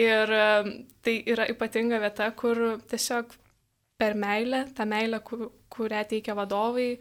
Ir 0.00 0.36
tai 1.04 1.16
yra 1.34 1.48
ypatinga 1.50 1.98
vieta, 2.04 2.30
kur 2.38 2.78
tiesiog 2.90 3.34
per 3.98 4.14
meilę, 4.18 4.64
tą 4.76 4.86
meilę, 4.88 5.20
kur, 5.26 5.50
kurią 5.74 6.04
teikia 6.14 6.38
vadovai, 6.38 6.94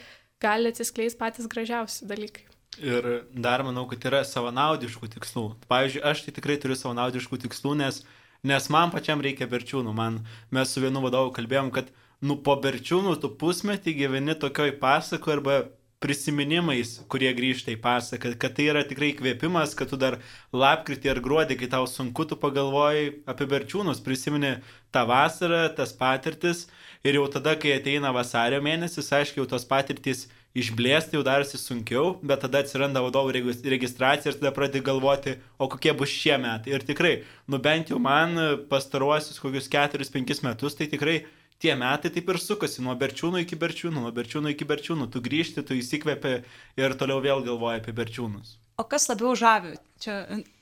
gali 0.43 0.73
atsiskleisti 0.73 1.21
patys 1.21 1.49
gražiausi 1.51 2.09
dalykai. 2.09 2.52
Ir 2.81 3.27
dar 3.33 3.61
manau, 3.65 3.85
kad 3.89 4.01
yra 4.09 4.23
savanaudiškų 4.25 5.11
tikslų. 5.13 5.45
Pavyzdžiui, 5.69 6.01
aš 6.09 6.23
tai 6.25 6.33
tikrai 6.33 6.57
turiu 6.61 6.77
savanaudiškų 6.79 7.43
tikslų, 7.45 7.75
nes, 7.83 8.01
nes 8.41 8.69
man 8.73 8.93
pačiam 8.93 9.21
reikia 9.21 9.49
berčiūnų. 9.51 9.93
Man, 9.93 10.23
mes 10.53 10.73
su 10.73 10.81
vienu 10.81 11.03
vadovu 11.03 11.35
kalbėjom, 11.35 11.69
kad 11.75 11.91
nu 12.25 12.39
po 12.41 12.57
berčiūnų 12.63 13.19
tu 13.21 13.29
pusmetį 13.39 13.93
gyveni 13.99 14.37
tokioj 14.39 14.77
pasako 14.81 15.35
arba 15.35 15.61
prisiminimais, 16.03 16.97
kurie 17.07 17.29
grįžta 17.35 17.71
į 17.71 17.77
pasaką, 17.83 18.33
kad 18.39 18.57
tai 18.57 18.65
yra 18.73 18.81
tikrai 18.87 19.13
kvėpimas, 19.15 19.75
kad 19.79 19.87
tu 19.91 19.99
dar 19.99 20.17
lapkritį 20.51 21.13
ar 21.13 21.21
gruodį, 21.23 21.55
kai 21.61 21.69
tau 21.71 21.87
sunku, 21.87 22.25
tu 22.27 22.35
pagalvoji 22.39 23.21
apie 23.29 23.47
berčiūnus, 23.53 24.01
prisimeni 24.03 24.57
tą 24.91 25.05
vasarą, 25.07 25.61
tas 25.77 25.95
patirtis 25.95 26.65
ir 27.07 27.21
jau 27.21 27.29
tada, 27.31 27.55
kai 27.59 27.77
ateina 27.77 28.11
vasario 28.15 28.59
mėnesis, 28.65 29.13
aišku, 29.15 29.39
jau 29.39 29.47
tos 29.55 29.63
patirtis 29.69 30.25
išblėsti 30.57 31.17
jau 31.17 31.23
darosi 31.25 31.57
sunkiau, 31.57 32.17
bet 32.21 32.43
tada 32.45 32.61
atsiranda 32.61 33.01
vadovų 33.01 33.33
registracija 33.73 34.31
ir 34.31 34.39
tada 34.39 34.51
pradedi 34.53 34.83
galvoti, 34.85 35.37
o 35.57 35.69
kokie 35.71 35.93
bus 35.97 36.13
šie 36.13 36.37
metai. 36.41 36.75
Ir 36.75 36.85
tikrai, 36.85 37.13
nu 37.49 37.59
bent 37.61 37.89
jau 37.89 37.99
man 38.01 38.37
pastaruosius 38.69 39.41
kokius 39.41 39.69
4-5 39.73 40.43
metus, 40.45 40.77
tai 40.77 40.89
tikrai 40.91 41.23
tie 41.63 41.73
metai 41.79 42.11
taip 42.13 42.29
ir 42.29 42.41
sukasi 42.41 42.83
nuo 42.85 42.93
berčiūnų 42.99 43.43
iki 43.45 43.57
berčiūnų, 43.59 44.03
nuo 44.05 44.11
berčiūnų 44.13 44.53
iki 44.53 44.67
berčiūnų. 44.69 45.09
Tu 45.13 45.21
grįžti, 45.25 45.65
tu 45.65 45.77
įsikvepi 45.79 46.35
ir 46.81 46.97
toliau 46.99 47.23
vėl 47.23 47.45
galvoji 47.45 47.81
apie 47.81 47.95
berčiūnus. 47.95 48.57
O 48.81 48.85
kas 48.89 49.07
labiau 49.09 49.35
žavi? 49.37 49.77
Čia, 50.01 50.19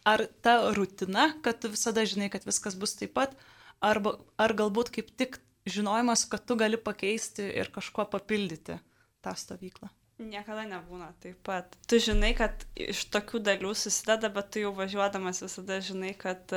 ar 0.08 0.28
ta 0.44 0.58
rutina, 0.76 1.32
kad 1.44 1.62
tu 1.64 1.72
visada 1.72 2.04
žinai, 2.08 2.30
kad 2.32 2.46
viskas 2.48 2.76
bus 2.80 2.94
taip 3.00 3.16
pat, 3.16 3.36
arba, 3.84 4.18
ar 4.40 4.54
galbūt 4.56 4.92
kaip 4.94 5.12
tik 5.18 5.40
žinojimas, 5.70 6.26
kad 6.32 6.44
tu 6.46 6.58
gali 6.60 6.80
pakeisti 6.80 7.48
ir 7.60 7.72
kažkuo 7.74 8.06
papildyti? 8.12 8.78
Tą 9.24 9.36
stovyklą? 9.38 9.90
Niekada 10.22 10.68
nebūna 10.70 11.12
taip 11.24 11.40
pat. 11.46 11.76
Tu 11.90 11.98
žinai, 12.04 12.34
kad 12.38 12.66
iš 12.78 13.08
tokių 13.14 13.42
dalių 13.42 13.74
susideda, 13.78 14.30
bet 14.34 14.52
tu 14.54 14.62
jau 14.62 14.74
važiuodamas 14.78 15.42
visada 15.42 15.80
žinai, 15.82 16.14
kad 16.20 16.54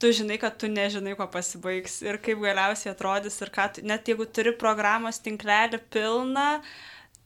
tu 0.00 0.10
žinai, 0.16 0.40
kad 0.42 0.56
tu 0.58 0.70
nežinai, 0.70 1.14
kuo 1.18 1.28
pasibaigs 1.30 2.00
ir 2.06 2.18
kaip 2.24 2.40
galiausiai 2.42 2.94
atrodys 2.94 3.36
ir 3.44 3.52
ką, 3.54 3.68
tu, 3.76 3.84
net 3.86 4.08
jeigu 4.10 4.26
turi 4.26 4.54
programos 4.58 5.20
tinklelį 5.22 5.78
pilną, 5.92 6.48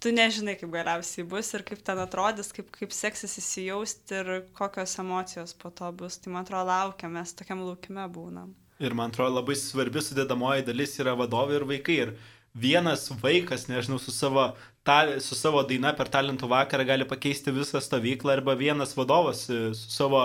tu 0.04 0.12
nežinai, 0.12 0.58
kaip 0.60 0.74
galiausiai 0.74 1.24
bus 1.30 1.54
ir 1.56 1.64
kaip 1.64 1.80
ten 1.86 2.02
atrodys, 2.02 2.52
kaip, 2.52 2.68
kaip 2.74 2.92
seksis 2.92 3.38
įsijausti 3.40 4.20
ir 4.20 4.32
kokios 4.58 4.98
emocijos 5.00 5.56
po 5.56 5.72
to 5.72 5.88
bus. 5.96 6.18
Tai 6.20 6.34
man 6.34 6.44
atrodo, 6.44 6.66
laukiam, 6.68 7.14
mes 7.16 7.32
tokiam 7.32 7.64
laukime 7.64 8.04
būnam. 8.12 8.52
Ir 8.82 8.92
man 8.98 9.14
atrodo, 9.14 9.38
labai 9.38 9.54
svarbi 9.56 10.02
sudėdamoji 10.02 10.66
dalis 10.66 10.98
yra 11.00 11.14
vadovai 11.16 11.60
ir 11.60 11.64
vaikai. 11.70 11.98
Ir 12.04 12.16
vienas 12.55 13.11
vaikas, 13.22 13.68
nežinau, 13.68 13.98
su 13.98 14.12
savo, 14.14 14.55
ta, 14.82 15.20
su 15.20 15.34
savo 15.34 15.62
daina 15.66 15.92
per 15.96 16.09
talentų 16.09 16.48
vakarą 16.50 16.86
gali 16.86 17.07
pakeisti 17.09 17.55
visą 17.55 17.82
stovyklą 17.82 18.36
arba 18.38 18.55
vienas 18.55 18.94
vadovas 18.96 19.48
e, 19.50 19.74
su 19.74 19.90
savo, 19.90 20.22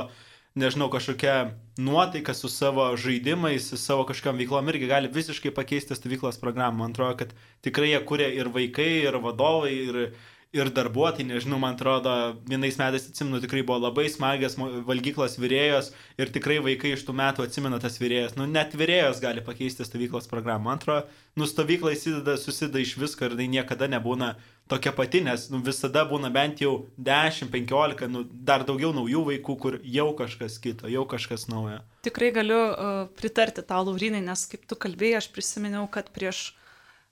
nežinau, 0.60 0.90
kažkokia 0.94 1.56
nuotaika, 1.82 2.34
su 2.38 2.50
savo 2.50 2.92
žaidimais, 2.98 3.70
su 3.72 3.78
savo 3.82 4.06
kažkam 4.06 4.38
veiklom 4.38 4.70
irgi 4.70 4.90
gali 4.92 5.12
visiškai 5.14 5.54
pakeisti 5.56 5.98
stovyklos 5.98 6.40
programą. 6.42 6.84
Man 6.84 6.94
atrodo, 6.94 7.18
kad 7.24 7.34
tikrai 7.66 7.94
jie 7.94 8.04
kuria 8.06 8.30
ir 8.36 8.52
vaikai, 8.54 8.92
ir 9.08 9.18
vadovai, 9.24 9.74
ir, 9.90 10.02
ir 10.56 10.70
darbuotojai, 10.74 11.28
nežinau, 11.30 11.60
man 11.62 11.76
atrodo, 11.76 12.12
vienais 12.50 12.78
metais 12.80 13.06
atsimenu, 13.06 13.38
tikrai 13.44 13.62
buvo 13.62 13.78
labai 13.84 14.08
smagios 14.10 14.56
valgyklos 14.58 15.38
vyrėjos 15.38 15.92
ir 16.18 16.32
tikrai 16.34 16.58
vaikai 16.66 16.96
iš 16.96 17.04
tų 17.06 17.14
metų 17.20 17.46
atsimena 17.46 17.78
tas 17.82 18.00
vyrėjas. 18.02 18.34
Nu, 18.38 18.48
net 18.50 18.74
vyrėjos 18.78 19.22
gali 19.22 19.44
pakeisti 19.46 19.86
stovyklos 19.86 20.30
programą. 20.32 20.72
Man 20.72 20.82
atrodo, 20.82 21.06
nu, 21.38 21.46
stovykla 21.50 21.94
įsideda, 21.94 22.38
susideda 22.42 22.82
iš 22.82 22.96
visko 22.98 23.30
ir 23.30 23.38
tai 23.38 23.46
niekada 23.52 23.90
nebūna 23.94 24.34
tokia 24.70 24.94
pati, 24.98 25.22
nes 25.26 25.48
nu, 25.54 25.62
visada 25.66 26.02
būna 26.10 26.34
bent 26.34 26.64
jau 26.66 26.74
10-15, 26.98 28.10
nu, 28.10 28.26
dar 28.26 28.66
daugiau 28.66 28.90
naujų 28.98 29.28
vaikų, 29.30 29.58
kur 29.62 29.78
jau 29.86 30.10
kažkas 30.18 30.58
kito, 30.62 30.90
jau 30.90 31.06
kažkas 31.10 31.46
naujo. 31.50 31.78
Tikrai 32.06 32.34
galiu 32.34 32.58
uh, 32.58 33.04
pritarti 33.22 33.62
tau, 33.62 33.84
Laurinai, 33.86 34.22
nes 34.26 34.48
kaip 34.50 34.66
tu 34.70 34.78
kalbėjai, 34.78 35.22
aš 35.22 35.30
prisiminiau, 35.36 35.86
kad 35.94 36.10
prieš 36.16 36.48
E, 36.50 36.69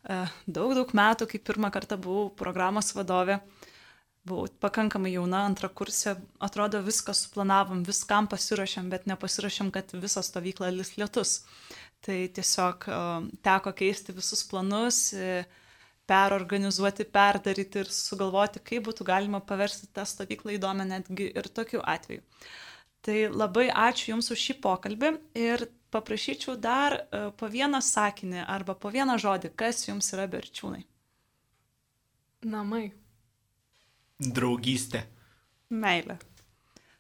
daug, 0.07 0.73
daug 0.77 0.93
metų, 0.95 1.27
kai 1.31 1.39
pirmą 1.43 1.71
kartą 1.73 1.97
buvau 1.99 2.29
programos 2.39 2.93
vadovė, 2.95 3.41
buvau 4.27 4.47
pakankamai 4.63 5.13
jauna, 5.13 5.45
antrą 5.47 5.69
kursę, 5.69 6.15
atrodo 6.43 6.81
viską 6.85 7.15
suplanavom, 7.15 7.83
viskam 7.87 8.27
pasiruošėm, 8.31 8.89
bet 8.93 9.07
nepasiruošėm, 9.09 9.71
kad 9.75 9.93
visą 9.95 10.23
stovyklą 10.25 10.71
lis 10.75 10.95
lietus. 10.99 11.41
Tai 12.05 12.17
tiesiog 12.37 12.85
e, 12.87 12.97
teko 13.43 13.73
keisti 13.75 14.13
visus 14.15 14.43
planus, 14.47 14.99
e, 15.17 15.45
perorganizuoti, 16.07 17.07
perdaryti 17.11 17.81
ir 17.83 17.91
sugalvoti, 17.91 18.61
kaip 18.63 18.85
būtų 18.87 19.07
galima 19.07 19.41
paversti 19.43 19.89
tą 19.91 20.05
stovyklą 20.07 20.55
įdomią 20.55 20.87
netgi 20.87 21.31
ir 21.33 21.49
tokiu 21.51 21.81
atveju. 21.83 22.23
Tai 23.03 23.17
labai 23.31 23.67
ačiū 23.71 24.13
Jums 24.13 24.31
už 24.33 24.45
šį 24.49 24.55
pokalbį 24.63 25.11
ir 25.39 25.67
paprašyčiau 25.93 26.55
dar 26.61 26.97
e, 26.99 27.21
po 27.37 27.49
vieną 27.51 27.81
sakinį 27.83 28.45
arba 28.45 28.75
po 28.75 28.91
vieną 28.93 29.17
žodį, 29.21 29.53
kas 29.55 29.87
jums 29.87 30.11
yra 30.15 30.27
berčiūnai. 30.31 30.83
Namai. 32.47 32.87
Draugystė. 34.19 35.03
Meilė. 35.69 36.17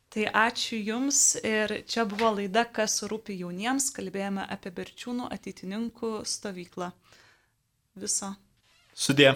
Tai 0.07 0.23
ačiū 0.39 0.77
Jums 0.79 1.35
ir 1.45 1.73
čia 1.85 2.05
buvo 2.07 2.29
laida, 2.37 2.63
kas 2.63 3.01
rūpi 3.11 3.35
jauniems, 3.41 3.89
kalbėjome 3.95 4.45
apie 4.55 4.71
Berčiūnų 4.73 5.27
ateitininkų 5.35 6.11
stovyklą. 6.25 6.93
Viso. 7.99 8.31
Sudė. 8.95 9.33